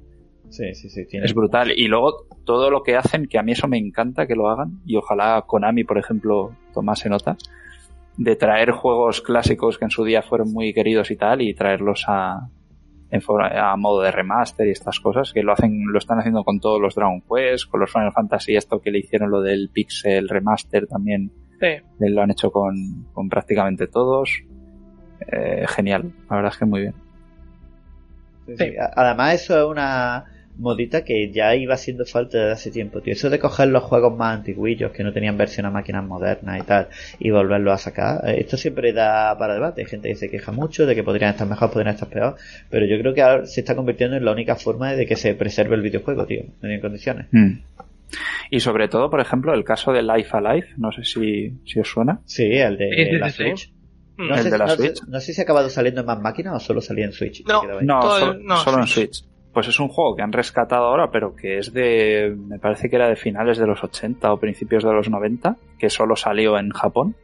[0.49, 1.05] Sí, sí, sí.
[1.05, 1.25] Tiene...
[1.25, 1.71] Es brutal.
[1.71, 4.81] Y luego todo lo que hacen, que a mí eso me encanta que lo hagan,
[4.85, 7.37] y ojalá Konami, por ejemplo, tomase nota,
[8.17, 12.03] de traer juegos clásicos que en su día fueron muy queridos y tal, y traerlos
[12.07, 12.49] a,
[13.13, 16.59] en a modo de remaster y estas cosas, que lo hacen, lo están haciendo con
[16.59, 20.27] todos los Dragon Quest, con los Final Fantasy, esto que le hicieron lo del Pixel
[20.27, 21.67] Remaster también, Sí.
[21.67, 24.41] eh, lo han hecho con, con prácticamente todos.
[25.31, 26.93] Eh, genial, la verdad es que muy bien.
[28.47, 28.65] Sí, Sí.
[28.71, 28.77] sí.
[28.77, 30.25] A- Además, eso es una
[30.57, 33.13] modita que ya iba haciendo falta desde hace tiempo, tío.
[33.13, 36.65] Eso de coger los juegos más antiguillos que no tenían versión a máquinas modernas y
[36.65, 36.87] tal
[37.19, 39.81] y volverlos a sacar, eh, esto siempre da para debate.
[39.81, 42.35] Hay gente que se queja mucho de que podrían estar mejor, podrían estar peor,
[42.69, 45.33] pero yo creo que ahora se está convirtiendo en la única forma de que se
[45.33, 47.27] preserve el videojuego, tío, en condiciones.
[47.31, 47.53] Mm.
[48.51, 51.87] Y sobre todo, por ejemplo, el caso de Life Alive, no sé si, si os
[51.87, 52.21] suena.
[52.25, 53.43] Sí, el de Sí, sí, la sí.
[53.43, 53.73] Switch.
[54.17, 54.27] Mm.
[54.27, 55.07] No El sé, de la no sé- Switch.
[55.07, 57.43] no sé si ha acabado saliendo en más máquinas o solo salía en Switch.
[57.47, 57.63] No.
[57.81, 59.25] No, solo, no, solo en Switch.
[59.53, 62.95] Pues es un juego que han rescatado ahora, pero que es de, me parece que
[62.95, 66.71] era de finales de los 80 o principios de los 90, que solo salió en
[66.71, 67.15] Japón.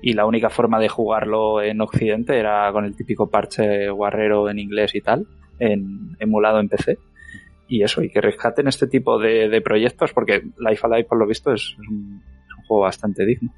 [0.00, 4.58] Y la única forma de jugarlo en Occidente era con el típico parche guerrero en
[4.58, 5.26] inglés y tal,
[5.58, 6.98] en, emulado en PC.
[7.66, 11.26] Y eso, y que rescaten este tipo de, de proyectos, porque Life Alive, por lo
[11.26, 13.52] visto, es, es un, es un juego bastante digno.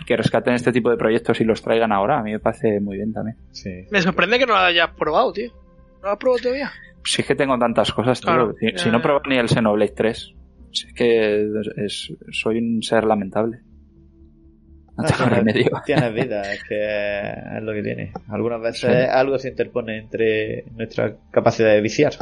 [0.00, 2.80] Y que rescaten este tipo de proyectos y los traigan ahora, a mí me parece
[2.80, 3.38] muy bien también.
[3.52, 3.86] Sí.
[3.90, 5.50] Me sorprende que no lo hayas probado, tío.
[6.02, 6.72] ¿No lo has probado todavía?
[7.04, 8.32] Si es que tengo tantas cosas, tío.
[8.32, 9.02] Claro, si, ya, si no ya.
[9.02, 10.34] pruebo ni el Xenoblade 3,
[10.72, 11.46] si es que
[11.76, 13.60] es, soy un ser lamentable.
[14.96, 15.70] No tengo remedio.
[15.86, 18.12] Tienes vida, es que es lo que tiene.
[18.28, 22.12] Algunas veces algo se interpone entre nuestra capacidad de viciar.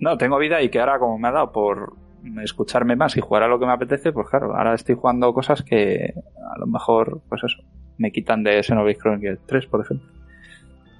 [0.00, 1.94] No, tengo vida y que ahora como me ha dado por
[2.42, 5.62] escucharme más y jugar a lo que me apetece, pues claro, ahora estoy jugando cosas
[5.62, 6.14] que
[6.54, 7.62] a lo mejor, pues eso,
[7.98, 10.08] me quitan de Xenoblade Chronicles 3, por ejemplo.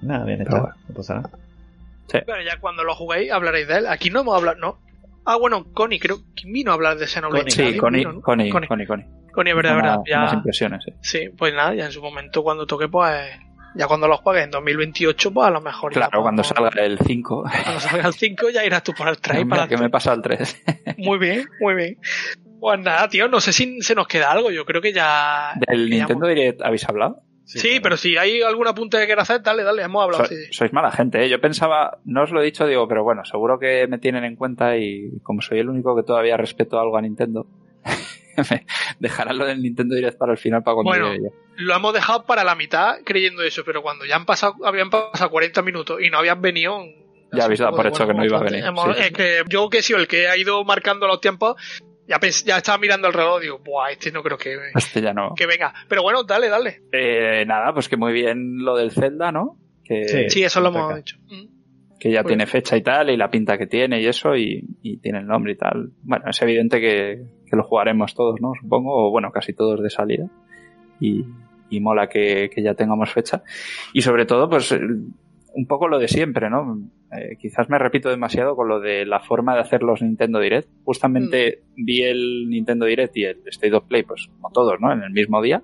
[0.01, 0.75] Nada, bien está, bueno.
[0.89, 1.29] no pasa nada.
[2.11, 3.87] Pero ya cuando lo juguéis hablaréis de él.
[3.87, 4.79] Aquí no hemos hablado, ¿no?
[5.25, 6.17] Ah, bueno, Connie, creo.
[6.35, 7.49] ¿Quién vino a hablar de Xenoblade?
[7.51, 8.21] Sí, ¿Alguien Connie, no?
[8.21, 8.67] Connie, Connie.
[8.67, 9.05] Connie, Connie.
[9.31, 9.97] Connie, es verdad, verdad.
[10.07, 10.91] Ya, Unas impresiones, sí.
[11.01, 13.21] sí, pues nada, ya en su momento cuando toque, pues.
[13.75, 15.91] Ya cuando lo juegues en 2028, pues a lo mejor.
[15.93, 17.43] ya Claro, cuando salga el 5.
[17.63, 19.89] Cuando salga el 5, ya irás tú por el 3 Mira para que me he
[19.89, 20.63] pasado el 3.
[20.99, 21.97] Muy bien, muy bien.
[22.59, 24.51] Pues nada, tío, no sé si se nos queda algo.
[24.51, 25.53] Yo creo que ya.
[25.67, 27.23] ¿Del que ya Nintendo hemos- Direct habéis hablado?
[27.45, 30.23] Sí, pero si hay algún apunte que quieras hacer, dale, dale, hemos hablado.
[30.25, 30.53] So- sí, sí.
[30.53, 31.29] Sois mala gente, ¿eh?
[31.29, 34.35] Yo pensaba, no os lo he dicho, digo, pero bueno, seguro que me tienen en
[34.35, 37.45] cuenta y como soy el único que todavía respeto algo a Nintendo,
[38.49, 38.65] me
[38.99, 41.13] dejarán lo del Nintendo Direct para el final para cuando Bueno.
[41.13, 41.29] llegue.
[41.57, 45.29] Lo hemos dejado para la mitad creyendo eso, pero cuando ya han pasado, habían pasado
[45.29, 46.79] 40 minutos y no habían venido.
[47.31, 48.91] Ya habéis dado por hecho que no iba a venir, sí.
[49.03, 51.55] Es que yo que he sido el que ha ido marcando los tiempos,
[52.07, 55.13] ya, pens- ya estaba mirando el reloj, digo, buah, este no creo que, Este ya
[55.13, 55.33] no.
[55.35, 55.73] que venga.
[55.87, 56.81] Pero bueno, dale, dale.
[56.91, 59.57] Eh, nada, pues que muy bien lo del Zelda, ¿no?
[59.83, 60.29] Que, Sí.
[60.29, 61.17] Sí, eso lo hemos dicho.
[61.29, 61.53] Mm.
[61.99, 64.61] que ya Pues- tiene fecha y tal, y la pinta que tiene y eso, y,
[64.81, 65.91] y tiene el nombre y tal.
[66.01, 68.51] Bueno, es evidente que, que lo jugaremos todos, ¿no?
[68.61, 70.27] Supongo, o bueno, casi todos de salida.
[70.99, 71.23] Y,
[71.69, 73.41] y mola que, que ya tengamos fecha.
[73.93, 76.77] Y sobre todo, pues, un poco lo de siempre, ¿no?
[77.17, 80.67] Eh, quizás me repito demasiado con lo de la forma de hacer los Nintendo Direct.
[80.85, 84.91] Justamente vi el Nintendo Direct y el State of Play, pues, como todos, ¿no?
[84.91, 85.61] En el mismo día.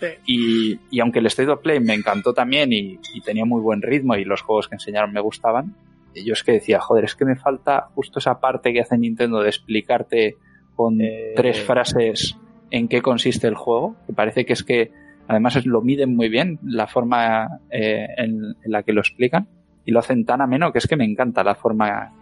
[0.00, 0.06] Sí.
[0.26, 3.82] Y, y aunque el State of Play me encantó también y, y tenía muy buen
[3.82, 5.74] ritmo y los juegos que enseñaron me gustaban,
[6.14, 9.40] yo es que decía, joder, es que me falta justo esa parte que hace Nintendo
[9.40, 10.36] de explicarte
[10.74, 12.36] con Eh, tres frases
[12.70, 14.90] en qué consiste el juego, que parece que es que
[15.28, 18.34] además es- lo miden muy bien la forma eh, en,
[18.64, 19.46] en la que lo explican
[19.88, 22.12] y lo hacen tan ameno que es que me encanta la forma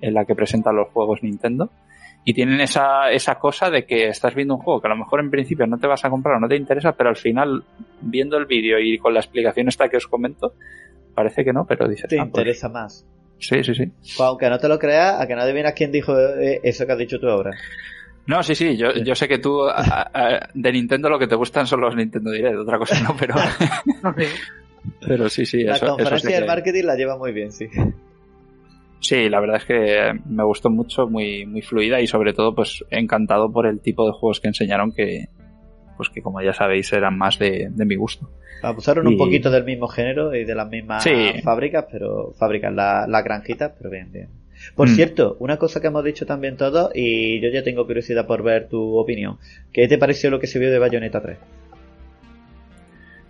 [0.00, 1.70] en la que presentan los juegos Nintendo
[2.24, 5.18] y tienen esa, esa cosa de que estás viendo un juego que a lo mejor
[5.18, 7.64] en principio no te vas a comprar o no te interesa, pero al final
[8.00, 10.54] viendo el vídeo y con la explicación esta que os comento,
[11.16, 13.04] parece que no, pero dices, Te "Ah, pues, interesa más.
[13.40, 13.86] sí, sí, sí.
[13.86, 16.92] Pues aunque no te lo creas, a que no adivinas quién dijo eh, eso que
[16.92, 17.50] has dicho tú ahora.
[18.28, 19.62] No, sí, sí, yo, yo sé que tú
[20.54, 23.34] de Nintendo lo que te gustan son los Nintendo Direct, otra cosa no, pero...
[25.06, 27.66] pero sí, sí, La eso, conferencia eso del marketing la lleva muy bien, sí.
[29.00, 32.84] Sí, la verdad es que me gustó mucho, muy, muy fluida y sobre todo pues
[32.90, 35.26] encantado por el tipo de juegos que enseñaron que,
[35.96, 38.28] pues que como ya sabéis eran más de, de mi gusto.
[38.62, 41.12] Abusaron Y- un poquito del mismo género y de las mismas Sí.
[41.44, 44.28] fábricas, pero fábricas la- las granjitas, pero bien, bien.
[44.74, 44.94] Por Mm.
[44.94, 48.68] cierto, una cosa que hemos dicho también todos, y yo ya tengo curiosidad por ver
[48.68, 49.36] tu opinión.
[49.72, 51.36] ¿Qué te pareció lo que se vio de Bayonetta 3?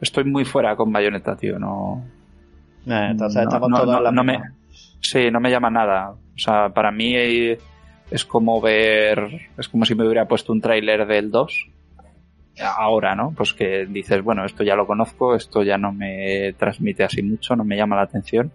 [0.00, 2.02] Estoy muy fuera con Bayonetta, tío, no...
[2.86, 4.40] Eh, entonces no, estamos no, todos no- en la me,
[5.00, 6.10] sí, no me llama nada.
[6.10, 11.06] O sea, para mí es como ver, es como si me hubiera puesto un tráiler
[11.06, 11.68] del 2
[12.78, 13.32] ahora, ¿no?
[13.36, 17.54] Pues que dices, bueno, esto ya lo conozco, esto ya no me transmite así mucho,
[17.56, 18.50] no me llama la atención.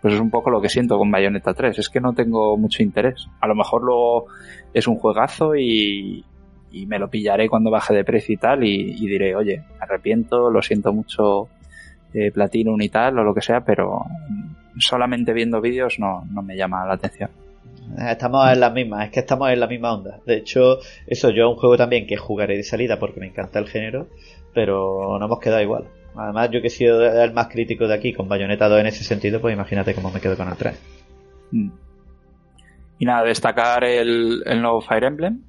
[0.00, 2.82] Pues es un poco lo que siento con Bayonetta 3, es que no tengo mucho
[2.82, 3.28] interés.
[3.40, 4.26] A lo mejor luego
[4.72, 6.24] es un juegazo y,
[6.72, 9.84] y me lo pillaré cuando baje de precio y tal y, y diré, oye, me
[9.84, 11.48] arrepiento, lo siento mucho
[12.12, 14.04] eh, Platinum y tal o lo que sea, pero
[14.78, 17.30] solamente viendo vídeos no, no me llama la atención.
[17.98, 20.20] Estamos en la misma, es que estamos en la misma onda.
[20.24, 23.58] De hecho, eso yo es un juego también que jugaré de salida porque me encanta
[23.58, 24.08] el género,
[24.54, 25.84] pero no hemos quedado igual.
[26.14, 29.04] Además, yo que he sido el más crítico de aquí con Bayonetta 2 en ese
[29.04, 30.80] sentido, pues imagínate cómo me quedo con el 3.
[31.52, 31.70] Mm.
[32.98, 35.42] Y nada, destacar el, el nuevo Fire Emblem,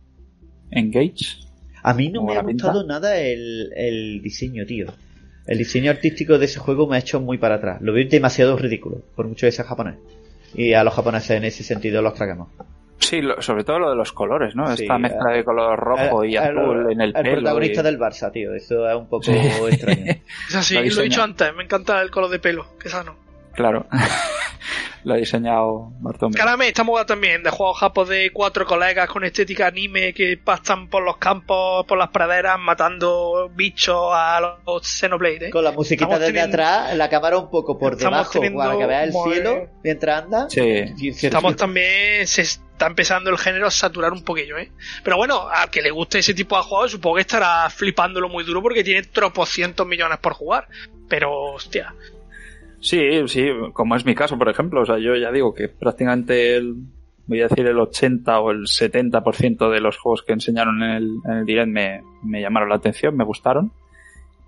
[0.72, 1.38] Engage.
[1.84, 2.68] A mí no ¿Cómo me ha pinta?
[2.68, 4.88] gustado nada el, el diseño, tío.
[5.48, 7.82] El diseño artístico de ese juego me ha hecho muy para atrás.
[7.82, 9.96] Lo veo demasiado ridículo, por mucho que sea japonés.
[10.54, 12.50] Y a los japoneses en ese sentido los tragamos.
[13.00, 14.68] Sí, lo- sobre todo lo de los colores, ¿no?
[14.78, 17.32] Sí, Esta mezcla de color rojo y azul en el, pelo.
[17.38, 18.54] protagonista y- del Barça, tío.
[18.54, 19.32] Eso es un poco Sí.
[19.72, 20.06] extraño.
[20.50, 23.16] Es así, Lo lo he dicho antes, me encanta el color de pelo, que sano.
[23.54, 23.88] Claro.
[25.04, 26.38] Lo ha diseñado Bartomeu.
[26.38, 30.88] Carame, esta moda también de juegos japos de cuatro colegas con estética anime que pasan
[30.90, 35.48] por los campos, por las praderas, matando bichos a los Xenoblade.
[35.48, 35.50] ¿eh?
[35.50, 38.60] Con la musiquita Estamos desde teniendo- atrás, la cámara un poco por Estamos debajo teniendo
[38.60, 40.50] para que veas el muy- cielo mientras anda.
[40.50, 40.86] Sí.
[41.22, 44.72] Estamos también, se está empezando el género a saturar un poquillo, ¿eh?
[45.04, 48.44] Pero bueno, al que le guste ese tipo de juegos, supongo que estará flipándolo muy
[48.44, 50.68] duro porque tiene tropocientos millones por jugar.
[51.08, 51.94] Pero, hostia,
[52.82, 54.82] Sí, sí, como es mi caso, por ejemplo.
[54.82, 56.76] O sea, yo ya digo que prácticamente el,
[57.28, 61.12] voy a decir el 80 o el 70% de los juegos que enseñaron en el,
[61.26, 63.72] en el direct me, me llamaron la atención, me gustaron.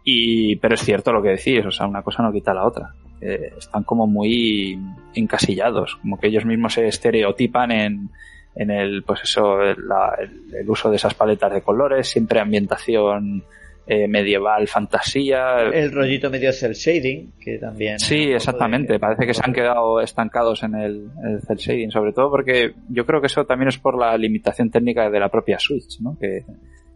[0.03, 2.93] Y, pero es cierto lo que decís, o sea, una cosa no quita la otra.
[3.21, 4.77] Eh, están como muy
[5.13, 8.09] encasillados, como que ellos mismos se estereotipan en,
[8.55, 13.43] en el, pues eso, la- el- el uso de esas paletas de colores, siempre ambientación
[13.87, 15.59] eh, medieval, fantasía.
[15.73, 17.95] El rollito medio cel shading, que también.
[17.95, 18.99] es Sí, poco de- exactamente.
[18.99, 23.05] Parece que se han quedado estancados en el, el cel shading, sobre todo porque yo
[23.05, 26.17] creo que eso también es por la limitación técnica de la propia Switch, ¿no?
[26.19, 26.45] Que,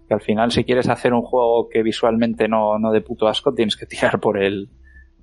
[0.07, 3.53] que al final si quieres hacer un juego que visualmente no, no de puto asco,
[3.53, 4.69] tienes que tirar por el,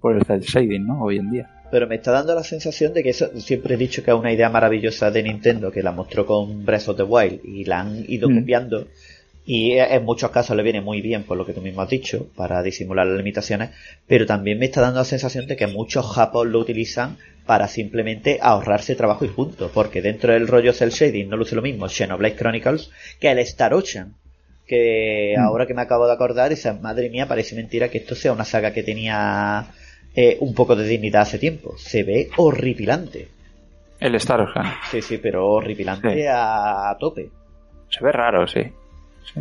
[0.00, 1.02] por el cel shading, ¿no?
[1.02, 1.50] Hoy en día.
[1.70, 4.30] Pero me está dando la sensación de que eso siempre he dicho que es una
[4.32, 8.04] idea maravillosa de Nintendo, que la mostró con Breath of the Wild y la han
[8.06, 8.38] ido Mm.
[8.40, 8.86] copiando.
[9.46, 12.28] Y en muchos casos le viene muy bien, por lo que tú mismo has dicho,
[12.34, 13.70] para disimular las limitaciones.
[14.06, 18.38] Pero también me está dando la sensación de que muchos japos lo utilizan para simplemente
[18.40, 19.70] ahorrarse trabajo y punto.
[19.74, 22.90] Porque dentro del rollo cel shading no luce lo mismo Xenoblade Chronicles
[23.20, 24.14] que el Star Ocean.
[24.66, 25.42] Que Mm.
[25.42, 28.46] ahora que me acabo de acordar, esa madre mía, parece mentira que esto sea una
[28.46, 29.66] saga que tenía
[30.16, 31.74] eh, un poco de dignidad hace tiempo.
[31.76, 33.28] Se ve horripilante.
[34.00, 34.72] El Star Ocean.
[34.90, 36.26] Sí, sí, pero horripilante Sí.
[36.26, 37.28] a, a tope.
[37.90, 38.60] Se ve raro, sí.
[39.32, 39.40] Sí.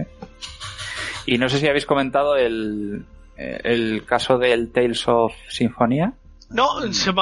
[1.26, 3.06] Y no sé si habéis comentado el,
[3.38, 6.14] eh, el caso del Tales of Sinfonía.
[6.50, 7.22] no, se me,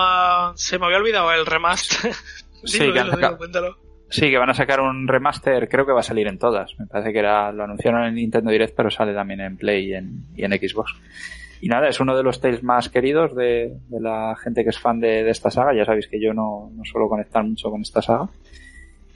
[0.55, 2.13] se me había olvidado el remaster.
[2.63, 3.77] Sí, Dilo, que dilo, dilo.
[4.11, 6.77] Sí, que van a sacar un remaster, creo que va a salir en todas.
[6.77, 9.93] Me parece que era, lo anunciaron en Nintendo Direct, pero sale también en Play y
[9.95, 10.93] en, y en Xbox.
[11.59, 14.77] Y nada, es uno de los Tales más queridos de, de la gente que es
[14.77, 15.73] fan de, de esta saga.
[15.73, 18.29] Ya sabéis que yo no, no suelo conectar mucho con esta saga.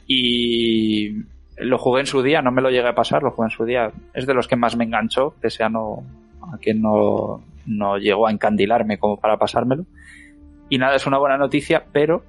[0.07, 1.11] Y
[1.57, 3.65] lo jugué en su día, no me lo llegué a pasar, lo jugué en su
[3.65, 3.91] día.
[4.13, 6.03] Es de los que más me enganchó, pese a no,
[6.41, 9.85] a que no, no llegó a encandilarme como para pasármelo.
[10.69, 12.23] Y nada, es una buena noticia, pero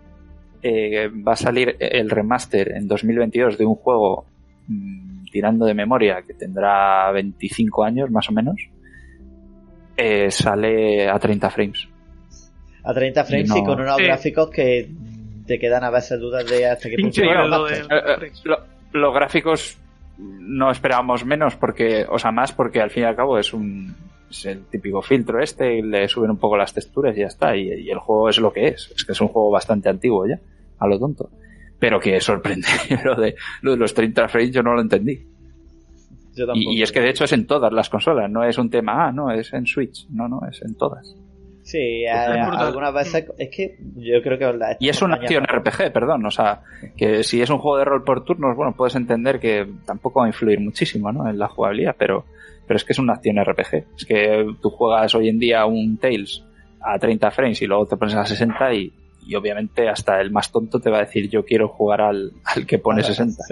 [0.63, 4.25] eh, va a salir el remaster en 2022 de un juego
[4.69, 8.57] mm, tirando de memoria que tendrá 25 años más o menos.
[9.97, 11.89] Eh, sale a 30 frames.
[12.85, 14.05] A 30 frames no- y con unos Sí.
[14.05, 14.89] gráficos que
[15.47, 17.23] te quedan a veces dudas de hasta qué punto.
[17.25, 17.83] Lo eh,
[18.45, 18.56] lo-
[18.97, 19.79] los gráficos
[20.19, 23.95] no esperábamos menos porque, o sea, más porque al fin y al cabo es un
[24.31, 27.57] es el típico filtro este, y le suben un poco las texturas y ya está.
[27.57, 28.93] Y, y el juego es lo que es.
[28.95, 30.41] Es que es un juego bastante antiguo ya,
[30.79, 31.31] a lo tonto.
[31.79, 32.67] Pero que sorprende
[33.05, 35.27] lo de, lo de los 30 frames, yo no lo entendí.
[36.55, 39.13] Y, es que de hecho es en todas las consolas, no es un tema, ah,
[39.13, 41.17] no, es en Switch, no, no, es en todas.
[41.67, 44.77] Sí, pues algunas veces es que yo creo que...
[44.79, 46.61] y es una acción RPG, perdón, o sea,
[46.97, 50.27] que si es un juego de rol por turnos, bueno, puedes entender que tampoco va
[50.27, 51.29] a influir muchísimo, ¿no?
[51.29, 52.25] En la jugabilidad, pero,
[52.69, 53.85] pero es que es una acción RPG.
[53.97, 56.45] Es que tú juegas hoy en día un Tales
[56.81, 58.93] a 30 frames y luego te pones a 60 y,
[59.27, 62.65] y obviamente hasta el más tonto te va a decir yo quiero jugar al, al
[62.65, 63.43] que pone 60,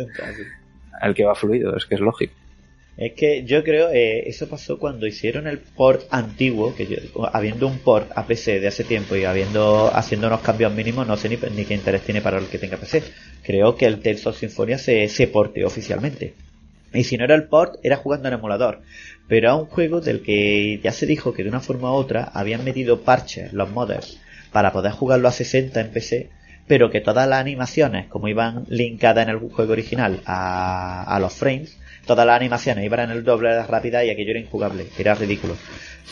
[1.00, 2.32] al que va fluido, es que es lógico.
[2.96, 7.78] Es que yo creo, eh, eso pasó cuando hicieron el port antiguo, que habiendo un
[7.78, 11.36] port a PC de hace tiempo y habiendo haciendo unos cambios mínimos, no sé ni,
[11.36, 13.02] qué interés tiene para el que tenga PC.
[13.42, 15.30] Creo que el Tales of Symphonia se, se
[15.64, 16.34] oficialmente.
[16.92, 18.82] Y si no era el port, era jugando en emulador.
[19.26, 22.30] Pero a un juego del que ya se dijo que de una forma u otra
[22.32, 24.20] habían metido parches, los modders,
[24.52, 26.30] para poder jugarlo a 60 en PC,
[26.68, 31.34] pero que todas las animaciones, como iban linkadas en el juego original a, a los
[31.34, 31.76] frames,
[32.06, 35.56] todas las animaciones iban en el doble de rápida y aquello era injugable, era ridículo.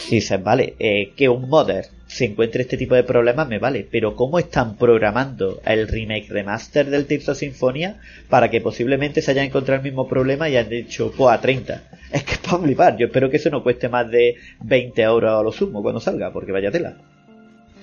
[0.09, 3.86] Y dices, vale, eh, que un modder se encuentre este tipo de problemas me vale,
[3.90, 9.31] pero ¿cómo están programando el remake remaster del Tears of Sinfonia para que posiblemente se
[9.31, 11.82] haya encontrado el mismo problema y han dicho, pues a 30?
[12.12, 15.31] Es que es para flipar, yo espero que eso no cueste más de 20 euros
[15.31, 16.98] a lo sumo cuando salga, porque vaya tela.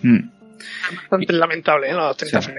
[0.03, 0.29] Hmm.
[1.09, 1.93] Bastante lamentable, ¿eh?
[1.93, 2.51] Los 30 sí.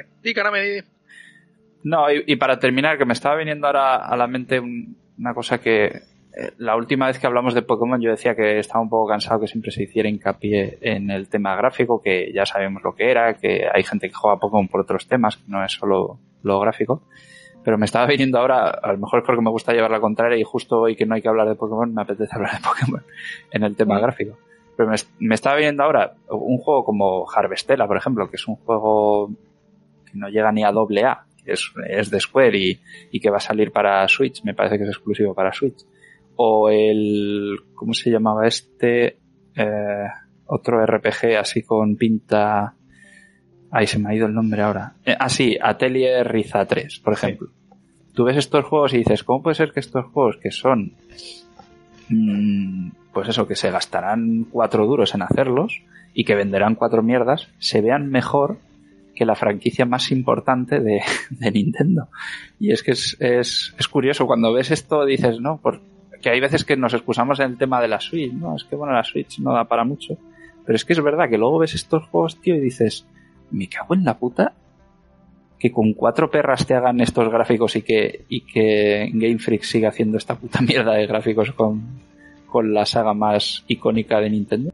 [1.83, 4.61] No, y, para terminar, que me estaba viniendo ahora a la mente
[5.21, 8.81] una cosa que eh, la última vez que hablamos de Pokémon yo decía que estaba
[8.81, 12.83] un poco cansado que siempre se hiciera hincapié en el tema gráfico, que ya sabemos
[12.83, 15.73] lo que era, que hay gente que juega Pokémon por otros temas, que no es
[15.73, 17.03] solo lo gráfico.
[17.63, 20.39] Pero me estaba viniendo ahora, a lo mejor es porque me gusta llevar la contraria
[20.39, 23.03] y justo hoy que no hay que hablar de Pokémon, me apetece hablar de Pokémon
[23.51, 24.39] en el tema gráfico.
[24.77, 24.89] Pero
[25.19, 29.31] me, estaba viendo ahora un juego como Harvestella, por ejemplo, que es un juego
[30.07, 32.59] que no llega ni a doble A, que es, de Square
[33.11, 35.85] y, que va a salir para Switch, me parece que es exclusivo para Switch.
[36.37, 39.19] O el, ¿cómo se llamaba este?
[39.55, 40.07] Eh,
[40.47, 42.75] otro RPG así con pinta...
[43.73, 44.95] Ahí se me ha ido el nombre ahora.
[45.05, 47.51] Eh, ah, sí, Atelier Riza 3, por ejemplo.
[48.15, 50.95] Tú ves estos juegos y dices, ¿cómo puede ser que estos juegos que son
[52.09, 55.83] mm, pues eso, que se gastarán cuatro duros en hacerlos
[56.15, 58.59] y que venderán cuatro mierdas, se vean mejor
[59.21, 61.03] que la franquicia más importante de,
[61.53, 62.09] Nintendo.
[62.59, 66.65] Y es que es, es, es, curioso, cuando ves esto dices, no, porque hay veces
[66.65, 69.39] que nos excusamos en el tema de la Switch, no, es que bueno, la Switch
[69.39, 70.17] no da para mucho.
[70.65, 73.07] Pero es que es verdad que luego ves estos juegos, tío, y dices,
[73.51, 74.55] me cago en la puta
[75.59, 79.91] que con cuatro perras te hagan estos gráficos y que, y que Game Freak siga
[79.91, 82.01] haciendo esta puta mierda de gráficos con,
[82.47, 84.73] con la saga más icónica de Nintendo.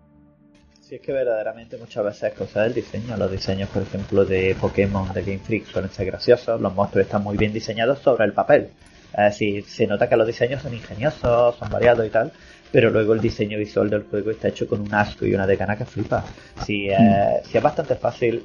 [0.88, 3.16] Sí, es que verdaderamente muchas veces cosas del diseño.
[3.16, 6.60] Los diseños, por ejemplo, de Pokémon de Game Freak suelen ser graciosos.
[6.60, 8.68] Los monstruos están muy bien diseñados sobre el papel.
[9.12, 12.30] Es decir, se nota que los diseños son ingeniosos, son variados y tal,
[12.70, 15.76] pero luego el diseño visual del juego está hecho con un asco y una decana
[15.76, 16.24] que flipa.
[16.64, 17.56] Si eh, mm.
[17.56, 18.44] es bastante fácil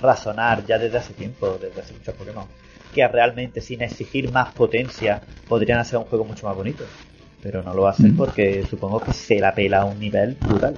[0.00, 2.46] razonar ya desde hace tiempo, desde hace muchos Pokémon,
[2.92, 6.84] que realmente sin exigir más potencia podrían hacer un juego mucho más bonito
[7.42, 10.74] pero no lo hacen porque supongo que se la pela a un nivel brutal.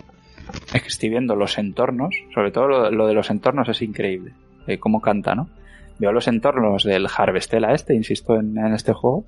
[0.72, 4.32] Es que estoy viendo los entornos, sobre todo lo, de los entornos es increíble,
[4.66, 5.48] eh, cómo canta, ¿no?
[5.98, 9.24] Veo los entornos del Harvestella este, insisto en, este juego,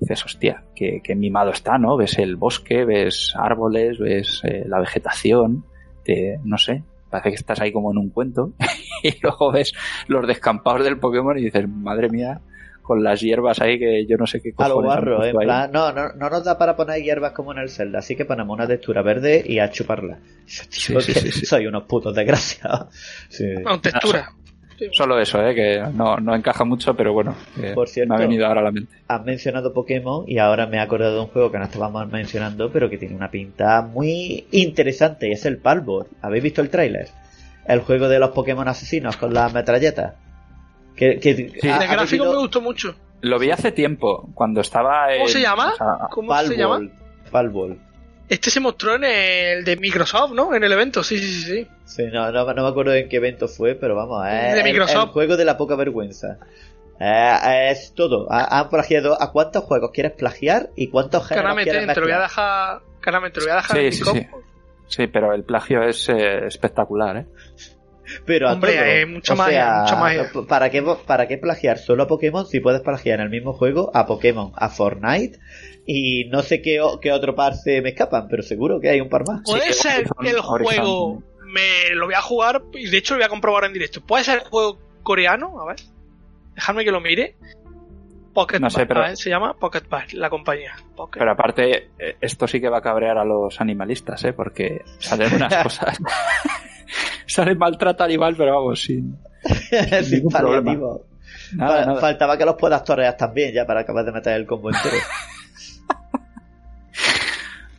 [0.00, 1.96] dices, hostia, qué, mimado está, ¿no?
[1.96, 5.64] Ves el bosque, ves árboles, ves eh, la vegetación,
[6.04, 8.52] te, no sé, parece que estás ahí como en un cuento,
[9.04, 9.72] y luego ves
[10.08, 12.40] los descampados del Pokémon y dices, madre mía,
[12.84, 15.90] con las hierbas ahí que yo no sé qué A lo barro, en plan, no,
[15.90, 18.66] no, no nos da para poner hierbas como en el Zelda, así que ponemos una
[18.66, 20.18] textura verde y a chuparla.
[20.46, 22.88] soy unos putos desgraciados.
[23.64, 24.30] No, textura.
[24.92, 25.54] Solo eso, ¿eh?
[25.54, 27.34] que no, no encaja mucho, pero bueno,
[27.74, 28.92] Por cierto, me ha venido ahora a la mente.
[29.08, 32.70] Has mencionado Pokémon y ahora me he acordado de un juego que no estábamos mencionando,
[32.70, 36.08] pero que tiene una pinta muy interesante y es el Palbor.
[36.20, 37.08] ¿Habéis visto el tráiler?
[37.66, 40.14] El juego de los Pokémon asesinos con las metralletas.
[40.96, 42.94] Que, que gráfico me gustó mucho.
[43.20, 45.06] Lo vi hace tiempo, cuando estaba.
[45.16, 45.72] ¿Cómo se llama?
[46.10, 46.80] ¿Cómo se llama?
[47.30, 47.78] Palbol.
[48.28, 50.54] Este se mostró en el de Microsoft, ¿no?
[50.54, 51.68] En el evento, sí, sí, sí.
[51.84, 55.08] Sí, no, no, me acuerdo en qué evento fue, pero vamos, es de Microsoft.
[55.08, 56.38] El, juego de la poca vergüenza.
[56.98, 58.26] Eh, es todo.
[58.30, 62.20] Han plagiado a cuántos juegos quieres plagiar y cuántos géneros quieres te lo voy a
[62.20, 62.80] dejar.
[63.00, 64.26] Caramente, te lo voy a dejar sí, sí, sí.
[64.86, 67.26] sí, pero el plagio es eh, espectacular, ¿eh?
[68.26, 70.46] Pero Hombre, hay mucho, más, mucho más.
[70.48, 73.90] ¿para qué, ¿Para qué plagiar solo a Pokémon si puedes plagiar en el mismo juego
[73.94, 75.38] a Pokémon, a Fortnite
[75.86, 79.08] y no sé qué, qué otro par se me escapan, pero seguro que hay un
[79.08, 79.42] par más.
[79.44, 83.26] Puede ser que el juego me lo voy a jugar y de hecho lo voy
[83.26, 84.00] a comprobar en directo.
[84.00, 85.60] ¿Puede ser el juego coreano?
[85.60, 85.76] A ver,
[86.54, 87.36] déjame que lo mire.
[88.32, 89.14] Pocket No sé, Pie, pero- ¿eh?
[89.16, 90.74] se llama Pocket Pie, la compañía.
[90.96, 91.20] Pocket.
[91.20, 94.32] Pero aparte, eh, esto sí que va a cabrear a los animalistas, ¿eh?
[94.32, 95.96] Porque salen unas cosas.
[97.26, 99.16] Salen maltrata animal, pero vamos, sin.
[100.02, 101.04] Sin ningún paliativo.
[101.56, 102.00] Nada, Fa- nada.
[102.00, 104.96] Faltaba que los puedas torear también ya para acabar de meter el combo entero.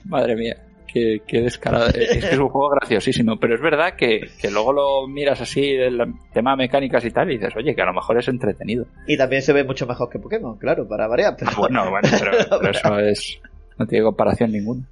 [0.05, 0.55] Madre mía,
[0.88, 1.88] qué, qué descarado.
[1.88, 5.72] Es que es un juego graciosísimo, pero es verdad que, que luego lo miras así,
[5.72, 5.99] el
[6.31, 8.85] tema mecánicas y tal, y dices, oye, que a lo mejor es entretenido.
[9.07, 11.35] y también se ve mucho mejor que Pokémon, claro, para variar.
[11.38, 11.51] Pero...
[11.57, 12.31] Bueno, bueno, pero,
[12.61, 13.39] pero eso es.
[13.77, 14.88] No tiene comparación ninguna.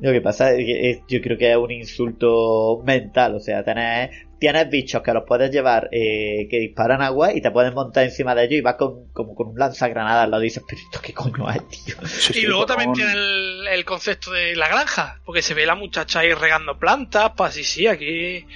[0.00, 3.62] Lo que pasa es que es- yo creo que es un insulto mental, o sea,
[3.62, 8.04] tenés, tienes bichos que los puedes llevar eh, que disparan agua y te puedes montar
[8.04, 11.12] encima de ellos y vas con, como con un lanzagranadas, lo dices, pero esto qué
[11.12, 11.94] coño es, tío.
[12.42, 16.20] Y luego también tiene el, el concepto de la granja, porque se ve la muchacha
[16.20, 18.46] ahí regando plantas, pues sí, sí, aquí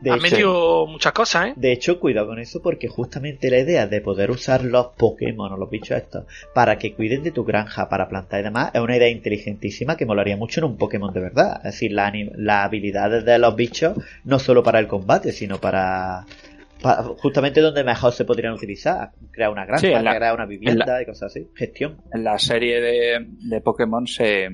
[0.00, 1.52] De ha hecho, metido muchas cosas, ¿eh?
[1.56, 5.56] de hecho, cuidado con eso porque justamente la idea de poder usar los Pokémon o
[5.56, 8.96] los bichos estos para que cuiden de tu granja, para plantar y demás, es una
[8.96, 11.56] idea inteligentísima que molaría mucho en un Pokémon de verdad.
[11.58, 16.26] Es decir, la las habilidades de los bichos no solo para el combate, sino para,
[16.82, 19.12] pa- justamente donde mejor se podrían utilizar.
[19.30, 21.48] Crear una granja, Sí, la- crear una vivienda en la- y cosas así.
[21.54, 21.96] Gestión.
[22.12, 24.50] en la serie de, de Pokémon se,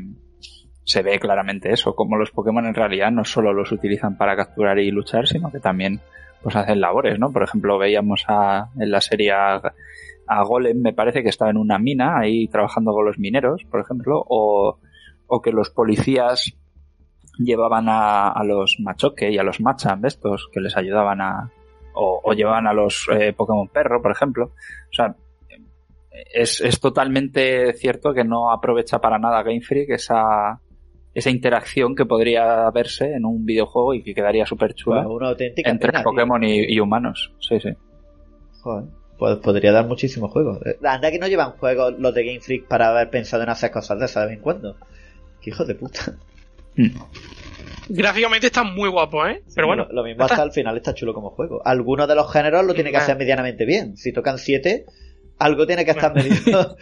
[0.90, 4.78] se ve claramente eso, como los Pokémon en realidad no solo los utilizan para capturar
[4.78, 6.00] y luchar, sino que también
[6.42, 7.30] pues hacen labores, ¿no?
[7.32, 9.60] Por ejemplo, veíamos a, en la serie a,
[10.26, 13.80] a Golem, me parece que estaba en una mina ahí trabajando con los mineros, por
[13.80, 14.78] ejemplo, o,
[15.26, 16.52] o que los policías
[17.38, 21.50] llevaban a, a los Machoke y a los Machamp estos, que les ayudaban a...
[21.94, 24.46] o, o llevaban a los eh, Pokémon Perro, por ejemplo.
[24.46, 25.14] O sea,
[26.32, 30.60] es, es totalmente cierto que no aprovecha para nada Game Freak esa,
[31.14, 35.06] esa interacción que podría verse en un videojuego y que quedaría súper chula
[35.38, 36.02] entre pena.
[36.02, 37.32] Pokémon y, y humanos.
[37.40, 37.70] Sí, sí.
[38.60, 38.84] Joder,
[39.18, 40.60] pues podría dar muchísimos juegos.
[40.64, 43.70] Eh, Anda que no llevan juegos los de Game Freak para haber pensado en hacer
[43.70, 44.76] cosas de esas de vez en cuando.
[45.40, 46.16] Qué hijo de puta.
[46.76, 46.88] Mm.
[47.88, 49.42] Gráficamente está muy guapo, ¿eh?
[49.54, 51.60] Pero bueno, Lo, lo mismo hasta al final está chulo como juego.
[51.64, 53.96] Algunos de los géneros lo tiene que hacer medianamente bien.
[53.96, 54.86] Si tocan 7,
[55.38, 56.76] algo tiene que estar medido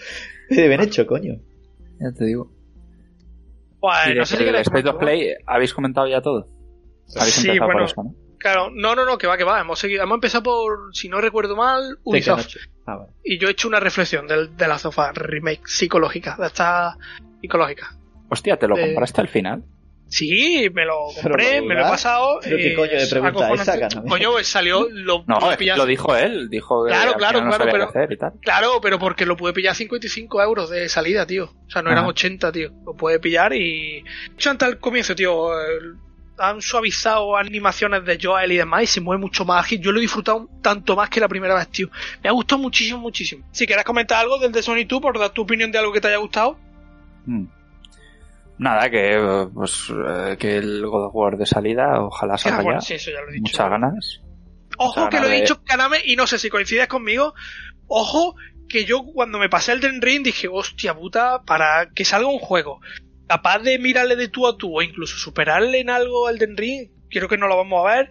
[0.51, 1.41] medio bien hecho, coño.
[1.99, 2.58] Ya te digo.
[3.81, 6.49] Pues, y no de- sé si el queréis State of Play, ¿habéis comentado ya todo?
[7.17, 7.81] Habéis Sí, empezado bueno.
[7.81, 8.15] por eso, ¿no?
[8.39, 9.61] Claro, no, no, no, que va, que va.
[9.61, 12.47] Hemos, seguido, hemos empezado por, si no recuerdo mal, Ubisoft.
[12.47, 12.71] Tekken 8.
[12.87, 13.11] Ah, vale.
[13.25, 16.97] Y yo he hecho una reflexión del, de la sofá remake psicológica, de esta
[17.41, 17.97] psicológica.
[18.31, 19.65] Hostia, ¿te lo Eh, compraste al final?
[20.09, 22.41] Sí, me lo compré, lo me lo he pasado.
[22.43, 24.03] Pero qué eh, coño de pregunta esa.
[24.09, 25.77] Coño, pues salió, lo No, pude que pillar.
[25.79, 26.49] lo dijo él.
[26.49, 28.33] Dijo que Claro, claro, no claro, pero- hacer y tal.
[28.41, 31.45] Claro, pero porque lo pude pillar a 55 euros de salida, tío.
[31.67, 32.09] O sea, no eran Ajá.
[32.11, 32.71] 80, tío.
[32.87, 34.03] Lo puede pillar y...
[34.35, 35.67] Hecho, antes al comienzo, tío, eh,
[36.39, 39.81] han suavizado animaciones de Joel y demás y se mueve mucho más ágil.
[39.83, 41.91] Yo lo he disfrutado tanto más que la primera vez, tío.
[42.23, 43.45] Me ha gustado muchísimo, muchísimo.
[43.53, 46.01] Si quieres comentar algo del de Sony 2 por dar tu opinión de algo que
[46.01, 46.57] te haya gustado.
[47.27, 47.45] Mm.
[48.59, 52.81] Nada, que pues eh, que el God of War de salida, ojalá Ah, salga bueno,
[52.81, 52.87] ya.
[52.87, 53.43] sí, eso ya lo he dicho.
[53.43, 54.21] Muchas ganas.
[54.79, 57.35] Ojo muchas que lo he de- dicho, Kaname, y no sé si coincides conmigo.
[57.87, 58.35] Ojo
[58.69, 62.39] que yo cuando me pasé el Den Ring dije, hostia puta, para que salga un
[62.39, 62.81] juego
[63.29, 66.89] capaz de mirarle de tú a tú o incluso superarle en algo al Den Ring,
[67.11, 68.11] quiero que no lo vamos a ver.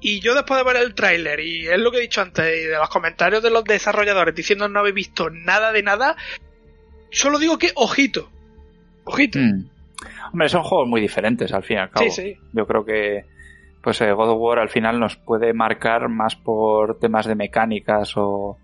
[0.00, 2.66] Y yo después de ver el tráiler, y es lo que he dicho antes, y
[2.66, 6.16] de los comentarios de los desarrolladores diciendo no habéis visto nada de nada,
[7.10, 8.30] solo digo que ojito.
[9.04, 9.38] Ojito.
[9.38, 9.68] Mm.
[10.32, 12.06] Hombre, son juegos muy diferentes al fin y al cabo.
[12.06, 12.36] Sí, sí.
[12.52, 13.24] Yo creo que
[13.82, 18.14] pues eh, God of War al final nos puede marcar más por temas de mecánicas
[18.16, 18.56] o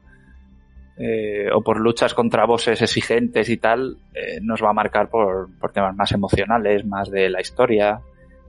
[0.97, 5.49] eh, o por luchas contra bosses exigentes y tal, eh, nos va a marcar por,
[5.59, 8.01] por temas más emocionales, más de la historia,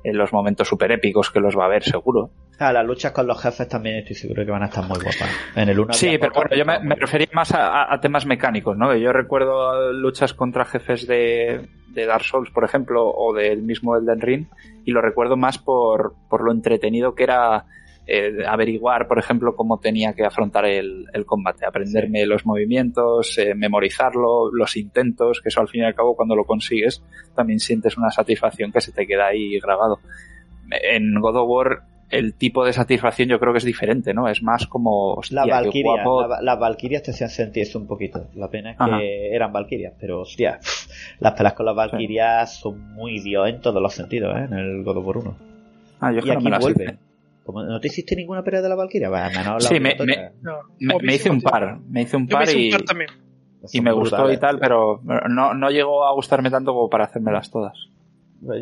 [0.03, 2.30] en los momentos super épicos que los va a ver seguro.
[2.59, 5.30] Ah, las luchas con los jefes también estoy seguro que van a estar muy guapas.
[5.55, 8.26] En el 1 Sí, pero bueno, yo me, me refería más a, a- a temas
[8.26, 8.93] mecánicos, ¿no?
[8.95, 14.22] Yo recuerdo luchas contra jefes de, de Dark Souls, por ejemplo, o del mismo Elden
[14.22, 14.45] Ring,
[14.85, 17.65] y lo recuerdo más por, por lo entretenido que era
[18.07, 23.53] eh, averiguar, por ejemplo, cómo tenía que afrontar el, el combate, aprenderme los movimientos, eh,
[23.55, 27.03] memorizarlo, los intentos, que eso al fin y al cabo cuando lo consigues
[27.35, 29.99] también sientes una satisfacción que se te queda ahí grabado.
[30.72, 34.28] En God of War el tipo de satisfacción yo creo que es diferente, ¿no?
[34.28, 36.28] Es más como, hostia, guapo.
[36.28, 38.28] la- las Valkyrias te hacían sentir eso un poquito.
[38.36, 39.00] La pena es que Ajá.
[39.02, 40.60] eran Valkyrias, pero hostia,
[41.20, 44.46] las pelas con las Valkyrias son muy Dios en todos los sentidos, ¿eh?
[44.46, 45.36] En el God of War 1.
[46.02, 46.84] Ah, yo es Y que no aquí me las vuelve.
[46.86, 46.98] hice.
[47.46, 49.10] Como, ¿No te hiciste ninguna pelea de la Valkyria?
[49.10, 49.96] Bueno, al menos la Sí, me-.
[50.42, 52.72] No, Me, me hice un par, me hice un Yo me par hice y, un
[52.78, 53.10] par también.
[53.74, 54.38] y me gustó brutales.
[54.38, 57.74] y tal, pero no, no llegó a gustarme tanto como para hacérmelas todas.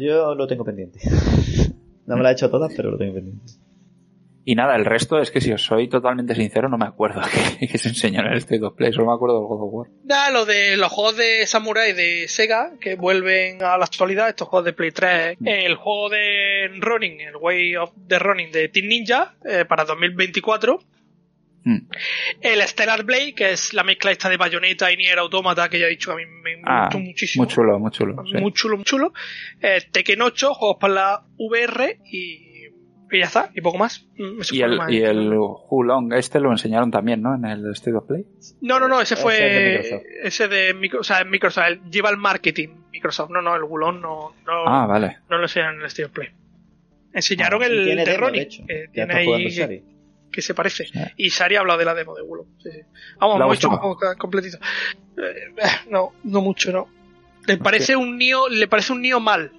[0.01, 0.99] Yo lo tengo pendiente.
[2.09, 3.53] No me la he hecho todas, pero lo tengo pendiente.
[4.45, 7.21] Y nada, el resto es que si os soy totalmente sincero, no me acuerdo
[7.59, 9.73] que, que se enseñó en el State of Play, solo me acuerdo del God of
[9.73, 9.87] War.
[10.05, 14.47] Nada, lo de los juegos de Samurai de Sega, que vuelven a la actualidad, estos
[14.47, 15.47] juegos de Play 3, Mm.
[15.47, 20.79] el juego de Running, el Way of the Running de Team Ninja, eh, para 2024,
[21.63, 21.87] Mm.
[22.41, 25.87] el Stellar Blade, que es la mezcla esta de Bayonetta y Nier Automata, que ya
[25.87, 27.43] he dicho, a mí me, Ah, gustó muchísimo.
[27.43, 28.23] muy chulo, muy chulo.
[28.25, 28.37] sí.
[28.37, 29.13] Muy chulo, muy chulo.
[29.61, 32.65] Eh, Tekken 8, juegos para la VR y,
[33.11, 34.07] y ya está, y poco más.
[34.17, 37.35] Mm, eso Y el, más- y el Hulong este lo enseñaron también, ¿no?
[37.35, 38.23] En el State of Play.
[38.61, 39.77] No, no, no, ese fue.
[39.79, 40.03] Microsoft.
[40.23, 41.65] Ese de Micro- o sea, Microsoft.
[41.67, 42.69] él lleva el marketing.
[42.91, 45.17] Microsoft, no, no, el Gulón no, no, Ah, vale.
[45.29, 46.29] no lo enseñaron en el Steel Play.
[47.13, 49.83] Enseñaron Ah, y el tiene de Ronnie, de hecho, que Ya tiene ahí.
[50.31, 50.85] Que se parece.
[50.87, 50.99] Sí.
[51.17, 52.47] Y Sari ha hablado de la demo de Gulón.
[52.63, 52.79] Sí, sí.
[53.19, 53.69] Vamos, ¿Le ha hemos hecho
[54.17, 54.57] completito.
[55.17, 56.87] Eh, eh, no, no mucho, no.
[57.47, 59.51] Le parece un Nio, le parece un Nio mal.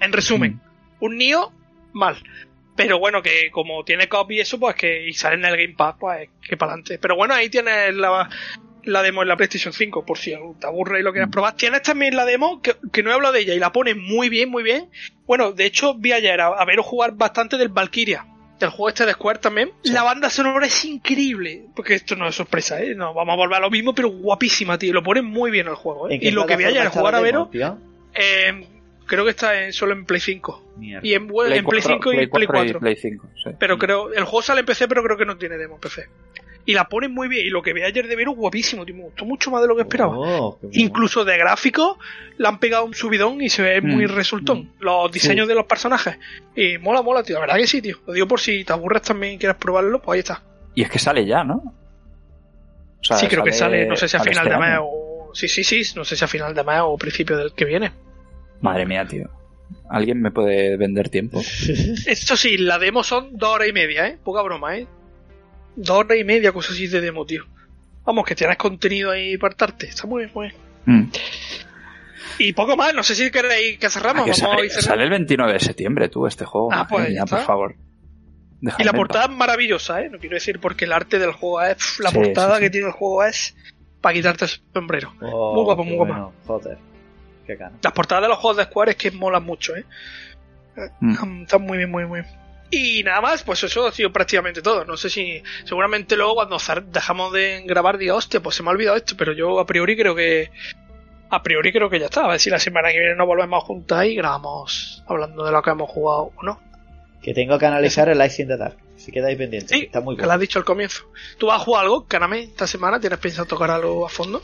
[0.00, 0.54] En resumen,
[1.00, 1.04] Mm.
[1.04, 1.52] un Nio
[1.92, 2.16] mal.
[2.74, 5.74] Pero bueno, que como tiene copy y eso, pues que y sale en el Game
[5.76, 6.98] Pass, pues que para adelante.
[6.98, 8.28] Pero bueno, ahí tienes la,
[8.84, 11.12] la demo en la PlayStation 5, por si te aburre y lo Mm.
[11.14, 11.56] quieres probar.
[11.56, 14.28] Tienes también la demo, que, que no he hablado de ella, y la pone muy
[14.28, 14.90] bien, muy bien.
[15.26, 18.26] Bueno, de hecho, vi ayer a, a veros jugar bastante del Valkyria.
[18.58, 19.70] Del juego este de Square también.
[19.84, 21.64] La banda sonora es increíble.
[21.74, 22.94] Porque esto no es sorpresa, ¿eh?
[22.94, 24.92] No, vamos a volver a lo mismo, pero guapísima, tío.
[24.94, 26.14] Lo pone muy bien el juego, ¿eh?
[26.14, 27.78] ¿En qué Y lo que vi ayer plataforma jugar a tío?
[28.14, 28.66] eh,
[29.06, 30.62] creo que está en- solo en Play 5.
[30.78, 31.06] Mierda.
[31.06, 32.78] Y en, bueno, en Play 5 y Play 4.
[32.78, 33.50] y Play 5, sí.
[33.58, 36.06] Pero creo, el juego sale en PC, pero creo que no tiene demo en PC.
[36.68, 37.46] Y la ponen muy bien.
[37.46, 38.96] Y lo que vi ayer de Vero, guapísimo, tío.
[38.96, 40.14] Me gustó mucho más de lo que esperaba.
[40.18, 40.58] Oh.
[40.72, 41.98] Incluso de gráfico,
[42.38, 44.72] le han pegado un subidón y se ve muy Mm, resultón.
[44.80, 46.18] Los diseños de los personajes.
[46.56, 47.36] Y mola, mola, tío.
[47.36, 47.98] La verdad que sí, tío.
[48.06, 50.42] Lo digo por si te aburres también y quieres probarlo, pues ahí está.
[50.74, 51.54] Y es que sale ya, ¿no?
[53.00, 54.82] O sea, sí, creo que sale, no sé si a final este de mes año.
[54.84, 55.30] o.
[55.32, 55.82] Sí, sí, sí.
[55.94, 57.92] No sé si a final de mes o principio del que viene.
[58.60, 59.30] Madre mía, tío.
[59.88, 61.40] ¿Alguien me puede vender tiempo?
[62.06, 64.18] Esto sí, la demo son dos horas y media, ¿eh?
[64.24, 64.86] Poca broma, ¿eh?
[65.76, 67.44] Dos horas y media, cosas así de demo, tío.
[68.04, 69.86] Vamos, que tienes contenido ahí para hartarte.
[69.88, 70.60] Está muy bien, muy bien.
[71.04, 71.10] Mm.
[72.38, 74.22] Y poco más, no sé si queréis que cerramos.
[74.22, 74.88] Ah, que Vamos a sale, ir cerrando.
[74.90, 76.68] sale el 29 de septiembre, tú, este juego.
[76.72, 77.74] Ah, pues ya por favor.
[78.78, 80.08] Y la portada es maravillosa, ¿eh?
[80.10, 81.98] No quiero decir porque el arte del juego es.
[82.00, 82.60] La Sí, portada sí, sí.
[82.64, 83.54] que tiene el juego es
[84.00, 85.14] para quitarte el sombrero.
[85.20, 86.12] Oh, Muy guapo, qué muy guapo.
[86.12, 86.32] bueno.
[86.46, 86.78] Joder.
[87.46, 87.76] Qué gana.
[87.82, 89.84] Las portadas de los juegos de Square es que molan mucho, ¿eh?
[91.00, 91.42] Mm.
[91.42, 92.32] Están muy bien, muy bien, muy bien.
[92.70, 94.84] Y nada más, pues eso ha sido prácticamente todo.
[94.84, 95.42] No sé si.
[95.64, 96.58] Seguramente luego cuando
[96.90, 99.96] dejamos de grabar diga, hostia, pues se me ha olvidado esto, pero yo a priori
[99.96, 100.50] creo que.
[101.28, 102.24] A priori creo que ya está.
[102.24, 105.52] A ver si la semana que viene nos volvemos a juntar y grabamos hablando de
[105.52, 106.60] lo que hemos jugado o no.
[107.22, 108.76] Que tengo que analizar el Ice in the Dark.
[108.96, 109.70] Si quedáis pendientes.
[109.70, 110.34] Sí, está muy que lo bueno.
[110.34, 111.04] has dicho al comienzo.
[111.38, 113.00] ¿Tú vas a jugar algo, Kaname, esta semana?
[113.00, 114.42] ¿Tienes pensado tocar algo a fondo?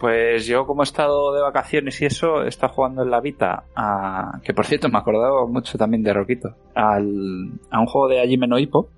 [0.00, 3.64] Pues yo, como he estado de vacaciones y eso, he estado jugando en la Vita,
[3.76, 4.40] a...
[4.42, 7.50] que por cierto me acordaba mucho también de Roquito, al...
[7.70, 8.88] a un juego de Hajime no Ippo,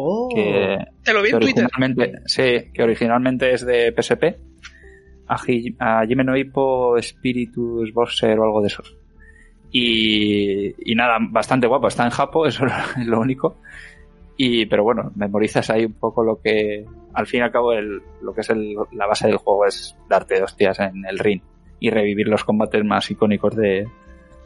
[0.00, 1.64] Oh, que, Te lo vi en Twitter.
[1.66, 4.24] originalmente, sí, que originalmente es de PSP,
[5.28, 8.82] Aji- Hajime no Ippo Spiritus Boxer o algo de eso.
[9.70, 13.56] Y, y nada, bastante guapo, está en Japo, eso es lo único.
[14.40, 18.00] Y, pero bueno, memorizas ahí un poco lo que, al fin y al cabo, el,
[18.22, 21.40] lo que es el- la base del juego es darte hostias en el ring
[21.80, 23.86] y revivir los combates más icónicos de,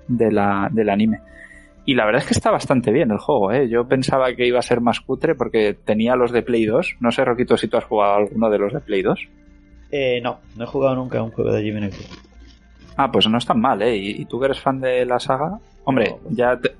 [0.08, 1.20] de la, del anime.
[1.84, 3.68] Y la verdad es que está bastante bien el juego, ¿eh?
[3.68, 6.96] Yo pensaba que iba a ser más cutre porque tenía los de Play 2.
[7.00, 9.28] No sé, Roquito, si tú has jugado alguno de los de Play 2.
[9.90, 11.90] eh, no, no he jugado nunca a un juego de Jimmy.
[12.96, 13.96] Ah, pues no es tan mal, ¿eh?
[13.96, 16.70] Y, y tú que eres fan de la saga, hombre, No, pues- ya, te,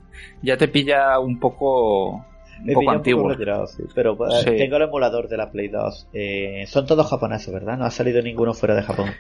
[0.43, 2.25] ya te pilla un poco,
[2.69, 3.23] un poco antiguo.
[3.23, 3.83] poco retirado, sí.
[3.95, 4.51] Pero eh, Sí.
[4.57, 6.09] tengo el emulador de la Play 2.
[6.13, 7.77] Eh, son todos japoneses, ¿verdad?
[7.79, 9.11] No ha salido ninguno fuera de Japón.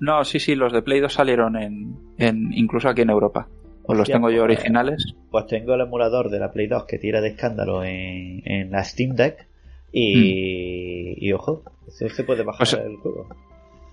[0.00, 3.48] No, sí, sí, los de Play 2 salieron en, en incluso aquí en Europa.
[3.84, 5.14] Os los tengo yo pues, originales.
[5.30, 8.82] Pues tengo el emulador de la Play 2 que tira de escándalo en, en la
[8.84, 9.46] Steam Deck.
[9.92, 12.58] Y, y ojo, eso se puede bajar.
[12.58, 13.26] Pues- el juego.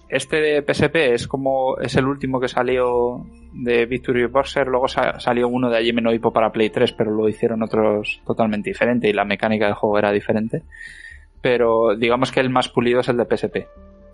[0.10, 5.20] Este de PSP es como es el último que salió de Victory Boxer, luego sa-
[5.20, 9.10] salió uno de Hajime no Ippo para Play 3, pero lo hicieron otros totalmente diferente
[9.10, 10.64] y la mecánica del juego era diferente.
[11.42, 13.68] Pero digamos que el más pulido es el de PSP.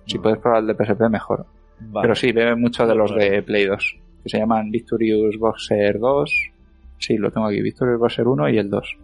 [0.06, 1.45] Si puedes probar el de PSP, mejor.
[1.80, 2.03] Vale.
[2.03, 6.49] Pero sí, bebe mucho de los de Play 2, que se llaman Victorious Boxer 2.
[6.98, 8.98] Sí, lo tengo aquí, Victorious Boxer 1 y el 2.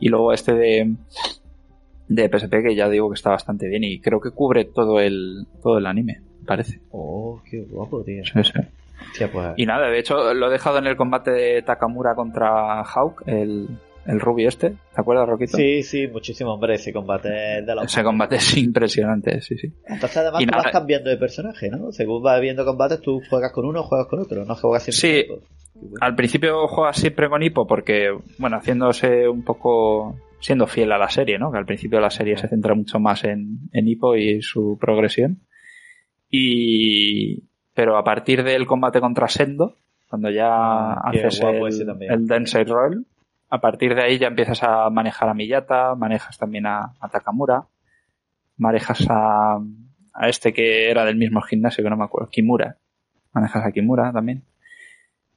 [0.00, 0.94] Y luego este de,
[2.08, 5.46] de PSP, que ya digo que está bastante bien y creo que cubre todo el,
[5.62, 6.80] todo el anime, me parece.
[6.92, 8.24] Oh, qué guapo, tío.
[8.24, 8.42] Sí,
[9.12, 9.24] sí.
[9.30, 13.22] Pues, Y nada, de hecho lo he dejado en el combate de Takamura contra Hawk,
[13.26, 13.68] el,
[14.06, 14.70] el Ruby este.
[14.70, 15.56] ¿Te acuerdas, Roquito?
[15.56, 17.74] Sí, sí, muchísimo, hombre, ese combate es de.
[17.84, 19.70] Ese combate es impresionante, sí, sí.
[19.86, 21.92] Entonces además Y tú nada- vas cambiando de personaje, ¿no?
[21.92, 25.22] Según vas viendo combates, tú juegas con uno o juegas con otro, no juegas siempre
[25.22, 25.28] Sí.
[25.28, 25.40] con
[25.74, 25.96] bueno.
[26.00, 31.10] Al principio juegas siempre con Hippo porque, bueno, haciéndose un poco siendo fiel a la
[31.10, 31.52] serie, ¿no?
[31.52, 35.40] Que al principio la serie se centra mucho más en, en Hippo y su progresión.
[36.38, 39.74] Y, pero a partir del combate contra Sendo,
[40.08, 43.06] cuando ya Ah, haces el, el Densei Roll,
[43.48, 47.64] a partir de ahí ya empiezas a manejar a Miyata, manejas también a, a Takamura,
[48.58, 49.58] manejas a,
[50.12, 52.76] a este que era del mismo gimnasio, que no me acuerdo, Kimura.
[53.32, 54.42] Manejas a Kimura también.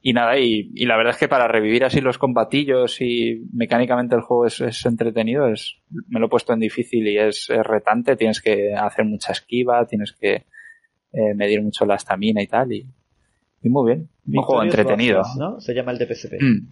[0.02, 4.16] Y nada, y, y la verdad es que para revivir así los combatillos y mecánicamente
[4.16, 5.78] el juego es, es entretenido, es,
[6.08, 9.86] me lo he puesto en difícil y es, es retante, tienes que hacer mucha esquiva,
[9.86, 10.46] tienes que
[11.14, 12.86] eh, medir mucho la estamina y tal, y,
[13.64, 14.10] y muy bien.
[14.28, 15.22] Un juego entretenido.
[15.38, 15.60] ¿no?
[15.62, 16.34] Se llama el de PSP.
[16.42, 16.68] Mm,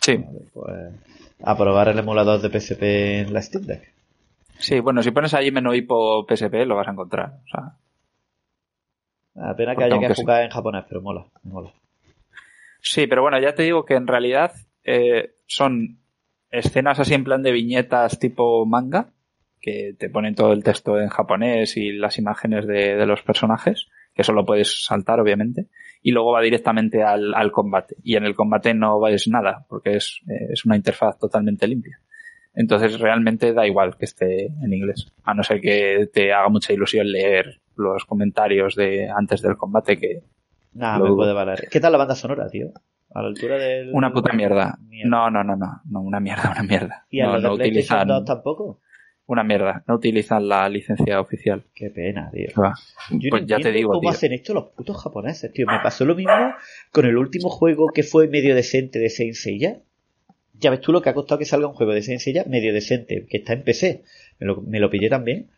[0.00, 0.94] sí, Vale, pues
[1.42, 3.92] a probar el emulador de PSP en la Steam Deck.
[4.58, 7.38] sí, bueno, si pones allí menú hipo PSP lo vas a encontrar.
[7.44, 7.76] O sea,
[9.34, 10.22] La pena que haya que sí.
[10.22, 11.70] jugar en japonés, pero mola, mola.
[12.80, 14.52] Sí, pero bueno, ya te digo que en realidad
[14.84, 15.98] eh, son
[16.50, 19.08] escenas así en plan de viñetas tipo manga,
[19.60, 23.88] que te ponen todo el texto en japonés y las imágenes de, de los personajes,
[24.14, 25.66] que eso lo puedes saltar obviamente,
[26.02, 27.96] y luego va directamente al, al combate.
[28.02, 32.00] Y en el combate no ves nada, porque es, eh, es una interfaz totalmente limpia.
[32.54, 36.72] Entonces realmente da igual que esté en inglés, a no ser que te haga mucha
[36.72, 40.22] ilusión leer los comentarios de antes del combate que,
[40.72, 41.68] Nada, me puede valer.
[41.70, 42.72] ¿Qué tal la banda sonora, tío?
[43.14, 43.90] A la altura del...
[43.92, 44.78] Una puta mierda.
[44.86, 45.08] Mierda.
[45.08, 47.06] No, no, no, no, no, una mierda, una mierda.
[47.10, 48.80] ¿Y a no, los de no PlayStation utilizan 2 tampoco?
[49.28, 51.62] Una mierda, no utilizan la licencia oficial.
[51.74, 52.48] Qué pena, tío.
[52.60, 52.74] Va.
[53.10, 54.10] Yo Pues no ya te digo, cómo tío.
[54.10, 55.66] hacen esto los putos japoneses, tío.
[55.66, 56.32] Me pasó lo mismo
[56.90, 59.80] con el último juego que fue medio decente de Saint Seiya.
[60.54, 62.72] Ya ves tú lo que ha costado que salga un juego de Saint Seiya medio
[62.72, 64.02] decente, que está en PC.
[64.40, 65.50] Me lo, me lo pillé también.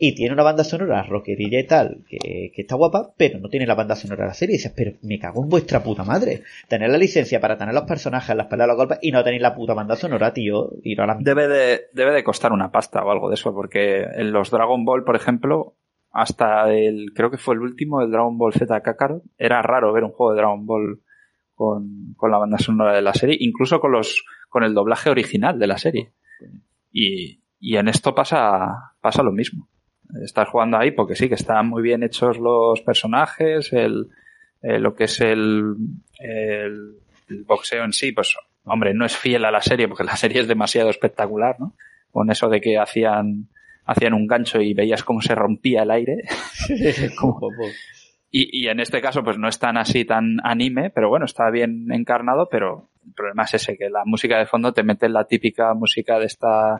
[0.00, 3.66] Y tiene una banda sonora rockerilla y tal, que, que está guapa, pero no tiene
[3.66, 4.54] la banda sonora de la serie.
[4.54, 6.44] Y dices, pero me cago en vuestra puta madre.
[6.68, 9.56] Tener la licencia para tener los personajes, las peleas, los golpes, y no tenéis la
[9.56, 10.70] puta banda sonora, tío.
[10.84, 14.02] Y no la Debe de, debe de costar una pasta o algo de eso, porque
[14.02, 15.74] en los Dragon Ball, por ejemplo,
[16.12, 20.04] hasta el, creo que fue el último, el Dragon Ball Z Kakarot, era raro ver
[20.04, 21.00] un juego de Dragon Ball
[21.54, 25.58] con, con la banda sonora de la serie, incluso con los, con el doblaje original
[25.58, 26.12] de la serie.
[26.92, 29.68] Y, y en esto pasa, pasa lo mismo.
[30.22, 34.08] Estás jugando ahí porque sí, que están muy bien hechos los personajes, el,
[34.62, 35.74] eh, lo que es el,
[36.18, 36.94] el,
[37.28, 40.40] el boxeo en sí, pues, hombre, no es fiel a la serie porque la serie
[40.40, 41.74] es demasiado espectacular, ¿no?
[42.10, 43.48] Con eso de que hacían,
[43.84, 46.22] hacían un gancho y veías cómo se rompía el aire.
[47.18, 47.50] Como-
[48.30, 51.50] Y, y en este caso, pues no es tan así, tan anime, pero bueno, está
[51.50, 55.24] bien encarnado, pero el problema es ese, que la música de fondo te mete la
[55.24, 56.78] típica música de esta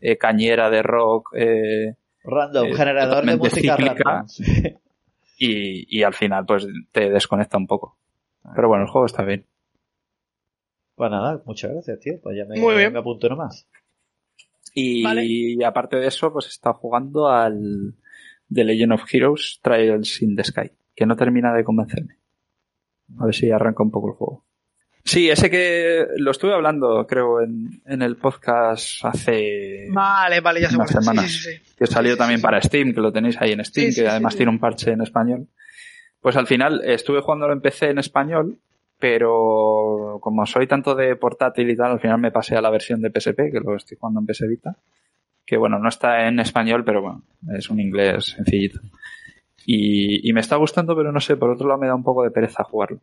[0.00, 1.94] eh, cañera de rock, eh,
[2.24, 4.02] Random, Eh, generador de música cíclica.
[4.04, 4.26] random.
[5.38, 7.96] y, y al final, pues te desconecta un poco.
[8.54, 9.46] Pero bueno, el juego está bien.
[10.94, 12.14] Pues nada, muchas gracias, tío.
[12.22, 12.92] Pues ya me, Muy bien.
[12.92, 13.66] me apunto nomás.
[14.74, 15.26] Y, Vale.
[15.64, 17.94] aparte de eso, pues está jugando al
[18.52, 22.18] The Legend of Heroes Trials in the Sky, que no termina de convencerme.
[23.18, 24.44] A ver si arranca un poco el juego.
[25.10, 30.70] Sí, ese que lo estuve hablando, creo, en, en el podcast hace Vale, vale, ya
[30.70, 31.74] se unas semanas, sí, sí, sí.
[31.76, 34.60] que salió también para Steam, que lo tenéis ahí en Steam, que además tiene un
[34.60, 35.48] parche en español.
[36.20, 38.60] Pues al final estuve jugándolo en PC en español,
[39.00, 43.02] pero como soy tanto de portátil y tal, al final me pasé a la versión
[43.02, 44.76] de PSP, que lo estoy jugando en PS Vita,
[45.44, 48.78] que bueno, no está en español, pero bueno, es un inglés sencillito.
[49.66, 52.22] Y, y me está gustando, pero no sé, por otro lado me da un poco
[52.22, 53.00] de pereza jugarlo.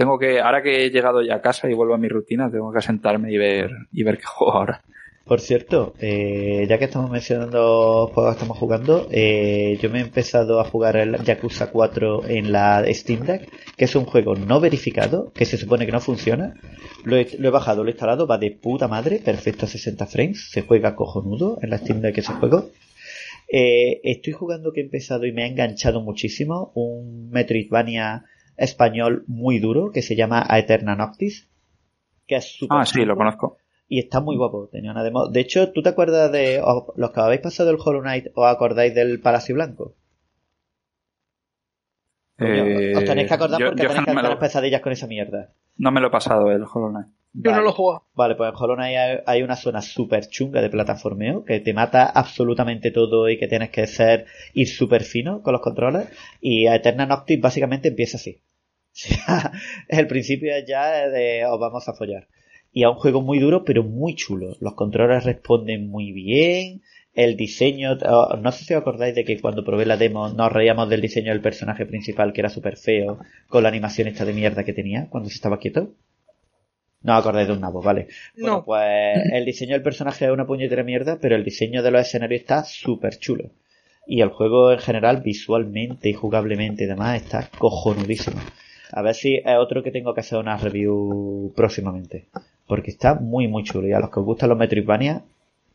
[0.00, 2.72] Tengo que, ahora que he llegado ya a casa y vuelvo a mi rutina, tengo
[2.72, 4.80] que sentarme y ver, y ver qué juego ahora.
[5.26, 10.00] Por cierto, eh, ya que estamos mencionando juegos que estamos jugando, eh, yo me he
[10.00, 14.58] empezado a jugar el Yakuza 4 en la Steam Deck, que es un juego no
[14.58, 16.54] verificado, que se supone que no funciona.
[17.04, 20.62] Lo he, bajado, lo he instalado, va de puta madre, perfecto a 60 frames, se
[20.62, 22.70] juega cojonudo en la Steam Deck ese juego.
[23.52, 28.24] Eh, estoy jugando que he empezado y me ha enganchado muchísimo un Metroidvania
[28.60, 31.48] español muy duro que se llama Aeterna Noctis.
[32.26, 33.56] Que es súper Ah, sí, lo conozco.
[33.88, 35.26] Y está muy guapo, tenía una demo.
[35.28, 38.44] De hecho, ¿tú te acuerdas de o- los que habéis pasado el Hollow Knight o
[38.46, 39.96] acordáis del Palacio Blanco?
[42.38, 44.40] Coño, Eh, os tenéis que acordar yo- porque yo tenéis que no me tener lo-
[44.40, 45.52] pesadillas con esa mierda.
[45.76, 47.08] No me lo he pasado el Hollow Knight.
[47.32, 48.06] Yo no lo juego.
[48.14, 51.74] Vale, pues en Hollow Knight hay, hay una zona súper chunga de plataformeo que te
[51.74, 56.08] mata absolutamente todo y que tienes que ser ir súper fino con los controles.
[56.40, 58.42] Y Eterna Noctis básicamente empieza así.
[59.08, 59.52] O sea,
[59.88, 62.28] el principio es ya de os vamos a follar.
[62.72, 64.56] Y es un juego muy duro, pero muy chulo.
[64.60, 66.82] Los controles responden muy bien.
[67.14, 70.88] El diseño, no sé si os acordáis de que cuando probé la demo nos reíamos
[70.88, 73.18] del diseño del personaje principal que era súper feo,
[73.48, 75.90] con la animación esta de mierda que tenía cuando se estaba quieto.
[77.02, 78.06] No acordáis de un nabo, vale.
[78.36, 78.64] Bueno, No.
[78.64, 82.42] pues el diseño del personaje es una puñetera mierda, pero el diseño de los escenarios
[82.42, 83.50] está súper chulo.
[84.06, 88.40] Y el juego en general, visualmente y jugablemente y demás, está cojonudísimo.
[88.92, 92.26] A ver si es otro que tengo que hacer una review próximamente.
[92.66, 93.86] Porque está muy, muy chulo.
[93.88, 95.22] Y a los que os gustan los Metroidvania,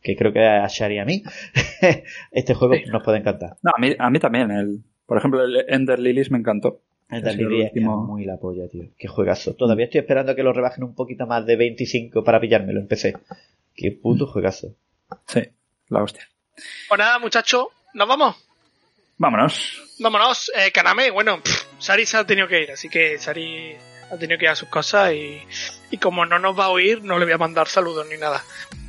[0.02, 1.22] que creo que a Shari y a mí,
[2.30, 2.84] este juego Sí.
[2.90, 3.56] nos puede encantar.
[3.62, 4.50] No, a mí, a mí también.
[4.50, 6.80] El, por ejemplo, el Ender Lilies me encantó.
[7.10, 8.04] El Lily es último.
[8.04, 8.84] muy la polla, tío.
[8.98, 9.54] Qué juegazo.
[9.54, 12.88] Todavía estoy esperando a que lo rebajen un poquito más de 25 para pillármelo en
[12.88, 13.14] PC.
[13.74, 14.74] Qué puto juegazo.
[15.26, 15.42] Sí,
[15.88, 16.22] la hostia.
[16.88, 18.34] Pues nada, muchachos, nos vamos.
[19.18, 19.82] Vámonos.
[20.00, 20.50] Vámonos.
[20.56, 23.76] Eh, Kaname, bueno, pff, Sari se ha tenido que ir, así que Sari
[24.10, 25.40] ha tenido que ir a sus cosas y,
[25.90, 28.42] y como no nos va a oír, no le voy a mandar saludos ni nada.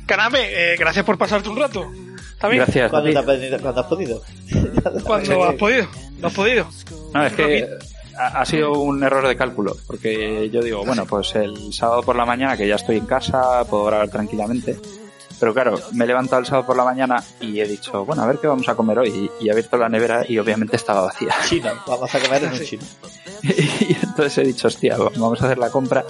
[0.06, 0.40] Kaname,
[0.72, 1.90] eh, gracias por pasarte un rato.
[2.32, 2.62] ¿Está bien?
[2.62, 2.90] Gracias.
[2.90, 4.22] ¿Cuándo, te has podido- cuándo has podido?
[5.04, 5.88] Cuando has podido.
[6.18, 6.68] No has podido.
[7.12, 7.68] No, es que
[8.16, 12.16] ha, ha sido un error de cálculo, porque yo digo, bueno, pues el sábado por
[12.16, 14.76] la mañana, que ya estoy en casa, puedo grabar tranquilamente.
[15.38, 18.26] Pero claro, me he levantado el sábado por la mañana y he dicho, bueno, a
[18.26, 19.30] ver qué vamos a comer hoy.
[19.40, 21.34] Y he abierto la nevera y obviamente estaba vacía.
[21.48, 21.70] Chino.
[21.86, 22.82] Vamos a comer en un chino.
[23.42, 26.04] y entonces he dicho, hostia, vamos a hacer la compra.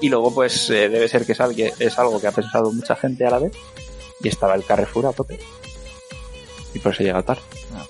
[0.00, 2.70] Y luego, pues, eh, debe ser que es algo, que es algo que ha pensado
[2.72, 3.52] mucha gente a la vez.
[4.20, 5.38] Y estaba el Carrefour a tope.
[6.74, 7.42] Y por eso he llegado tarde.
[7.74, 7.86] Ah.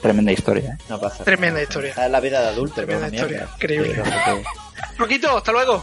[0.00, 0.84] Tremenda historia, ¿eh?
[0.88, 1.24] No pasa.
[1.24, 1.90] Tremenda historia.
[1.90, 2.76] Es la vida de adulto.
[2.76, 4.02] Tremenda historia, increíble.
[4.96, 5.82] Roquito, hasta luego.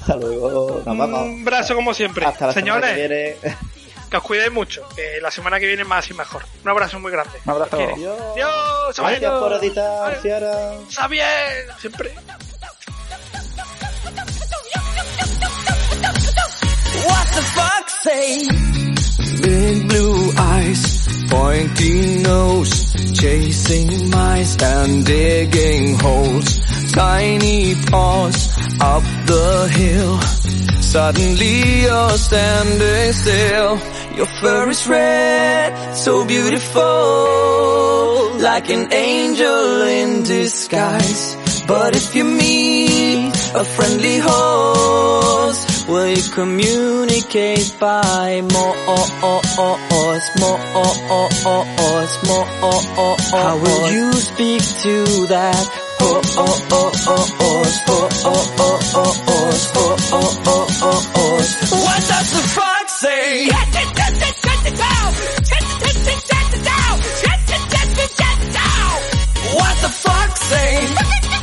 [0.00, 0.82] Hasta luego.
[0.84, 1.22] Nos vamos.
[1.22, 2.26] Un brazo como siempre.
[2.26, 3.38] Hasta la semana Señores,
[4.14, 4.88] que os cuidéis mucho.
[4.94, 6.44] Que la semana que viene más y mejor.
[6.62, 7.36] Un abrazo muy grande.
[7.44, 7.76] Un abrazo.
[7.76, 8.20] Adiós.
[8.32, 8.96] Adiós.
[8.96, 9.62] Gracias por Adiós.
[9.62, 10.72] editar, Ciara.
[11.80, 12.14] Siempre.
[17.06, 18.48] What the fuck say?
[19.42, 26.60] Big blue eyes, pointy nose, chasing mice and digging holes.
[26.92, 28.48] Tiny paws
[28.80, 30.63] up the hill.
[30.94, 33.78] Suddenly you're standing still
[34.14, 36.82] Your fur is red, so beautiful
[38.38, 41.34] Like an angel in disguise
[41.66, 49.02] But if you meet a friendly horse Will you communicate by more more
[52.24, 55.66] more How will you speak to that
[55.98, 60.63] horse horse horse horse horse horse
[69.54, 71.33] What the fuck's sake?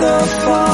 [0.00, 0.69] the fall.